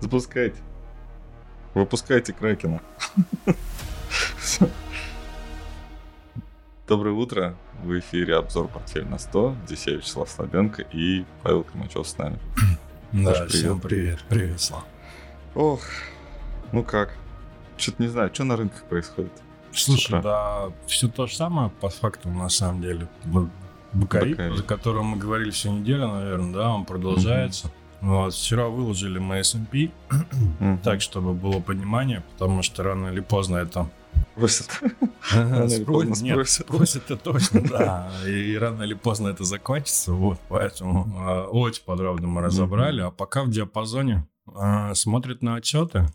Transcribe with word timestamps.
Запускайте. 0.00 0.56
Выпускайте 1.74 2.32
Кракена. 2.32 2.80
Доброе 6.86 7.12
утро. 7.12 7.56
В 7.82 7.98
эфире 7.98 8.36
обзор 8.36 8.68
«Портфель 8.68 9.06
на 9.06 9.16
100». 9.16 9.66
Здесь 9.66 9.86
я, 9.86 9.94
Вячеслав 9.94 10.30
Слабенко 10.30 10.82
и 10.82 11.24
Павел 11.42 11.64
Кремачев 11.64 12.06
с 12.06 12.16
нами. 12.16 12.38
Да, 13.12 13.32
привет. 13.32 13.50
всем 13.50 13.80
привет. 13.80 14.24
Привет, 14.28 14.60
Слав. 14.60 14.84
Ох, 15.54 15.80
ну 16.72 16.82
как? 16.82 17.16
Что-то 17.76 18.02
не 18.02 18.08
знаю, 18.08 18.30
что 18.32 18.44
на 18.44 18.56
рынках 18.56 18.84
происходит? 18.84 19.32
Слушай, 19.72 20.22
да, 20.22 20.70
все 20.86 21.08
то 21.08 21.26
же 21.26 21.34
самое 21.34 21.70
по 21.80 21.88
факту 21.88 22.28
на 22.28 22.48
самом 22.48 22.82
деле. 22.82 23.08
Бакари, 23.92 24.56
за 24.56 24.62
которым 24.62 25.06
мы 25.06 25.16
говорили 25.16 25.50
всю 25.50 25.72
неделю, 25.72 26.08
наверное, 26.08 26.52
да, 26.52 26.70
он 26.70 26.84
продолжается. 26.84 27.70
Вот, 28.00 28.34
вчера 28.34 28.68
выложили 28.68 29.18
мы 29.18 29.38
S&P, 29.38 29.90
так, 30.82 31.00
чтобы 31.00 31.32
было 31.34 31.60
понимание, 31.60 32.22
потому 32.32 32.62
что 32.62 32.82
рано 32.82 33.08
или 33.08 33.20
поздно 33.20 33.56
это. 33.56 33.90
Спросят, 34.36 36.20
нет, 36.22 36.48
спросят 36.48 37.04
это 37.10 37.16
точно, 37.16 37.62
да. 37.62 38.12
И 38.26 38.56
рано 38.56 38.82
или 38.82 38.94
поздно 38.94 39.28
это 39.28 39.44
закончится, 39.44 40.12
вот, 40.12 40.38
поэтому 40.48 41.06
а, 41.16 41.46
очень 41.46 41.84
подробно 41.84 42.26
мы 42.28 42.42
разобрали. 42.42 43.00
А 43.00 43.10
пока 43.10 43.44
в 43.44 43.50
диапазоне 43.50 44.26
а, 44.54 44.94
смотрит 44.94 45.42
на 45.42 45.56
отчеты. 45.56 46.06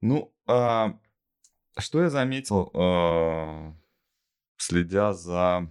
Ну, 0.00 0.32
а, 0.46 0.94
что 1.78 2.02
я 2.02 2.10
заметил, 2.10 2.72
следя 4.56 5.12
за 5.12 5.70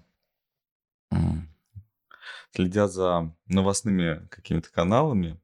следя 2.53 2.87
за 2.87 3.35
новостными 3.47 4.27
какими-то 4.29 4.71
каналами, 4.71 5.39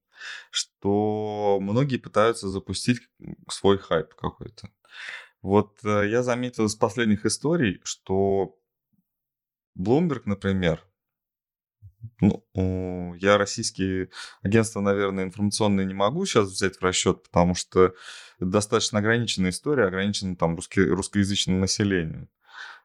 что 0.52 1.60
многие 1.62 1.98
пытаются 1.98 2.50
запустить 2.50 3.02
свой 3.50 3.78
хайп 3.78 4.14
какой-то. 4.14 4.70
Вот 5.42 5.78
э, 5.84 6.10
я 6.10 6.24
заметил 6.24 6.66
из 6.66 6.76
последних 6.76 7.26
историй, 7.26 7.80
что 7.84 8.58
Bloomberg, 9.78 10.24
например, 10.26 10.84
ну, 12.20 13.14
я 13.16 13.38
российские 13.38 14.10
агентства, 14.42 14.82
наверное, 14.82 15.26
информационные 15.26 15.86
не 15.86 15.94
могу 15.94 16.26
сейчас 16.26 16.50
взять 16.50 16.78
в 16.78 16.82
расчет, 16.82 17.24
потому 17.24 17.54
что 17.54 17.94
достаточно 18.40 19.00
ограниченная 19.00 19.52
история, 19.52 19.86
ограничена 19.86 20.36
там 20.36 20.56
русский, 20.56 20.82
русскоязычным 20.82 21.60
населением. 21.60 22.30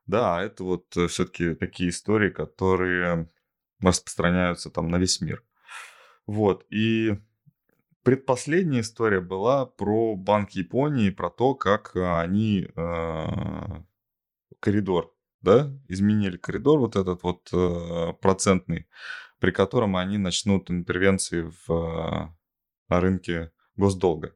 Да, 0.06 0.42
это 0.42 0.64
вот 0.64 0.96
э, 0.96 1.06
все-таки 1.06 1.54
такие 1.54 1.90
истории, 1.90 2.30
которые 2.30 3.30
распространяются 3.90 4.70
там 4.70 4.88
на 4.88 4.96
весь 4.98 5.20
мир. 5.20 5.44
Вот, 6.26 6.64
и 6.70 7.18
предпоследняя 8.02 8.82
история 8.82 9.20
была 9.20 9.66
про 9.66 10.16
Банк 10.16 10.50
Японии, 10.50 11.10
про 11.10 11.30
то, 11.30 11.54
как 11.54 11.96
э, 11.96 12.20
они 12.20 12.68
э, 12.74 13.26
коридор, 14.60 15.14
да, 15.40 15.72
изменили 15.88 16.36
коридор 16.36 16.78
вот 16.78 16.96
этот 16.96 17.22
вот 17.22 17.48
э, 17.52 18.12
процентный, 18.20 18.86
при 19.40 19.50
котором 19.50 19.96
они 19.96 20.18
начнут 20.18 20.70
интервенции 20.70 21.50
в, 21.66 22.32
э, 22.88 23.00
рынке 23.00 23.52
госдолга. 23.76 24.34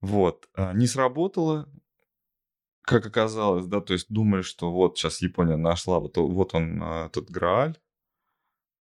Вот, 0.00 0.48
э, 0.56 0.72
не 0.74 0.86
сработало, 0.86 1.68
как 2.82 3.06
оказалось, 3.06 3.66
да, 3.66 3.80
то 3.80 3.92
есть 3.94 4.06
думали, 4.08 4.42
что 4.42 4.70
вот 4.70 4.98
сейчас 4.98 5.22
Япония 5.22 5.56
нашла, 5.56 5.98
вот, 5.98 6.16
вот 6.16 6.54
он, 6.54 6.82
этот 6.82 7.30
Грааль, 7.30 7.78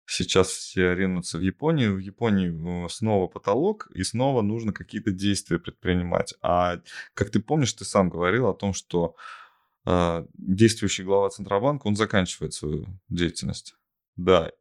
сейчас 0.06 0.50
все 0.50 0.94
ринутся 0.94 1.38
в 1.38 1.42
Японию, 1.42 1.96
в 1.96 2.00
Японии 2.00 2.86
э, 2.86 2.90
снова 2.90 3.28
потолок, 3.28 3.88
и 3.94 4.04
снова 4.04 4.42
нужно 4.42 4.74
какие-то 4.74 5.12
действия 5.12 5.60
предпринимать. 5.60 6.34
А 6.42 6.80
как 7.14 7.30
ты 7.30 7.40
помнишь, 7.40 7.74
ты 7.74 7.86
сам 7.86 8.10
говорил 8.10 8.48
о 8.48 8.54
том, 8.54 8.74
что 8.74 9.16
э, 9.86 10.26
действующий 10.34 11.04
глава 11.04 11.30
Центробанка, 11.30 11.88
он 11.88 11.96
заканчивает 11.96 12.54
свою 12.54 12.88
деятельность. 13.10 13.76
Да. 14.16 14.52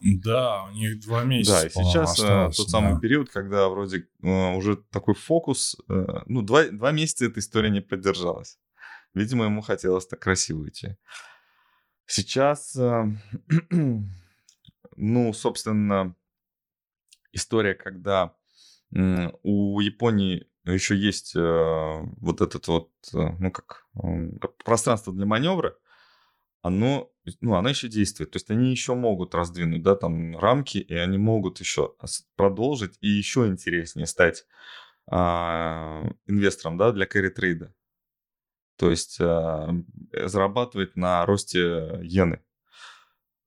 Да, 0.00 0.64
у 0.64 0.70
них 0.70 1.00
два 1.00 1.24
месяца. 1.24 1.62
Да, 1.62 1.66
и 1.66 1.70
сейчас 1.70 2.18
э, 2.20 2.22
осталось, 2.22 2.56
тот 2.56 2.70
самый 2.70 2.94
да. 2.94 3.00
период, 3.00 3.30
когда 3.30 3.68
вроде 3.68 4.06
э, 4.22 4.54
уже 4.54 4.76
такой 4.76 5.14
фокус, 5.14 5.76
э, 5.88 6.06
ну, 6.26 6.42
два, 6.42 6.64
два 6.64 6.92
месяца 6.92 7.26
эта 7.26 7.40
история 7.40 7.70
не 7.70 7.80
поддержалась. 7.80 8.58
Видимо, 9.14 9.46
ему 9.46 9.60
хотелось 9.60 10.06
так 10.06 10.20
красиво 10.20 10.68
идти. 10.68 10.96
Сейчас 12.06 12.76
э, 12.76 13.06
Ну, 15.00 15.32
собственно, 15.32 16.16
история, 17.32 17.74
когда 17.74 18.34
у 18.90 19.80
Японии 19.80 20.48
еще 20.64 20.96
есть 20.96 21.36
э, 21.36 21.40
вот 21.40 22.40
этот 22.40 22.66
вот, 22.68 22.90
э, 23.14 23.18
ну 23.38 23.50
как, 23.50 23.86
пространство 24.64 25.12
для 25.12 25.24
маневра, 25.24 25.76
оно, 26.62 27.10
ну, 27.40 27.54
оно 27.54 27.68
еще 27.68 27.88
действует. 27.88 28.32
То 28.32 28.36
есть 28.36 28.50
они 28.50 28.70
еще 28.70 28.94
могут 28.94 29.34
раздвинуть, 29.34 29.82
да, 29.82 29.94
там 29.94 30.36
рамки, 30.36 30.78
и 30.78 30.94
они 30.94 31.16
могут 31.16 31.60
еще 31.60 31.94
продолжить 32.36 32.98
и 33.00 33.08
еще 33.08 33.46
интереснее 33.46 34.06
стать 34.06 34.46
а, 35.06 36.04
инвестором, 36.26 36.76
да, 36.76 36.92
для 36.92 37.06
carry 37.06 37.30
трейда. 37.30 37.72
То 38.76 38.90
есть 38.90 39.18
а, 39.20 39.70
зарабатывать 40.12 40.96
на 40.96 41.24
росте 41.24 41.60
иены 42.02 42.42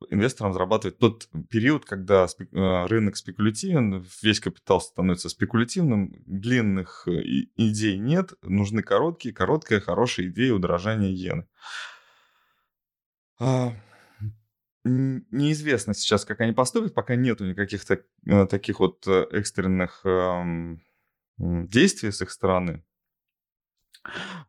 инвесторам 0.10 0.54
зарабатывать 0.54 0.98
тот 0.98 1.30
период, 1.50 1.86
когда 1.86 2.26
э, 2.26 2.86
рынок 2.88 3.18
спекулятивен, 3.18 4.06
весь 4.22 4.40
капитал 4.40 4.82
становится 4.82 5.30
спекулятивным, 5.30 6.14
длинных 6.26 7.08
э, 7.08 7.22
идей 7.56 7.98
нет, 7.98 8.34
нужны 8.42 8.84
короткие, 8.84 9.34
короткая, 9.34 9.80
хорошая 9.80 10.28
идея 10.28 10.54
удорожания 10.54 11.10
иены. 11.10 11.48
А, 13.40 13.74
неизвестно 14.84 15.94
сейчас, 15.94 16.26
как 16.26 16.42
они 16.42 16.54
поступят, 16.54 16.94
пока 16.94 17.16
нету 17.16 17.46
никаких 17.46 17.86
так, 17.86 18.02
э, 18.28 18.46
таких 18.48 18.80
вот 18.80 19.08
экстренных 19.08 20.02
эм, 20.06 20.82
действий 21.38 22.12
с 22.12 22.22
их 22.22 22.32
стороны. 22.32 22.84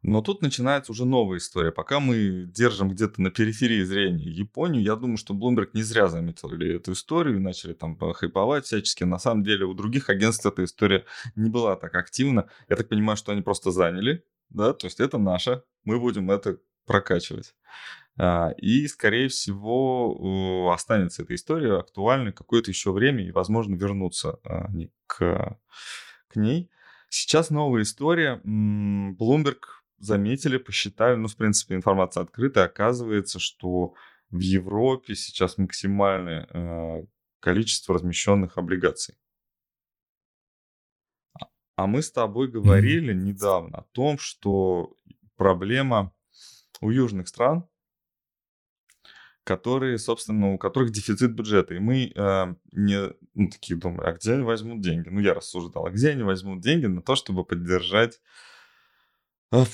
Но 0.03 0.23
тут 0.23 0.43
начинается 0.43 0.93
уже 0.93 1.05
новая 1.05 1.39
история. 1.39 1.73
Пока 1.73 2.01
мы 2.01 2.45
держим 2.47 2.89
где-то 2.89 3.21
на 3.21 3.31
периферии 3.31 3.83
зрения 3.83 4.25
Японию, 4.25 4.83
я 4.83 4.97
думаю, 4.97 5.17
что 5.17 5.35
Bloomberg 5.35 5.71
не 5.75 5.83
зря 5.83 6.09
заметили 6.09 6.77
эту 6.77 6.93
историю 6.93 7.37
и 7.37 7.41
начали 7.41 7.75
там 7.75 7.99
хайповать 7.99 8.65
всячески. 8.65 9.05
На 9.05 9.19
самом 9.19 9.45
деле 9.45 9.67
у 9.67 9.75
других 9.75 10.09
агентств 10.09 10.47
эта 10.47 10.65
история 10.65 11.05
не 11.37 11.51
была 11.51 11.77
так 11.77 11.95
активна. 11.95 12.49
Я 12.69 12.77
так 12.77 12.89
понимаю, 12.89 13.17
что 13.17 13.33
они 13.33 13.43
просто 13.43 13.71
заняли, 13.71 14.25
да, 14.49 14.73
то 14.73 14.87
есть 14.87 15.01
это 15.01 15.19
наша, 15.19 15.65
мы 15.85 16.01
будем 16.01 16.31
это 16.31 16.59
прокачивать. 16.87 17.55
А, 18.19 18.51
и, 18.57 18.87
скорее 18.89 19.29
всего, 19.29 20.71
останется 20.73 21.23
эта 21.23 21.35
история 21.35 21.79
актуальной 21.79 22.33
какое-то 22.33 22.71
еще 22.71 22.93
время 22.93 23.27
и, 23.27 23.33
возможно, 23.33 23.75
вернуться 23.75 24.39
к, 25.07 25.59
к 26.29 26.37
ней. 26.37 26.71
Сейчас 27.15 27.51
новая 27.51 27.83
история. 27.83 28.41
Bloomberg 28.43 29.61
заметили, 29.99 30.57
посчитали, 30.57 31.15
ну, 31.17 31.29
в 31.29 31.37
принципе, 31.37 31.75
информация 31.75 32.23
открытая. 32.23 32.65
Оказывается, 32.65 33.39
что 33.39 33.93
в 34.31 34.39
Европе 34.39 35.15
сейчас 35.15 35.59
максимальное 35.59 36.49
э, 36.49 37.05
количество 37.41 37.95
размещенных 37.95 38.57
облигаций. 38.57 39.15
А, 41.39 41.49
а 41.77 41.87
мы 41.87 42.01
с 42.01 42.11
тобой 42.11 42.49
говорили 42.49 43.13
недавно 43.13 43.81
о 43.81 43.87
том, 43.93 44.17
что 44.17 44.97
проблема 45.37 46.15
у 46.81 46.89
южных 46.89 47.29
стран 47.29 47.69
которые, 49.45 49.99
собственно, 49.99 50.53
у 50.53 50.59
которых 50.59 50.93
дефицит 50.93 51.33
бюджета. 51.33 51.75
И 51.75 51.79
мы 51.79 52.13
э, 52.15 52.55
не 52.73 53.13
ну, 53.35 53.51
такие 53.51 53.79
думаем, 53.79 54.01
а 54.01 54.13
где 54.13 54.35
они 54.35 54.45
возьмут 54.45 54.81
деньги? 54.81 55.09
Ну, 55.09 55.21
я 55.21 55.35
рассуждал, 55.35 55.87
а 55.87 55.91
где 55.91 56.11
они 56.11 56.23
возьмут 56.23 56.61
деньги 56.61 56.87
на 56.87 57.03
то, 57.03 57.17
чтобы 57.17 57.45
поддержать 57.45 58.21
э, 59.51 59.65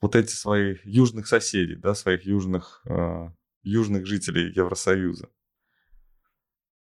вот 0.00 0.14
эти 0.14 0.32
своих 0.32 0.84
южных 0.84 1.26
соседей, 1.26 1.76
да, 1.76 1.94
своих 1.94 2.26
южных, 2.26 2.82
э, 2.86 3.30
южных 3.62 4.06
жителей 4.06 4.52
Евросоюза. 4.54 5.30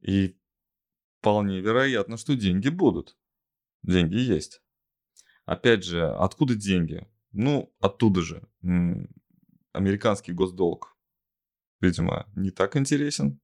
И 0.00 0.38
вполне 1.18 1.60
вероятно, 1.60 2.16
что 2.16 2.36
деньги 2.36 2.68
будут. 2.68 3.16
Деньги 3.82 4.16
есть. 4.16 4.62
Опять 5.44 5.82
же, 5.82 6.06
откуда 6.06 6.54
деньги? 6.54 7.04
Ну, 7.32 7.74
оттуда 7.80 8.22
же. 8.22 8.46
Американский 9.72 10.32
госдолг 10.32 10.97
видимо, 11.80 12.30
не 12.34 12.50
так 12.50 12.76
интересен. 12.76 13.40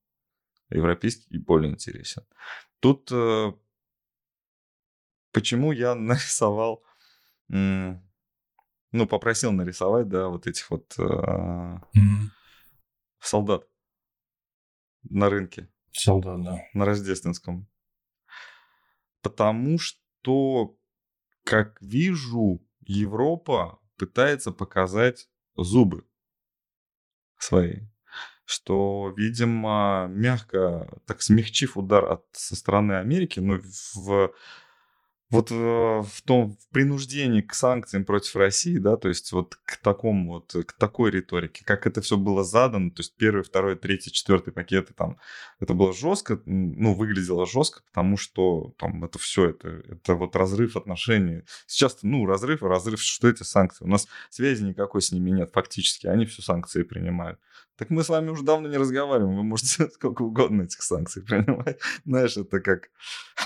Европейский 0.70 1.38
более 1.38 1.72
интересен. 1.72 2.25
Тут 2.81 3.10
э, 3.12 3.52
почему 5.32 5.72
я 5.72 5.94
нарисовал, 5.94 6.84
ну, 7.48 9.06
попросил 9.08 9.52
нарисовать, 9.52 10.08
да, 10.08 10.28
вот 10.28 10.46
этих 10.46 10.70
вот 10.70 10.94
э, 10.98 11.02
mm-hmm. 11.02 12.31
солдат 13.20 13.69
на 15.02 15.28
рынке. 15.28 15.69
Солдат, 15.92 16.42
да. 16.42 16.60
На 16.72 16.84
Рождественском. 16.84 17.69
Потому 19.20 19.78
что, 19.78 20.76
как 21.44 21.80
вижу, 21.82 22.66
Европа 22.80 23.80
пытается 23.96 24.52
показать 24.52 25.28
зубы 25.56 26.06
свои. 27.38 27.87
Что, 28.44 29.12
видимо, 29.17 30.06
мягко, 30.11 30.88
так 31.06 31.23
смягчив 31.23 31.76
удар 31.76 32.05
от, 32.05 32.25
со 32.32 32.56
стороны 32.56 32.93
Америки, 32.94 33.41
ну, 33.41 33.61
в 33.94 34.32
вот 35.35 35.50
э, 35.50 35.55
в 35.55 36.23
том 36.25 36.56
в 36.56 36.69
принуждении 36.69 37.41
к 37.41 37.55
санкциям 37.55 38.05
против 38.05 38.37
России, 38.37 38.79
да, 38.79 38.96
то 38.96 39.08
есть 39.08 39.32
вот 39.32 39.56
к 39.64 39.79
такому 39.79 40.35
вот, 40.35 40.55
к 40.67 40.73
такой 40.75 41.11
риторике, 41.11 41.64
как 41.64 41.87
это 41.87 42.00
все 42.02 42.17
было 42.17 42.44
задано, 42.44 42.91
то 42.91 43.00
есть 43.00 43.17
первый, 43.17 43.43
второй, 43.43 43.76
третий, 43.76 44.12
четвертый 44.12 44.52
пакеты 44.52 44.94
там, 44.94 45.19
это 45.58 45.75
было 45.75 45.93
жестко, 45.93 46.40
ну, 46.47 46.94
выглядело 46.94 47.47
жестко, 47.47 47.82
потому 47.87 48.17
что 48.17 48.75
там 48.79 49.05
это 49.05 49.19
все, 49.19 49.50
это, 49.50 49.69
это 49.88 50.14
вот 50.14 50.37
разрыв 50.37 50.76
отношений. 50.76 51.43
Сейчас, 51.67 51.99
ну, 52.02 52.26
разрыв, 52.26 52.62
разрыв, 52.62 53.00
что 53.00 53.29
эти 53.29 53.43
санкции? 53.43 53.85
У 53.85 53.88
нас 53.88 54.06
связи 54.31 54.62
никакой 54.62 55.02
с 55.02 55.11
ними 55.11 55.31
нет 55.31 55.50
фактически, 55.52 56.06
они 56.06 56.26
все 56.26 56.43
санкции 56.43 56.82
принимают. 56.82 57.40
Так 57.76 57.91
мы 57.91 58.05
с 58.05 58.09
вами 58.09 58.31
уже 58.31 58.44
давно 58.44 58.69
не 58.69 58.76
разговариваем, 58.76 59.37
вы 59.37 59.43
можете 59.43 59.88
сколько 59.93 60.23
угодно 60.23 60.62
этих 60.62 60.82
санкций 60.82 61.23
принимать. 61.25 61.81
Знаешь, 62.05 62.37
это 62.37 62.61
как, 62.61 62.91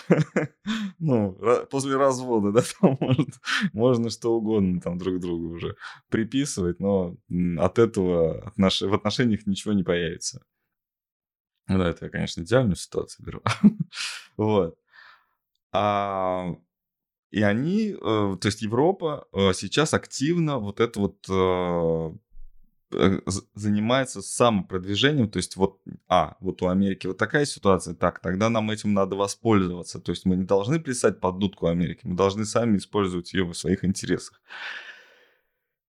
ну, 0.98 1.38
после 1.70 1.96
развода, 1.96 2.52
да, 2.52 2.62
там 2.80 2.98
может, 3.00 3.30
можно 3.72 4.10
что 4.10 4.36
угодно 4.36 4.80
там 4.80 4.98
друг 4.98 5.18
другу 5.20 5.54
уже 5.54 5.76
приписывать, 6.10 6.78
но 6.78 7.16
от 7.58 7.78
этого 7.78 8.48
отнош... 8.48 8.82
в 8.82 8.92
отношениях 8.92 9.46
ничего 9.46 9.72
не 9.72 9.82
появится. 9.82 10.44
Ну 11.66 11.78
да, 11.78 11.88
это 11.88 12.06
я, 12.06 12.10
конечно, 12.10 12.42
идеальную 12.42 12.76
ситуацию 12.76 13.26
беру. 13.26 13.42
вот. 14.36 14.78
А, 15.70 16.54
и 17.30 17.42
они, 17.42 17.90
э, 17.90 17.96
то 18.00 18.40
есть 18.46 18.62
Европа 18.62 19.26
э, 19.32 19.52
сейчас 19.52 19.92
активно 19.92 20.58
вот 20.58 20.80
это 20.80 20.98
вот 20.98 21.26
э, 21.28 22.18
занимается 23.54 24.22
самопродвижением, 24.22 25.28
то 25.28 25.36
есть 25.36 25.56
вот, 25.56 25.80
а, 26.08 26.36
вот 26.40 26.62
у 26.62 26.68
Америки 26.68 27.06
вот 27.06 27.18
такая 27.18 27.44
ситуация, 27.44 27.94
так, 27.94 28.20
тогда 28.20 28.48
нам 28.48 28.70
этим 28.70 28.94
надо 28.94 29.16
воспользоваться, 29.16 30.00
то 30.00 30.10
есть 30.10 30.24
мы 30.24 30.36
не 30.36 30.44
должны 30.44 30.80
плясать 30.80 31.20
под 31.20 31.38
дудку 31.38 31.66
Америки, 31.66 32.00
мы 32.04 32.16
должны 32.16 32.44
сами 32.46 32.78
использовать 32.78 33.32
ее 33.34 33.44
в 33.44 33.54
своих 33.54 33.84
интересах. 33.84 34.40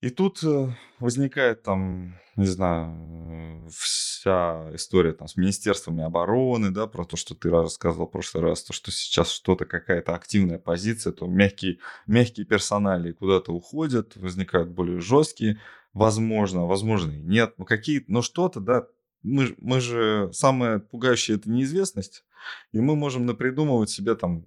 И 0.03 0.11
тут 0.11 0.43
э, 0.45 0.69
возникает 1.01 1.63
там, 1.63 2.21
не 2.37 2.47
знаю, 2.47 3.67
вся 3.71 4.71
история 4.75 5.13
там 5.13 5.27
с 5.27 5.37
министерствами 5.37 6.05
обороны, 6.05 6.71
да, 6.71 6.87
про 6.87 7.05
то, 7.05 7.17
что 7.17 7.35
ты 7.35 7.51
рассказывал 7.51 8.07
в 8.07 8.11
прошлый 8.11 8.45
раз, 8.45 8.63
то, 8.63 8.73
что 8.73 8.91
сейчас 8.91 9.31
что-то, 9.31 9.65
какая-то 9.65 10.15
активная 10.15 10.59
позиция, 10.59 11.13
то 11.13 11.27
мягкие, 11.27 11.79
мягкие 12.07 12.45
персонали 12.45 13.13
куда-то 13.13 13.53
уходят, 13.53 14.17
возникают 14.17 14.69
более 14.69 15.01
жесткие, 15.01 15.59
возможно, 15.97 16.67
возможно 16.67 17.11
нет, 17.11 17.55
ну 17.57 17.65
какие, 17.65 18.05
но 18.07 18.21
что-то, 18.21 18.61
да, 18.61 18.87
мы, 19.23 19.55
мы 19.59 19.81
же, 19.81 20.29
самое 20.33 20.79
пугающее 20.79 21.39
это 21.39 21.51
неизвестность, 21.51 22.25
и 22.73 22.81
мы 22.81 22.95
можем 22.95 23.25
напридумывать 23.25 23.89
себе 23.89 24.15
там, 24.15 24.45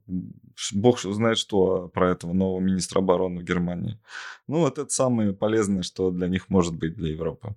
бог 0.73 0.99
знает 0.99 1.39
что 1.39 1.87
про 1.89 2.11
этого 2.11 2.33
нового 2.33 2.59
министра 2.59 2.99
обороны 2.99 3.41
в 3.41 3.43
Германии. 3.43 3.99
Ну, 4.47 4.59
вот 4.59 4.77
это 4.77 4.89
самое 4.89 5.33
полезное, 5.33 5.81
что 5.81 6.11
для 6.11 6.27
них 6.27 6.49
может 6.49 6.75
быть 6.75 6.95
для 6.95 7.09
Европы. 7.09 7.55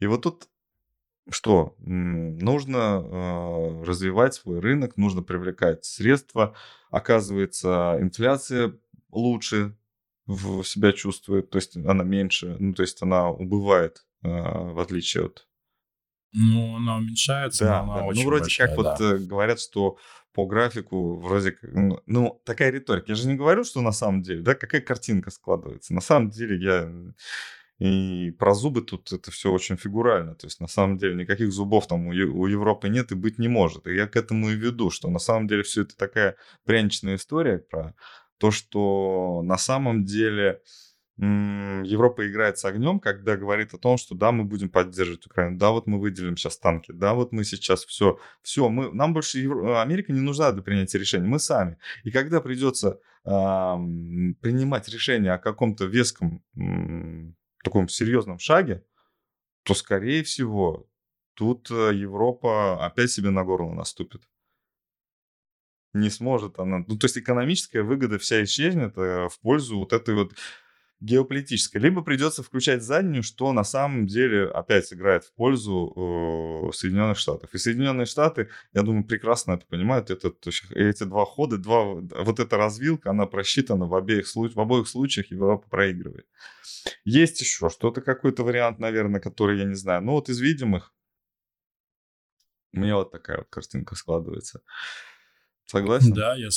И 0.00 0.06
вот 0.06 0.22
тут 0.22 0.48
что? 1.30 1.74
Нужно 1.78 2.76
э, 3.02 3.84
развивать 3.84 4.34
свой 4.34 4.60
рынок, 4.60 4.98
нужно 4.98 5.22
привлекать 5.22 5.86
средства. 5.86 6.54
Оказывается, 6.90 7.96
инфляция 8.00 8.78
лучше 9.10 9.74
в 10.26 10.64
себя 10.64 10.92
чувствует, 10.92 11.50
то 11.50 11.56
есть 11.56 11.76
она 11.76 12.04
меньше, 12.04 12.56
ну, 12.58 12.74
то 12.74 12.82
есть 12.82 13.02
она 13.02 13.30
убывает, 13.30 14.04
э, 14.22 14.28
в 14.28 14.80
отличие 14.80 15.26
от... 15.26 15.46
Ну, 16.32 16.76
она 16.76 16.96
уменьшается, 16.96 17.64
да, 17.64 17.82
но 17.82 17.92
она 17.92 18.00
да. 18.00 18.06
очень 18.06 18.22
Ну, 18.22 18.26
вроде 18.28 18.44
большая, 18.44 18.68
как 18.68 18.76
да. 18.76 18.82
вот 18.82 19.00
э, 19.00 19.18
говорят, 19.18 19.60
что 19.60 19.98
по 20.32 20.46
графику 20.46 21.16
вроде 21.20 21.52
как... 21.52 21.70
Ну, 21.72 22.00
ну, 22.06 22.42
такая 22.44 22.70
риторика. 22.70 23.06
Я 23.08 23.14
же 23.14 23.28
не 23.28 23.36
говорю, 23.36 23.62
что 23.64 23.80
на 23.80 23.92
самом 23.92 24.22
деле, 24.22 24.42
да, 24.42 24.54
какая 24.54 24.80
картинка 24.80 25.30
складывается. 25.30 25.94
На 25.94 26.00
самом 26.00 26.30
деле 26.30 26.58
я... 26.58 26.92
И 27.80 28.30
про 28.38 28.54
зубы 28.54 28.82
тут 28.82 29.12
это 29.12 29.30
все 29.30 29.50
очень 29.50 29.76
фигурально. 29.76 30.34
То 30.36 30.46
есть, 30.46 30.60
на 30.60 30.68
самом 30.68 30.96
деле, 30.96 31.14
никаких 31.16 31.52
зубов 31.52 31.86
там 31.86 32.06
у, 32.06 32.10
у 32.10 32.46
Европы 32.46 32.88
нет 32.88 33.12
и 33.12 33.16
быть 33.16 33.38
не 33.38 33.48
может. 33.48 33.86
И 33.86 33.94
я 33.94 34.06
к 34.06 34.16
этому 34.16 34.50
и 34.50 34.54
веду, 34.54 34.90
что 34.90 35.10
на 35.10 35.18
самом 35.18 35.48
деле 35.48 35.64
все 35.64 35.82
это 35.82 35.96
такая 35.96 36.36
пряничная 36.64 37.16
история 37.16 37.58
про 37.58 37.94
то, 38.38 38.50
что 38.50 39.42
на 39.44 39.58
самом 39.58 40.04
деле 40.04 40.60
Европа 41.16 42.28
играет 42.28 42.58
с 42.58 42.64
огнем, 42.64 42.98
когда 42.98 43.36
говорит 43.36 43.72
о 43.72 43.78
том, 43.78 43.96
что 43.98 44.16
да, 44.16 44.32
мы 44.32 44.44
будем 44.44 44.68
поддерживать 44.68 45.26
Украину, 45.26 45.56
да, 45.58 45.70
вот 45.70 45.86
мы 45.86 46.00
выделим 46.00 46.36
сейчас 46.36 46.58
танки, 46.58 46.90
да, 46.90 47.14
вот 47.14 47.30
мы 47.30 47.44
сейчас 47.44 47.84
все, 47.84 48.18
все, 48.42 48.68
мы, 48.68 48.92
нам 48.92 49.12
больше 49.12 49.38
Евро... 49.38 49.80
Америка 49.80 50.12
не 50.12 50.20
нужна 50.20 50.50
для 50.50 50.62
принятия 50.62 50.98
решений, 50.98 51.28
мы 51.28 51.38
сами. 51.38 51.78
И 52.02 52.10
когда 52.10 52.40
придется 52.40 52.98
э, 53.24 53.28
принимать 53.30 54.88
решение 54.88 55.34
о 55.34 55.38
каком-то 55.38 55.84
веском, 55.84 56.42
э, 56.56 57.32
таком 57.62 57.88
серьезном 57.88 58.40
шаге, 58.40 58.84
то, 59.62 59.74
скорее 59.74 60.24
всего, 60.24 60.88
тут 61.34 61.70
э, 61.70 61.94
Европа 61.94 62.84
опять 62.84 63.12
себе 63.12 63.30
на 63.30 63.44
горло 63.44 63.72
наступит 63.72 64.22
не 65.94 66.10
сможет 66.10 66.58
она. 66.58 66.84
Ну, 66.86 66.98
то 66.98 67.06
есть 67.06 67.16
экономическая 67.16 67.82
выгода 67.82 68.18
вся 68.18 68.42
исчезнет 68.44 68.98
э, 68.98 69.28
в 69.28 69.38
пользу 69.40 69.78
вот 69.78 69.92
этой 69.92 70.14
вот 70.14 70.34
геополитической. 71.00 71.78
Либо 71.78 72.02
придется 72.02 72.42
включать 72.42 72.82
заднюю, 72.82 73.22
что 73.22 73.52
на 73.52 73.64
самом 73.64 74.06
деле 74.06 74.46
опять 74.46 74.92
играет 74.92 75.24
в 75.24 75.32
пользу 75.34 75.92
э, 75.94 76.72
Соединенных 76.72 77.18
Штатов. 77.18 77.54
И 77.54 77.58
Соединенные 77.58 78.06
Штаты, 78.06 78.48
я 78.72 78.82
думаю, 78.82 79.04
прекрасно 79.04 79.52
это 79.52 79.66
понимают. 79.66 80.10
Это, 80.10 80.32
эти 80.74 81.04
два 81.04 81.24
хода, 81.24 81.58
два, 81.58 81.84
вот 81.84 82.40
эта 82.40 82.56
развилка, 82.56 83.10
она 83.10 83.26
просчитана 83.26 83.86
в, 83.86 83.94
обеих, 83.94 84.26
в 84.34 84.60
обоих 84.60 84.88
случаях, 84.88 85.30
Европа 85.30 85.68
проигрывает. 85.68 86.26
Есть 87.04 87.40
еще 87.40 87.68
что-то, 87.70 88.00
какой-то 88.00 88.42
вариант, 88.42 88.78
наверное, 88.78 89.20
который 89.20 89.58
я 89.58 89.64
не 89.64 89.74
знаю. 89.74 90.02
Ну 90.02 90.12
вот 90.12 90.28
из 90.28 90.40
видимых, 90.40 90.92
у 92.72 92.80
меня 92.80 92.96
вот 92.96 93.12
такая 93.12 93.38
вот 93.38 93.48
картинка 93.50 93.94
складывается. 93.94 94.60
Согласен? 95.66 96.12
Да, 96.12 96.34
я, 96.36 96.48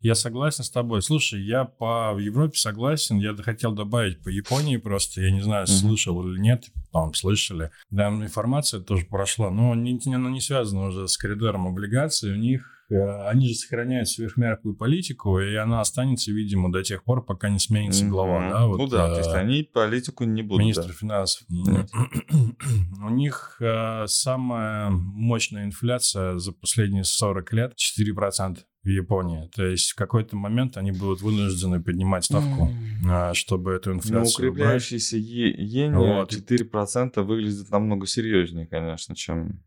я 0.00 0.14
согласен 0.14 0.64
с 0.64 0.70
тобой. 0.70 1.02
Слушай, 1.02 1.42
я 1.42 1.64
по 1.64 2.18
Европе 2.18 2.56
согласен. 2.56 3.18
Я 3.18 3.34
хотел 3.36 3.72
добавить 3.72 4.22
по 4.22 4.28
Японии 4.28 4.78
просто. 4.78 5.20
Я 5.20 5.30
не 5.30 5.42
знаю, 5.42 5.66
mm-hmm. 5.66 5.80
слышал 5.80 6.26
или 6.26 6.38
нет. 6.38 6.64
Там 6.92 7.12
слышали. 7.14 7.70
Да, 7.90 8.08
информация 8.08 8.80
тоже 8.80 9.04
прошла. 9.04 9.50
Но 9.50 9.74
не, 9.74 10.00
она 10.06 10.30
не 10.30 10.40
связана 10.40 10.86
уже 10.86 11.06
с 11.06 11.16
коридором 11.18 11.66
облигаций. 11.66 12.32
У 12.32 12.36
них 12.36 12.79
они 12.90 13.48
же 13.48 13.54
сохраняют 13.54 14.08
сверхмягкую 14.08 14.74
политику, 14.74 15.38
и 15.40 15.54
она 15.54 15.80
останется, 15.80 16.32
видимо, 16.32 16.72
до 16.72 16.82
тех 16.82 17.04
пор, 17.04 17.24
пока 17.24 17.48
не 17.48 17.58
сменится 17.58 18.06
глава. 18.06 18.42
Mm-hmm. 18.42 18.50
Да? 18.50 18.66
Вот, 18.66 18.78
ну 18.78 18.86
да, 18.88 19.08
то 19.08 19.18
есть 19.18 19.30
э, 19.30 19.38
они 19.38 19.62
политику 19.62 20.24
не 20.24 20.42
будут. 20.42 20.60
Министр 20.62 20.86
да. 20.88 20.92
финансов. 20.92 21.46
У 23.02 23.08
них 23.10 23.56
э, 23.60 24.04
самая 24.06 24.90
мощная 24.90 25.64
инфляция 25.64 26.38
за 26.38 26.52
последние 26.52 27.04
40 27.04 27.52
лет 27.52 27.74
4% 27.76 28.58
в 28.82 28.88
Японии. 28.88 29.48
То 29.54 29.64
есть 29.66 29.90
в 29.90 29.94
какой-то 29.94 30.36
момент 30.36 30.76
они 30.76 30.90
будут 30.90 31.20
вынуждены 31.20 31.82
поднимать 31.82 32.24
ставку, 32.24 32.70
mm. 33.04 33.34
чтобы 33.34 33.72
эту 33.72 33.92
инфляцию 33.92 34.46
Но 34.46 34.50
укрепляющийся 34.52 35.18
иене 35.18 35.96
вот. 35.96 36.32
4% 36.32 37.22
выглядит 37.22 37.70
намного 37.70 38.06
серьезнее, 38.06 38.66
конечно, 38.66 39.14
чем 39.14 39.62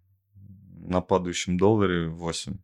на 0.88 1.02
падающем 1.02 1.58
долларе 1.58 2.08
8. 2.08 2.58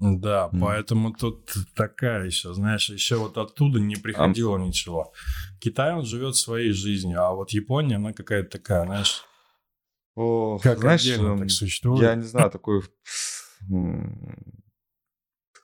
Да, 0.00 0.48
mm. 0.50 0.60
поэтому 0.60 1.12
тут 1.12 1.52
такая 1.74 2.24
еще, 2.24 2.54
знаешь, 2.54 2.88
еще 2.88 3.16
вот 3.16 3.36
оттуда 3.36 3.78
не 3.80 3.96
приходило 3.96 4.56
ничего. 4.56 5.12
Китай, 5.60 5.92
он 5.92 6.06
живет 6.06 6.36
своей 6.36 6.72
жизнью, 6.72 7.22
а 7.22 7.34
вот 7.34 7.50
Япония, 7.50 7.96
она 7.96 8.14
какая-то 8.14 8.58
такая, 8.58 8.86
знаешь, 8.86 9.24
О, 10.14 10.58
как 10.58 10.78
знаешь, 10.78 11.02
отдельно 11.02 11.36
так 11.36 11.50
существует. 11.50 12.00
Я 12.00 12.14
не 12.14 12.22
знаю, 12.22 12.50
такой 12.52 12.82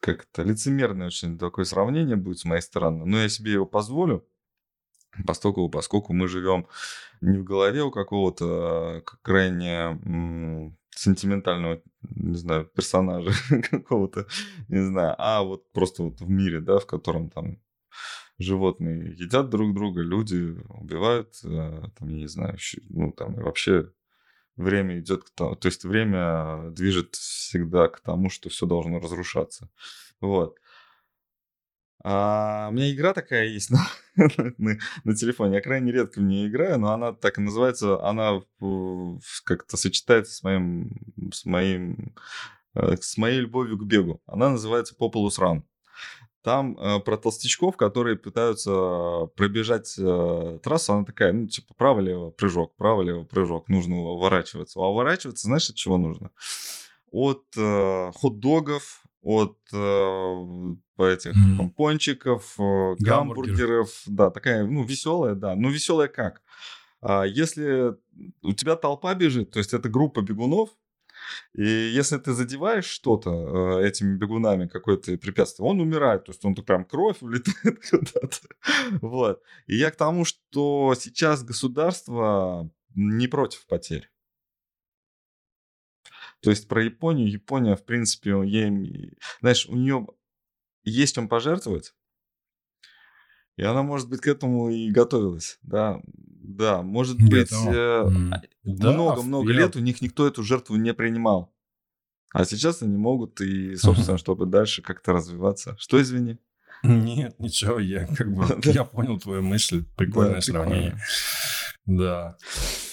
как-то 0.01 0.43
лицемерное 0.43 1.07
очень 1.07 1.39
такое 1.39 1.65
сравнение 1.65 2.17
будет 2.17 2.39
с 2.39 2.45
моей 2.45 2.63
стороны, 2.63 3.07
но 3.07 3.19
я 3.19 3.31
себе 3.31 3.53
его 3.53 3.65
позволю, 3.65 4.29
поскольку, 5.27 5.69
поскольку 5.71 6.13
мы 6.13 6.29
живем 6.29 6.67
не 7.21 7.39
в 7.39 7.45
голове 7.45 7.83
у 7.83 7.91
какого-то 7.91 8.47
а, 8.47 9.01
крайне 9.23 9.99
сентиментального, 10.99 11.83
не 12.03 12.37
знаю, 12.37 12.67
персонажа 12.67 13.31
какого-то, 13.71 14.27
не 14.69 14.83
знаю, 14.85 15.15
а 15.19 15.43
вот 15.43 15.71
просто 15.73 16.03
вот 16.03 16.21
в 16.21 16.29
мире, 16.29 16.61
да, 16.61 16.79
в 16.79 16.87
котором 16.87 17.31
там 17.31 17.59
животные 18.39 19.15
едят 19.17 19.49
друг 19.51 19.75
друга, 19.75 20.03
люди 20.03 20.57
убивают, 20.69 21.35
э, 21.45 21.83
там, 21.99 22.09
я 22.09 22.17
не 22.17 22.29
знаю, 22.29 22.59
ну, 22.91 23.13
там, 23.13 23.39
и 23.39 23.43
вообще 23.43 23.91
время 24.57 24.99
идет 24.99 25.25
к 25.25 25.31
тому, 25.31 25.57
то 25.57 25.67
есть 25.69 25.85
время 25.85 26.71
движет 26.71 27.15
всегда 27.15 27.89
к 27.89 28.01
тому, 28.01 28.31
что 28.31 28.49
все 28.49 28.67
должно 28.67 28.99
разрушаться. 28.99 29.69
Вот. 30.21 30.59
А 32.09 32.69
у 32.71 32.73
меня 32.73 32.93
игра 32.93 33.13
такая 33.13 33.49
есть 33.49 33.69
на, 33.73 33.85
на, 34.59 34.79
на 35.03 35.17
телефоне. 35.17 35.57
Я 35.57 35.61
крайне 35.61 35.91
редко 35.91 36.21
в 36.21 36.23
нее 36.23 36.47
играю, 36.47 36.79
но 36.79 36.93
она 36.93 37.13
так 37.13 37.37
и 37.37 37.41
называется. 37.41 38.01
Она 38.01 38.43
как-то 39.43 39.77
сочетается 39.77 40.33
с 40.33 40.45
моим, 40.45 40.93
с 41.33 41.45
моим, 41.45 42.15
э, 42.77 42.95
с 43.01 43.17
моей 43.17 43.41
любовью 43.41 43.77
к 43.77 43.85
бегу. 43.85 44.23
Она 44.27 44.51
называется 44.51 44.95
Populous 44.97 45.41
Run. 45.41 45.63
Там 46.43 46.79
э, 46.79 47.01
про 47.01 47.17
толстячков, 47.17 47.77
которые 47.77 48.17
пытаются 48.17 49.27
пробежать 49.35 49.97
э, 49.99 50.61
трассу, 50.63 50.93
она 50.93 51.05
такая, 51.05 51.33
ну, 51.33 51.49
типа, 51.49 51.75
право-лево, 51.75 52.31
прыжок, 52.31 52.77
право-лево, 52.77 53.25
прыжок, 53.25 53.69
нужно 53.69 53.97
уворачиваться. 53.97 54.79
А 54.79 54.89
уворачиваться, 54.89 55.49
знаешь, 55.49 55.69
от 55.71 55.75
чего 55.75 55.97
нужно? 55.97 56.31
От 57.11 57.43
э, 57.57 58.13
хот-догов, 58.15 59.03
от 59.27 59.59
э, 59.73 60.75
этих 60.99 61.33
mm. 61.33 61.57
помпончиков, 61.59 62.55
э, 62.61 62.95
гамбургеров. 63.01 63.91
Да, 64.07 64.31
такая, 64.31 64.65
ну, 64.65 64.85
веселая, 64.85 65.35
да. 65.35 65.57
Ну, 65.57 65.69
веселая 65.69 66.07
как? 66.07 66.43
А 67.01 67.25
если 67.25 67.97
у 68.43 68.53
тебя 68.53 68.77
толпа 68.77 69.15
бежит, 69.15 69.51
то 69.51 69.59
есть 69.59 69.75
это 69.75 69.89
группа 69.89 70.23
бегунов, 70.23 70.71
и 71.55 71.67
если 71.67 72.19
ты 72.19 72.35
задеваешь 72.35 72.85
что-то 72.85 73.81
э, 73.81 73.89
этими 73.89 74.17
бегунами, 74.17 74.69
какое-то 74.69 75.17
препятствие, 75.19 75.69
он 75.69 75.81
умирает. 75.81 76.25
То 76.27 76.31
есть 76.31 76.45
он 76.45 76.55
прям 76.55 76.85
кровь 76.85 77.17
улетает 77.21 77.81
куда-то. 77.91 78.37
Вот. 79.01 79.43
И 79.67 79.77
я 79.77 79.91
к 79.91 79.97
тому, 79.97 80.25
что 80.25 80.95
сейчас 80.97 81.43
государство 81.43 82.71
не 82.95 83.27
против 83.27 83.67
потерь. 83.67 84.09
То 86.41 86.51
есть 86.51 86.69
про 86.69 86.85
Японию. 86.85 87.31
Япония, 87.31 87.77
в 87.77 87.85
принципе, 87.85 88.31
ей, 88.45 89.17
знаешь, 89.41 89.67
у 89.67 89.77
нее 89.77 90.07
есть 90.85 91.15
чем 91.15 91.29
пожертвовать. 91.29 91.95
И 93.57 93.63
она, 93.63 93.83
может 93.83 94.09
быть, 94.09 94.21
к 94.21 94.27
этому 94.27 94.69
и 94.69 94.91
готовилась, 94.91 95.59
да. 95.63 96.01
Да, 96.07 96.83
может 96.83 97.17
быть, 97.17 97.51
много-много 97.53 99.51
э, 99.51 99.55
лет 99.55 99.77
у 99.77 99.81
них 99.81 100.01
никто 100.01 100.27
эту 100.27 100.43
жертву 100.43 100.77
не 100.77 100.95
принимал. 100.95 101.53
А 102.33 102.45
сейчас 102.45 102.83
они 102.83 102.97
могут 102.97 103.41
и, 103.41 103.77
собственно, 103.77 104.19
чтобы 104.19 104.47
дальше 104.47 104.83
как-то 104.83 105.13
развиваться. 105.13 105.75
Что, 105.79 106.01
извини? 106.01 106.39
Нет, 106.83 107.39
ничего, 107.41 107.79
я 107.79 108.07
как 108.07 108.33
бы, 108.33 108.45
я 108.65 108.85
понял 108.85 109.19
твою 109.19 109.43
мысль. 109.43 109.85
Прикольное 109.97 110.41
сравнение. 110.41 110.99
Да, 111.87 112.37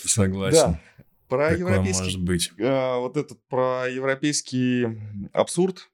согласен. 0.05 0.79
Про 1.27 1.50
Такое 1.50 1.60
европейский... 1.60 2.03
может 2.03 2.24
быть. 2.24 2.51
А, 2.60 3.00
вот 3.00 3.18
этот 3.18 3.39
про 3.48 3.88
европейский 3.88 4.88
абсурд 5.32 5.89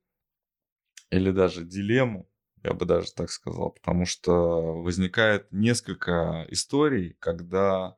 или 1.12 1.32
даже 1.32 1.66
дилемму, 1.66 2.30
я 2.64 2.74
бы 2.74 2.86
даже 2.86 3.12
так 3.14 3.30
сказал, 3.30 3.72
потому 3.72 4.06
что 4.06 4.82
возникает 4.82 5.52
несколько 5.52 6.46
историй, 6.50 7.16
когда 7.20 7.96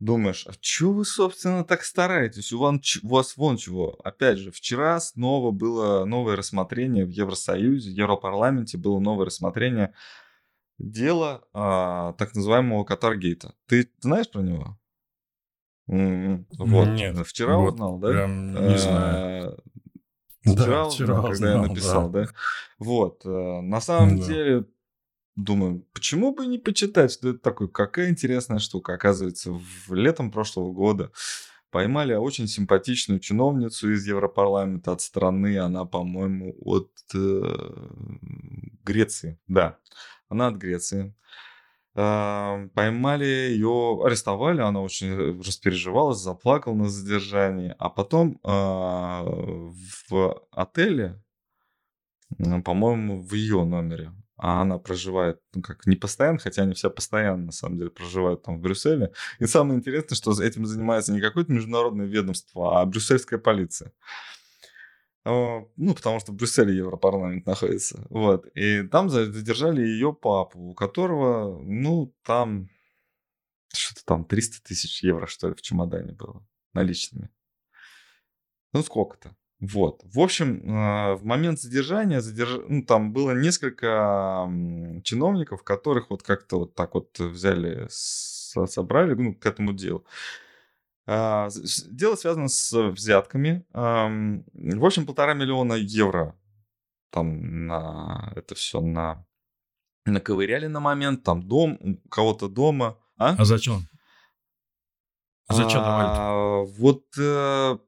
думаешь, 0.00 0.46
а 0.46 0.52
что 0.60 0.92
вы, 0.92 1.04
собственно, 1.04 1.64
так 1.64 1.84
стараетесь? 1.84 2.52
У 2.52 2.58
вас, 2.58 2.78
у 3.02 3.08
вас 3.08 3.36
вон 3.36 3.56
чего. 3.56 3.98
Опять 4.04 4.38
же, 4.38 4.50
вчера 4.50 5.00
снова 5.00 5.50
было 5.50 6.04
новое 6.04 6.36
рассмотрение 6.36 7.04
в 7.04 7.10
Евросоюзе, 7.10 7.90
в 7.90 7.94
Европарламенте 7.94 8.76
было 8.76 8.98
новое 8.98 9.26
рассмотрение 9.26 9.94
дела 10.78 11.44
а, 11.52 12.12
так 12.14 12.34
называемого 12.34 12.84
Катаргейта. 12.84 13.54
Ты 13.66 13.90
знаешь 14.00 14.28
про 14.28 14.42
него? 14.42 14.78
Mm-hmm. 15.88 16.44
Вот. 16.58 16.88
Нет. 16.88 17.26
Вчера 17.26 17.56
вот 17.56 17.74
узнал, 17.74 17.98
да? 17.98 18.08
Прям 18.08 18.68
не 18.68 18.78
знаю. 18.78 19.58
Вчера, 20.40 20.84
да, 20.84 20.90
вчера 20.90 21.14
узнал, 21.14 21.30
когда 21.30 21.52
я 21.52 21.62
написал, 21.62 22.10
да. 22.10 22.24
да? 22.24 22.30
Вот. 22.78 23.22
Э, 23.24 23.60
на 23.60 23.80
самом 23.80 24.18
да. 24.18 24.26
деле, 24.26 24.64
думаю, 25.36 25.86
почему 25.92 26.34
бы 26.34 26.46
не 26.46 26.58
почитать, 26.58 27.12
что 27.12 27.30
это 27.30 27.38
такое? 27.38 27.68
Какая 27.68 28.10
интересная 28.10 28.58
штука. 28.58 28.94
Оказывается, 28.94 29.52
в 29.52 29.94
летом 29.94 30.30
прошлого 30.30 30.72
года 30.72 31.12
поймали 31.70 32.14
очень 32.14 32.46
симпатичную 32.46 33.20
чиновницу 33.20 33.92
из 33.92 34.06
Европарламента 34.06 34.92
от 34.92 35.00
страны. 35.00 35.58
Она, 35.58 35.84
по-моему, 35.84 36.54
от 36.60 36.90
э, 37.14 37.88
Греции. 38.84 39.38
Да, 39.48 39.78
она 40.28 40.48
от 40.48 40.56
Греции. 40.56 41.14
Поймали 41.94 43.24
ее, 43.24 44.00
арестовали, 44.04 44.60
она 44.60 44.80
очень 44.80 45.40
распереживалась, 45.40 46.18
заплакала 46.18 46.74
на 46.74 46.88
задержании, 46.88 47.72
а 47.78 47.88
потом 47.88 48.40
э, 48.42 48.48
в 48.48 50.42
отеле, 50.50 51.22
по-моему, 52.64 53.22
в 53.22 53.32
ее 53.34 53.64
номере, 53.64 54.12
а 54.36 54.62
она 54.62 54.78
проживает, 54.78 55.40
ну, 55.54 55.62
как 55.62 55.86
не 55.86 55.94
постоянно, 55.94 56.38
хотя 56.38 56.62
они 56.62 56.74
все 56.74 56.90
постоянно, 56.90 57.46
на 57.46 57.52
самом 57.52 57.78
деле, 57.78 57.90
проживают 57.90 58.42
там 58.42 58.58
в 58.58 58.60
Брюсселе. 58.60 59.12
И 59.38 59.46
самое 59.46 59.78
интересное, 59.78 60.16
что 60.16 60.32
этим 60.42 60.66
занимается 60.66 61.12
не 61.12 61.20
какое-то 61.20 61.52
международное 61.52 62.06
ведомство, 62.06 62.80
а 62.80 62.86
брюссельская 62.86 63.38
полиция. 63.38 63.92
Ну, 65.24 65.94
потому 65.94 66.20
что 66.20 66.32
в 66.32 66.34
Брюсселе 66.34 66.76
Европарламент 66.76 67.46
находится. 67.46 68.06
Вот. 68.10 68.46
И 68.54 68.82
там 68.82 69.08
задержали 69.08 69.80
ее 69.80 70.12
папу, 70.12 70.58
у 70.60 70.74
которого, 70.74 71.62
ну, 71.62 72.14
там 72.24 72.68
что-то 73.72 74.04
там 74.04 74.24
300 74.24 74.62
тысяч 74.62 75.02
евро, 75.02 75.26
что 75.26 75.48
ли, 75.48 75.54
в 75.54 75.62
чемодане 75.62 76.12
было 76.12 76.46
наличными. 76.74 77.30
Ну, 78.72 78.82
сколько-то. 78.82 79.34
Вот. 79.60 80.02
В 80.04 80.20
общем, 80.20 80.62
а, 80.68 81.14
в 81.14 81.24
момент 81.24 81.60
задержания 81.60 82.20
задерж... 82.20 82.60
ну, 82.68 82.84
там 82.84 83.12
было 83.12 83.30
несколько 83.30 84.46
чиновников, 85.04 85.62
которых 85.62 86.10
вот 86.10 86.22
как-то 86.22 86.60
вот 86.60 86.74
так 86.74 86.94
вот 86.94 87.18
взяли, 87.18 87.86
собрали 87.88 89.14
ну, 89.14 89.34
к 89.34 89.46
этому 89.46 89.72
делу. 89.72 90.04
А, 91.06 91.48
дело 91.90 92.16
связано 92.16 92.48
с 92.48 92.72
взятками. 92.90 93.64
В 93.72 94.84
общем, 94.84 95.06
полтора 95.06 95.34
миллиона 95.34 95.74
евро 95.74 96.36
там 97.14 97.66
на 97.66 98.32
это 98.34 98.56
все 98.56 98.80
на 98.80 99.24
наковыряли 100.04 100.66
на 100.66 100.80
момент, 100.80 101.22
там 101.22 101.42
дом, 101.42 101.78
у 101.80 102.08
кого-то 102.08 102.48
дома. 102.48 102.98
А, 103.16 103.36
а 103.38 103.44
зачем? 103.44 103.88
Зачем 105.48 105.80
а, 105.82 106.64
Вот 106.64 107.04
э, 107.16 107.78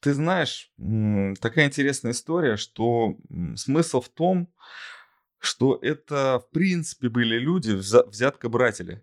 ты 0.00 0.14
знаешь, 0.14 0.70
такая 1.40 1.66
интересная 1.66 2.12
история, 2.12 2.56
что 2.56 3.16
смысл 3.56 4.00
в 4.02 4.10
том, 4.10 4.52
что 5.38 5.78
это 5.80 6.40
в 6.40 6.50
принципе 6.50 7.08
были 7.08 7.38
люди 7.38 7.72
взяткобратели. 7.72 9.02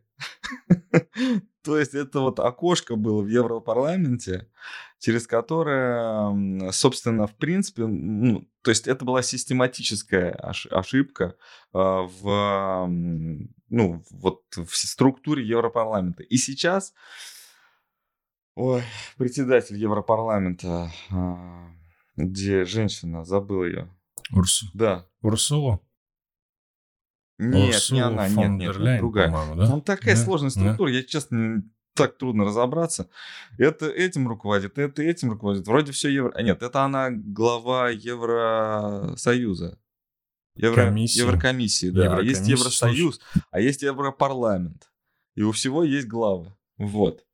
То 1.64 1.78
есть 1.78 1.94
это 1.94 2.20
вот 2.20 2.40
окошко 2.40 2.96
было 2.98 3.22
в 3.22 3.28
Европарламенте, 3.28 4.50
через 5.00 5.28
которое, 5.28 6.72
собственно, 6.72 7.26
в 7.26 7.36
принципе, 7.36 7.86
ну, 7.86 8.50
то 8.62 8.72
есть 8.72 8.86
это 8.88 9.06
была 9.06 9.22
систематическая 9.22 10.32
ошибка 10.32 11.36
а, 11.74 12.02
в, 12.02 12.88
ну, 13.70 14.04
вот 14.10 14.42
в 14.56 14.76
структуре 14.76 15.46
Европарламента. 15.48 16.24
И 16.24 16.36
сейчас, 16.36 16.94
ой, 18.56 18.84
председатель 19.18 19.78
Европарламента, 19.78 20.92
а, 21.12 21.70
где 22.18 22.66
женщина, 22.66 23.24
забыл 23.24 23.64
ее. 23.64 23.90
Урсу. 24.32 24.66
Да. 24.74 25.06
Урсула? 25.22 25.80
Нет, 27.50 27.76
Урсула 27.76 27.96
не 27.96 28.02
она, 28.02 28.28
нет, 28.28 28.38
нет, 28.38 28.78
нет 28.80 29.00
другая. 29.00 29.32
Да? 29.56 29.68
Там 29.68 29.82
такая 29.82 30.16
да? 30.16 30.22
сложная 30.22 30.50
структура, 30.50 30.90
да? 30.90 30.96
я, 30.96 31.04
честно, 31.04 31.64
так 31.94 32.18
трудно 32.18 32.46
разобраться. 32.46 33.10
Это 33.58 33.88
этим 33.88 34.28
руководит, 34.28 34.78
это 34.78 35.04
этим 35.04 35.32
руководит. 35.32 35.68
Вроде 35.68 35.92
все 35.92 36.10
евро... 36.10 36.32
А 36.36 36.42
нет, 36.42 36.62
это 36.64 36.84
она 36.84 37.10
глава 37.12 37.90
Евросоюза. 37.90 39.80
Евро... 40.56 40.86
Комиссия. 40.86 41.22
Еврокомиссии, 41.22 41.90
да. 41.90 42.06
Еврокомиссия, 42.06 42.40
есть 42.40 42.50
Евросоюз, 42.50 43.22
а 43.52 43.60
есть 43.60 43.82
Европарламент. 43.82 44.92
И 45.36 45.42
у 45.42 45.52
всего 45.52 45.84
есть 45.84 46.08
главы. 46.08 46.54
Вот. 46.78 47.26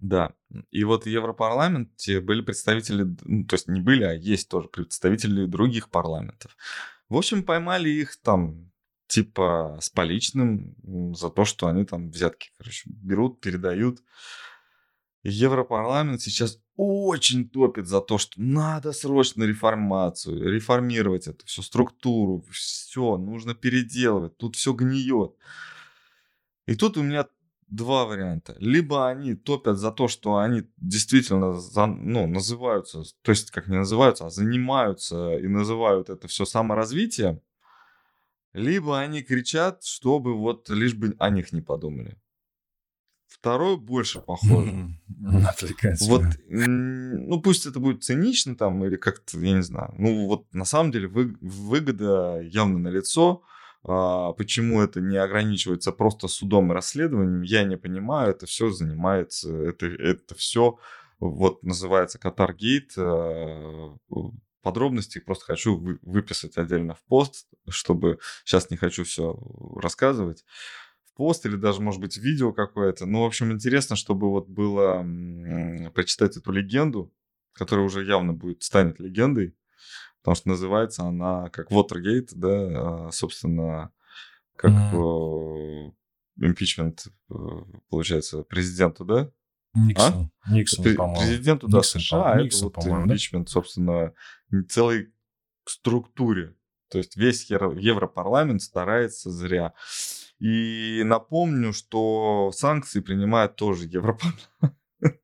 Да. 0.00 0.32
И 0.70 0.84
вот 0.84 1.04
в 1.04 1.08
Европарламенте 1.08 2.20
были 2.20 2.40
представители, 2.40 3.14
ну, 3.24 3.44
то 3.44 3.54
есть 3.54 3.68
не 3.68 3.80
были, 3.80 4.04
а 4.04 4.12
есть 4.12 4.48
тоже 4.48 4.68
представители 4.68 5.46
других 5.46 5.90
парламентов. 5.90 6.56
В 7.08 7.16
общем, 7.16 7.42
поймали 7.42 7.88
их 7.88 8.16
там 8.20 8.67
типа 9.08 9.78
с 9.80 9.90
поличным 9.90 10.76
за 11.14 11.30
то, 11.30 11.44
что 11.44 11.66
они 11.66 11.84
там 11.84 12.10
взятки, 12.10 12.50
короче, 12.58 12.88
берут, 12.90 13.40
передают. 13.40 14.02
Европарламент 15.24 16.20
сейчас 16.20 16.60
очень 16.76 17.48
топит 17.48 17.88
за 17.88 18.00
то, 18.00 18.18
что 18.18 18.40
надо 18.40 18.92
срочно 18.92 19.42
реформацию, 19.42 20.48
реформировать 20.52 21.26
эту 21.26 21.44
всю 21.46 21.62
структуру, 21.62 22.44
все, 22.52 23.16
нужно 23.16 23.54
переделывать, 23.54 24.36
тут 24.36 24.54
все 24.54 24.72
гниет. 24.72 25.32
И 26.66 26.76
тут 26.76 26.96
у 26.96 27.02
меня 27.02 27.26
два 27.66 28.04
варианта. 28.04 28.54
Либо 28.58 29.08
они 29.08 29.34
топят 29.34 29.78
за 29.78 29.90
то, 29.90 30.06
что 30.06 30.36
они 30.36 30.62
действительно 30.76 31.54
за, 31.54 31.86
ну, 31.86 32.26
называются, 32.26 33.02
то 33.22 33.32
есть 33.32 33.50
как 33.50 33.68
не 33.68 33.76
называются, 33.76 34.26
а 34.26 34.30
занимаются 34.30 35.36
и 35.36 35.48
называют 35.48 36.10
это 36.10 36.28
все 36.28 36.44
саморазвитием, 36.44 37.40
либо 38.52 38.98
они 38.98 39.22
кричат, 39.22 39.84
чтобы 39.84 40.34
вот 40.34 40.68
лишь 40.68 40.94
бы 40.94 41.14
о 41.18 41.30
них 41.30 41.52
не 41.52 41.60
подумали. 41.60 42.16
Второй 43.28 43.76
больше 43.76 44.20
похоже. 44.20 44.88
Вот, 46.08 46.22
ну 46.48 47.40
пусть 47.40 47.66
это 47.66 47.78
будет 47.78 48.02
цинично 48.02 48.56
там 48.56 48.84
или 48.84 48.96
как-то, 48.96 49.38
я 49.38 49.52
не 49.56 49.62
знаю. 49.62 49.94
Ну 49.98 50.26
вот 50.26 50.52
на 50.52 50.64
самом 50.64 50.92
деле 50.92 51.08
вы, 51.08 51.36
выгода 51.40 52.40
явно 52.40 52.78
на 52.78 52.88
лицо. 52.88 53.42
А, 53.84 54.32
почему 54.32 54.80
это 54.80 55.00
не 55.00 55.16
ограничивается 55.16 55.92
просто 55.92 56.26
судом 56.26 56.72
и 56.72 56.74
расследованием, 56.74 57.42
я 57.42 57.64
не 57.64 57.76
понимаю. 57.76 58.30
Это 58.30 58.46
все 58.46 58.70
занимается, 58.70 59.54
это, 59.54 59.86
это 59.86 60.34
все 60.34 60.78
вот 61.20 61.62
называется 61.62 62.18
Катаргейт. 62.18 62.94
Подробности 64.62 65.18
просто 65.20 65.44
хочу 65.44 65.76
выписать 66.02 66.56
отдельно 66.56 66.94
в 66.94 67.02
пост, 67.04 67.48
чтобы 67.68 68.18
сейчас 68.44 68.70
не 68.70 68.76
хочу 68.76 69.04
все 69.04 69.38
рассказывать 69.76 70.44
пост 71.18 71.44
или 71.46 71.56
даже, 71.56 71.82
может 71.82 72.00
быть, 72.00 72.16
видео 72.16 72.52
какое-то. 72.52 73.04
Ну, 73.04 73.22
в 73.22 73.26
общем, 73.26 73.50
интересно, 73.50 73.96
чтобы 73.96 74.30
вот 74.30 74.48
было 74.48 75.04
прочитать 75.92 76.36
эту 76.36 76.52
легенду, 76.52 77.12
которая 77.52 77.84
уже 77.84 78.04
явно 78.04 78.32
будет 78.32 78.62
станет 78.62 79.00
легендой, 79.00 79.56
потому 80.22 80.36
что 80.36 80.48
называется 80.48 81.02
она 81.02 81.50
как 81.50 81.72
Watergate, 81.72 82.28
да, 82.36 83.08
а, 83.08 83.10
собственно, 83.10 83.90
как 84.54 84.70
mm-hmm. 84.70 85.92
импичмент, 86.36 87.08
э, 87.30 87.34
получается, 87.90 88.44
президенту, 88.44 89.04
да? 89.04 89.32
Никсон. 89.74 90.30
А? 90.42 90.52
Никсон, 90.52 90.84
Пр- 90.84 90.96
по-моему. 90.96 91.20
Президенту, 91.20 91.68
да, 91.68 91.78
Никсон, 91.78 92.00
США, 92.00 92.32
а 92.32 92.42
Никсон, 92.42 92.68
это 92.68 92.80
вот 92.80 93.04
импичмент, 93.04 93.46
да? 93.46 93.52
собственно, 93.52 94.12
целой 94.68 95.12
структуре. 95.64 96.54
То 96.90 96.98
есть 96.98 97.16
весь 97.16 97.50
Европарламент 97.50 98.62
старается 98.62 99.30
зря. 99.30 99.74
И 100.38 101.02
напомню, 101.04 101.72
что 101.72 102.50
санкции 102.54 103.00
принимает 103.00 103.56
тоже 103.56 103.86
Европарламент. 103.86 104.38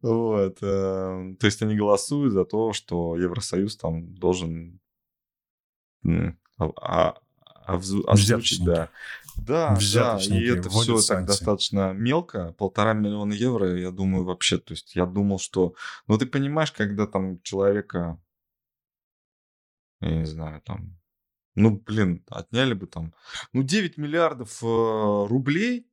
Вот. 0.00 0.58
Э, 0.60 1.34
то 1.40 1.46
есть 1.46 1.62
они 1.62 1.74
голосуют 1.76 2.34
за 2.34 2.44
то, 2.44 2.74
что 2.74 3.16
Евросоюз 3.16 3.74
там 3.78 4.14
должен 4.16 4.78
а, 6.58 7.14
а, 7.66 7.80
озвучить, 8.06 8.62
да. 8.64 8.90
Да, 9.36 9.76
да, 9.94 10.18
и 10.20 10.46
это 10.46 10.70
все 10.70 11.00
так 11.00 11.26
достаточно 11.26 11.92
мелко, 11.92 12.52
полтора 12.52 12.92
миллиона 12.92 13.32
евро, 13.32 13.76
я 13.76 13.90
думаю, 13.90 14.24
вообще, 14.24 14.58
то 14.58 14.72
есть 14.72 14.94
я 14.94 15.06
думал, 15.06 15.38
что, 15.38 15.74
ну 16.06 16.16
ты 16.18 16.26
понимаешь, 16.26 16.72
когда 16.72 17.06
там 17.06 17.40
человека, 17.42 18.20
я 20.00 20.16
не 20.16 20.24
знаю, 20.24 20.60
там 20.62 20.98
ну, 21.54 21.70
блин, 21.86 22.24
отняли 22.28 22.74
бы 22.74 22.86
там. 22.86 23.14
Ну, 23.52 23.62
9 23.62 23.96
миллиардов 23.96 24.62
э, 24.62 24.66
рублей 24.66 25.88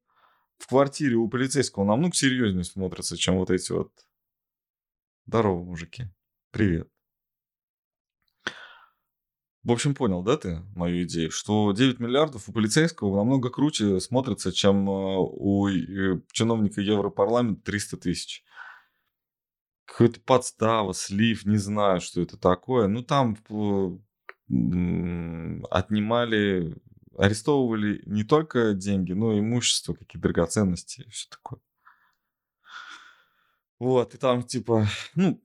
в 0.57 0.67
квартире 0.67 1.15
у 1.15 1.27
полицейского 1.27 1.83
намного 1.83 2.15
серьезнее 2.15 2.63
смотрится, 2.63 3.17
чем 3.17 3.38
вот 3.38 3.51
эти 3.51 3.71
вот. 3.71 3.91
Здорово, 5.27 5.63
мужики. 5.63 6.05
Привет. 6.51 6.89
В 9.63 9.72
общем, 9.72 9.94
понял, 9.94 10.24
да, 10.24 10.38
ты 10.38 10.63
мою 10.75 11.03
идею, 11.03 11.30
что 11.30 11.72
9 11.72 12.00
миллиардов 12.00 12.50
у 12.50 12.51
полицейского 12.51 13.15
намного 13.15 13.51
круче 13.51 14.00
смотрится, 14.00 14.51
чем 14.51 14.89
э, 14.89 15.18
у 15.18 15.68
э, 15.68 16.20
чиновника 16.32 16.82
Европарламента 16.82 17.62
300 17.63 17.98
тысяч. 17.98 18.44
Какой-то 19.86 20.20
подстава, 20.22 20.94
слив, 20.94 21.45
не 21.45 21.58
знаю, 21.58 22.02
что 22.02 22.21
это 22.21 22.38
такое. 22.38 22.88
Ну, 22.88 23.04
там 23.04 23.38
э, 23.50 23.97
отнимали, 25.69 26.76
арестовывали 27.15 28.02
не 28.08 28.24
только 28.24 28.74
деньги, 28.74 29.13
но 29.13 29.34
и 29.34 29.41
имущество, 29.41 29.93
какие 29.93 30.19
драгоценности 30.19 31.08
все 31.12 31.30
такое. 31.30 31.60
Вот, 33.78 34.15
и 34.15 34.17
там 34.17 34.41
типа, 34.41 34.88
ну, 35.13 35.39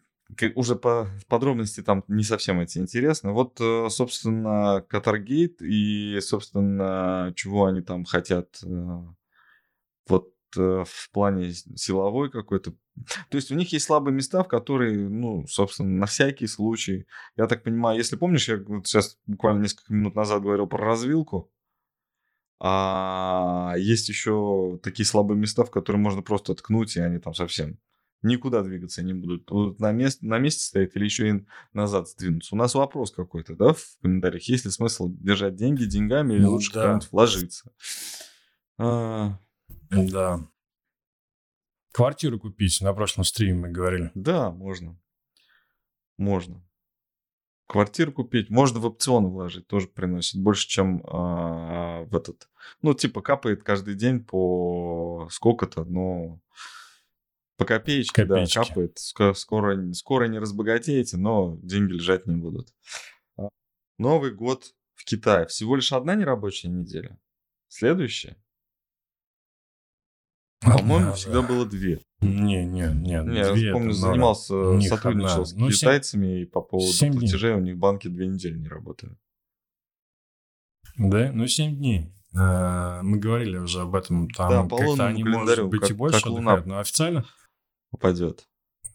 уже 0.55 0.77
по 0.77 1.09
подробности 1.29 1.83
там 1.83 2.05
не 2.09 2.25
совсем 2.25 2.61
эти 2.61 2.79
интересно. 2.79 3.33
Вот, 3.33 3.61
э, 3.61 3.89
собственно, 3.91 4.85
Катаргейт 4.89 5.63
и, 5.63 6.19
собственно, 6.21 7.33
чего 7.37 7.67
они 7.67 7.81
там 7.81 8.05
хотят 8.05 8.59
э, 8.65 8.99
вот 10.09 10.33
э, 10.57 10.85
в 10.87 11.11
плане 11.13 11.53
силовой 11.53 12.31
какой-то 12.31 12.75
то 13.29 13.37
есть 13.37 13.51
у 13.51 13.55
них 13.55 13.73
есть 13.73 13.85
слабые 13.85 14.15
места, 14.15 14.43
в 14.43 14.49
которые, 14.49 15.09
ну, 15.09 15.47
собственно, 15.47 15.91
на 15.91 16.07
всякий 16.07 16.47
случай. 16.47 17.07
Я 17.37 17.47
так 17.47 17.63
понимаю, 17.63 17.99
если 17.99 18.17
помнишь, 18.17 18.49
я 18.49 18.57
вот 18.57 18.87
сейчас 18.87 19.19
буквально 19.27 19.63
несколько 19.63 19.93
минут 19.93 20.15
назад 20.15 20.43
говорил 20.43 20.67
про 20.67 20.83
развилку, 20.83 21.51
а 22.59 23.75
есть 23.77 24.09
еще 24.09 24.79
такие 24.83 25.05
слабые 25.05 25.39
места, 25.39 25.65
в 25.65 25.71
которые 25.71 26.01
можно 26.01 26.23
просто 26.23 26.55
ткнуть, 26.55 26.97
и 26.97 27.01
они 27.01 27.19
там 27.19 27.35
совсем 27.35 27.79
никуда 28.23 28.63
двигаться 28.63 29.03
не 29.03 29.15
будут. 29.15 29.51
Вот 29.51 29.79
на, 29.79 29.93
месте, 29.93 30.27
на 30.27 30.39
месте 30.39 30.65
стоят 30.65 30.97
или 30.97 31.05
еще 31.05 31.29
и 31.31 31.47
назад 31.73 32.09
сдвинуться. 32.09 32.55
У 32.55 32.59
нас 32.59 32.75
вопрос 32.75 33.13
какой-то, 33.13 33.55
да, 33.55 33.73
в 33.73 33.99
комментариях. 34.03 34.43
Есть 34.45 34.65
ли 34.65 34.71
смысл 34.71 35.09
держать 35.09 35.57
деньги 35.57 35.85
деньгами 35.85 36.35
или 36.35 36.43
ну, 36.43 36.53
лучше 36.53 36.73
да. 36.73 36.83
куда-нибудь 36.83 37.13
вложиться? 37.13 37.73
А... 38.79 39.39
Да. 39.91 40.41
Квартиру 41.93 42.39
купить, 42.39 42.81
на 42.83 42.93
прошлом 42.93 43.25
стриме 43.25 43.55
мы 43.55 43.69
говорили. 43.71 44.11
Да, 44.15 44.51
можно. 44.51 44.99
Можно. 46.19 46.63
Квартиру 47.67 48.13
купить, 48.13 48.49
можно 48.49 48.79
в 48.79 48.87
опционы 48.87 49.29
вложить, 49.29 49.67
тоже 49.67 49.89
приносит 49.89 50.41
больше, 50.41 50.69
чем 50.69 51.03
а, 51.05 52.03
в 52.05 52.15
этот. 52.15 52.49
Ну, 52.81 52.95
типа 52.95 53.23
капает 53.23 53.65
каждый 53.65 53.95
день 53.95 54.23
по 54.23 55.29
сколько-то, 55.33 55.85
но 55.85 56.41
по 57.57 57.65
копеечке, 57.65 58.27
Копеечки. 58.27 58.55
да, 58.55 58.65
капает. 58.65 58.99
Скоро, 58.99 59.35
скоро, 59.35 60.27
не 60.27 60.39
разбогатеете, 60.39 61.17
но 61.17 61.59
деньги 61.63 61.93
лежать 61.93 62.27
не 62.27 62.37
будут. 62.37 62.75
А, 63.37 63.49
Новый 63.99 64.33
год 64.33 64.75
в 64.95 65.05
Китае. 65.05 65.47
Всего 65.47 65.77
лишь 65.77 65.93
одна 65.93 66.15
нерабочая 66.15 66.71
неделя. 66.71 67.19
Следующая 67.69 68.37
по-моему, 70.67 71.13
всегда 71.13 71.43
было 71.43 71.67
две. 71.67 72.01
Не, 72.21 72.65
не, 72.65 72.89
не. 72.95 73.23
Не, 73.23 73.65
я 73.65 73.73
помню, 73.73 73.93
занимался, 73.93 74.81
сотрудничал 74.81 75.45
с 75.45 75.53
ну, 75.53 75.71
китайцами, 75.71 76.43
и 76.43 76.45
по 76.45 76.61
поводу 76.61 76.93
платежей 77.13 77.55
у 77.55 77.61
них 77.61 77.77
банки 77.79 78.09
две 78.09 78.27
недели 78.27 78.57
не 78.57 78.69
работали. 78.69 79.17
Да, 80.97 81.31
ну 81.33 81.47
7 81.47 81.77
дней. 81.77 82.11
А, 82.35 83.03
мы 83.03 83.19
говорили 83.19 83.59
уже 83.59 83.83
об 83.83 83.95
этом. 83.95 84.29
Там 84.31 84.69
да, 84.69 84.77
как-то 84.77 85.07
они, 85.07 85.25
может 85.25 85.69
быть, 85.69 85.83
как, 85.83 85.91
и 85.91 85.95
больше 85.95 86.23
как 86.23 86.33
отдыхают, 86.33 86.67
но 86.67 86.79
официально... 86.79 87.27
Упадет. 87.91 88.49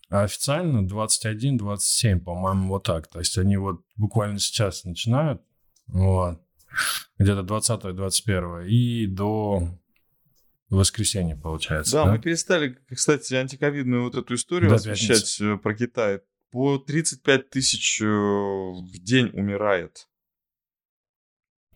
А 0.09 0.23
официально 0.23 0.85
21-27, 0.85 2.19
по-моему, 2.19 2.69
вот 2.69 2.83
так. 2.83 3.07
То 3.07 3.19
есть 3.19 3.37
они 3.37 3.57
вот 3.57 3.81
буквально 3.95 4.39
сейчас 4.39 4.83
начинают, 4.83 5.41
вот, 5.87 6.41
где-то 7.17 7.41
20-21, 7.41 8.67
и 8.67 9.07
до 9.07 9.69
воскресенье, 10.69 11.35
получается. 11.35 11.93
Да, 11.93 12.05
да, 12.05 12.11
мы 12.11 12.19
перестали, 12.19 12.77
кстати, 12.89 13.33
антиковидную 13.35 14.03
вот 14.03 14.15
эту 14.15 14.35
историю 14.35 14.69
да, 14.69 14.77
освещать. 14.77 15.39
Э, 15.39 15.57
про 15.57 15.75
Китай. 15.75 16.21
По 16.49 16.77
35 16.77 17.49
тысяч 17.49 18.01
э, 18.01 18.05
в 18.05 18.91
день 18.99 19.29
умирает. 19.33 20.07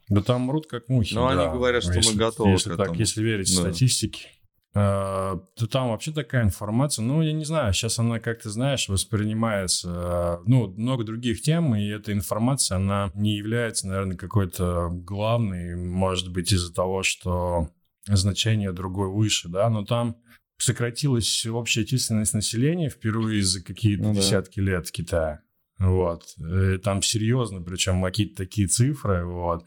Да 0.10 0.22
там 0.22 0.44
мрут 0.44 0.68
как 0.68 0.88
мухи. 0.88 1.14
Но 1.14 1.30
да. 1.30 1.42
они 1.42 1.54
говорят, 1.54 1.84
что 1.84 1.94
если, 1.94 2.12
мы 2.12 2.18
готовы 2.18 2.52
если 2.52 2.70
к 2.70 2.74
этому. 2.74 2.90
Так, 2.90 2.98
если 2.98 3.24
верить 3.24 3.54
да. 3.56 3.62
статистике, 3.62 4.28
то 4.76 5.68
там 5.72 5.92
вообще 5.92 6.12
такая 6.12 6.44
информация, 6.44 7.04
ну, 7.04 7.22
я 7.22 7.32
не 7.32 7.46
знаю, 7.46 7.74
сейчас 7.74 7.98
она, 7.98 8.20
как 8.20 8.42
ты 8.42 8.50
знаешь, 8.50 8.90
воспринимается, 8.90 10.42
ну, 10.46 10.68
много 10.68 11.06
других 11.06 11.42
тем, 11.42 11.76
и 11.78 11.88
эта 11.88 12.12
информация, 12.12 12.76
она 12.76 13.10
не 13.14 13.38
является, 13.38 13.88
наверное, 13.88 14.18
какой-то 14.18 14.90
главной, 14.92 15.78
может 15.78 16.30
быть, 16.30 16.52
из-за 16.52 16.74
того, 16.74 17.04
что 17.04 17.70
значение 18.06 18.74
другой 18.74 19.08
выше, 19.08 19.48
да, 19.48 19.70
но 19.70 19.86
там 19.86 20.18
сократилась 20.58 21.46
общая 21.46 21.86
численность 21.86 22.34
населения 22.34 22.90
впервые 22.90 23.44
за 23.44 23.64
какие-то 23.64 24.04
ну, 24.04 24.14
десятки 24.14 24.60
да. 24.60 24.66
лет 24.66 24.88
в 24.88 24.92
Китае. 24.92 25.40
Вот. 25.80 26.36
И 26.38 26.78
там 26.80 27.02
серьезно, 27.02 27.62
причем 27.62 28.04
какие-то 28.04 28.36
такие 28.36 28.68
цифры, 28.68 29.26
вот. 29.26 29.64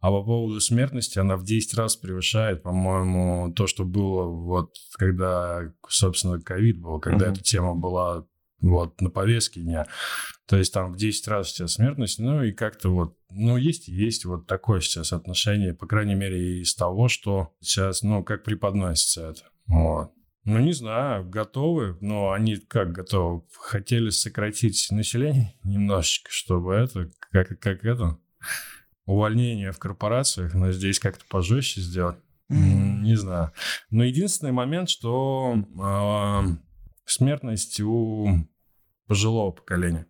А 0.00 0.10
по 0.10 0.22
поводу 0.22 0.60
смертности 0.60 1.18
она 1.18 1.36
в 1.36 1.44
10 1.44 1.74
раз 1.74 1.96
превышает, 1.96 2.62
по-моему, 2.62 3.52
то, 3.52 3.66
что 3.66 3.84
было 3.84 4.24
вот 4.24 4.74
когда, 4.92 5.72
собственно, 5.88 6.40
ковид 6.40 6.78
был, 6.78 7.00
когда 7.00 7.26
uh-huh. 7.26 7.32
эта 7.32 7.42
тема 7.42 7.74
была 7.74 8.24
вот, 8.60 9.00
на 9.00 9.10
повестке 9.10 9.60
дня. 9.60 9.86
То 10.46 10.56
есть 10.56 10.72
там 10.72 10.92
в 10.92 10.96
10 10.96 11.28
раз 11.28 11.50
сейчас 11.50 11.74
смертность, 11.74 12.18
ну 12.18 12.42
и 12.42 12.52
как-то 12.52 12.90
вот, 12.90 13.16
ну 13.30 13.56
есть 13.56 13.88
и 13.88 13.92
есть 13.92 14.24
вот 14.24 14.46
такое 14.46 14.80
сейчас 14.80 15.12
отношение, 15.12 15.74
по 15.74 15.86
крайней 15.86 16.14
мере, 16.14 16.60
из 16.60 16.74
того, 16.74 17.08
что 17.08 17.54
сейчас, 17.60 18.02
ну, 18.02 18.22
как 18.24 18.44
преподносится 18.44 19.30
это. 19.30 19.42
Вот. 19.66 20.12
Ну, 20.44 20.60
не 20.60 20.72
знаю, 20.72 21.28
готовы, 21.28 21.98
но 22.00 22.32
они 22.32 22.56
как 22.56 22.92
готовы? 22.92 23.42
Хотели 23.52 24.10
сократить 24.10 24.88
население 24.90 25.54
немножечко, 25.62 26.30
чтобы 26.30 26.74
это, 26.74 27.10
как, 27.30 27.58
как 27.60 27.84
это, 27.84 28.18
увольнение 29.08 29.72
в 29.72 29.78
корпорациях, 29.78 30.54
но 30.54 30.70
здесь 30.70 31.00
как-то 31.00 31.24
пожестче 31.28 31.80
сделать. 31.80 32.18
Mm. 32.52 33.00
Не 33.00 33.16
знаю. 33.16 33.52
Но 33.90 34.04
единственный 34.04 34.52
момент, 34.52 34.90
что 34.90 35.56
э, 35.56 36.56
смертность 37.06 37.80
у 37.80 38.46
пожилого 39.06 39.52
поколения. 39.52 40.06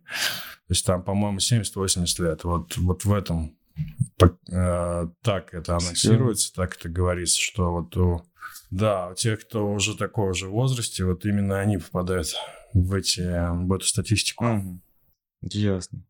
То 0.67 0.73
есть 0.73 0.85
там, 0.85 1.01
по-моему, 1.01 1.37
70-80 1.37 2.23
лет. 2.23 2.43
Вот, 2.43 2.77
вот 2.77 3.05
в 3.05 3.13
этом 3.13 3.57
э, 4.51 5.07
так 5.21 5.53
это 5.53 5.77
анонсируется, 5.77 6.53
так 6.53 6.75
это 6.75 6.89
говорится, 6.89 7.41
что 7.41 7.71
вот 7.71 7.95
у, 7.95 8.21
да, 8.69 9.07
у 9.07 9.15
тех, 9.15 9.45
кто 9.47 9.71
уже 9.71 9.95
такого 9.95 10.33
же 10.33 10.49
возрасте, 10.49 11.05
вот 11.05 11.25
именно 11.25 11.57
они 11.57 11.77
попадают 11.77 12.27
в, 12.73 12.93
эти, 12.93 13.21
в 13.21 13.71
эту 13.71 13.85
статистику. 13.85 14.45
Угу. 14.45 14.81
Ясно. 15.43 16.03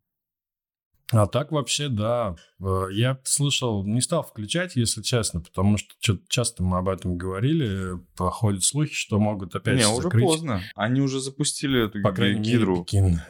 А 1.12 1.26
так 1.26 1.50
вообще, 1.50 1.88
да. 1.88 2.36
Э, 2.60 2.86
я 2.92 3.18
слышал, 3.24 3.84
не 3.84 4.00
стал 4.00 4.22
включать, 4.22 4.76
если 4.76 5.02
честно, 5.02 5.40
потому 5.40 5.76
что 5.76 6.18
часто 6.28 6.62
мы 6.62 6.78
об 6.78 6.88
этом 6.88 7.16
говорили. 7.16 7.98
Походят 8.16 8.64
слухи, 8.64 8.94
что 8.94 9.18
могут 9.18 9.54
опять 9.54 9.78
Не, 9.78 9.88
уже 9.88 10.08
поздно. 10.08 10.62
Они 10.74 11.00
уже 11.00 11.20
запустили 11.20 11.86
эту 11.86 12.00
По 12.02 12.12
гидру 12.12 12.86
мере, 12.92 13.20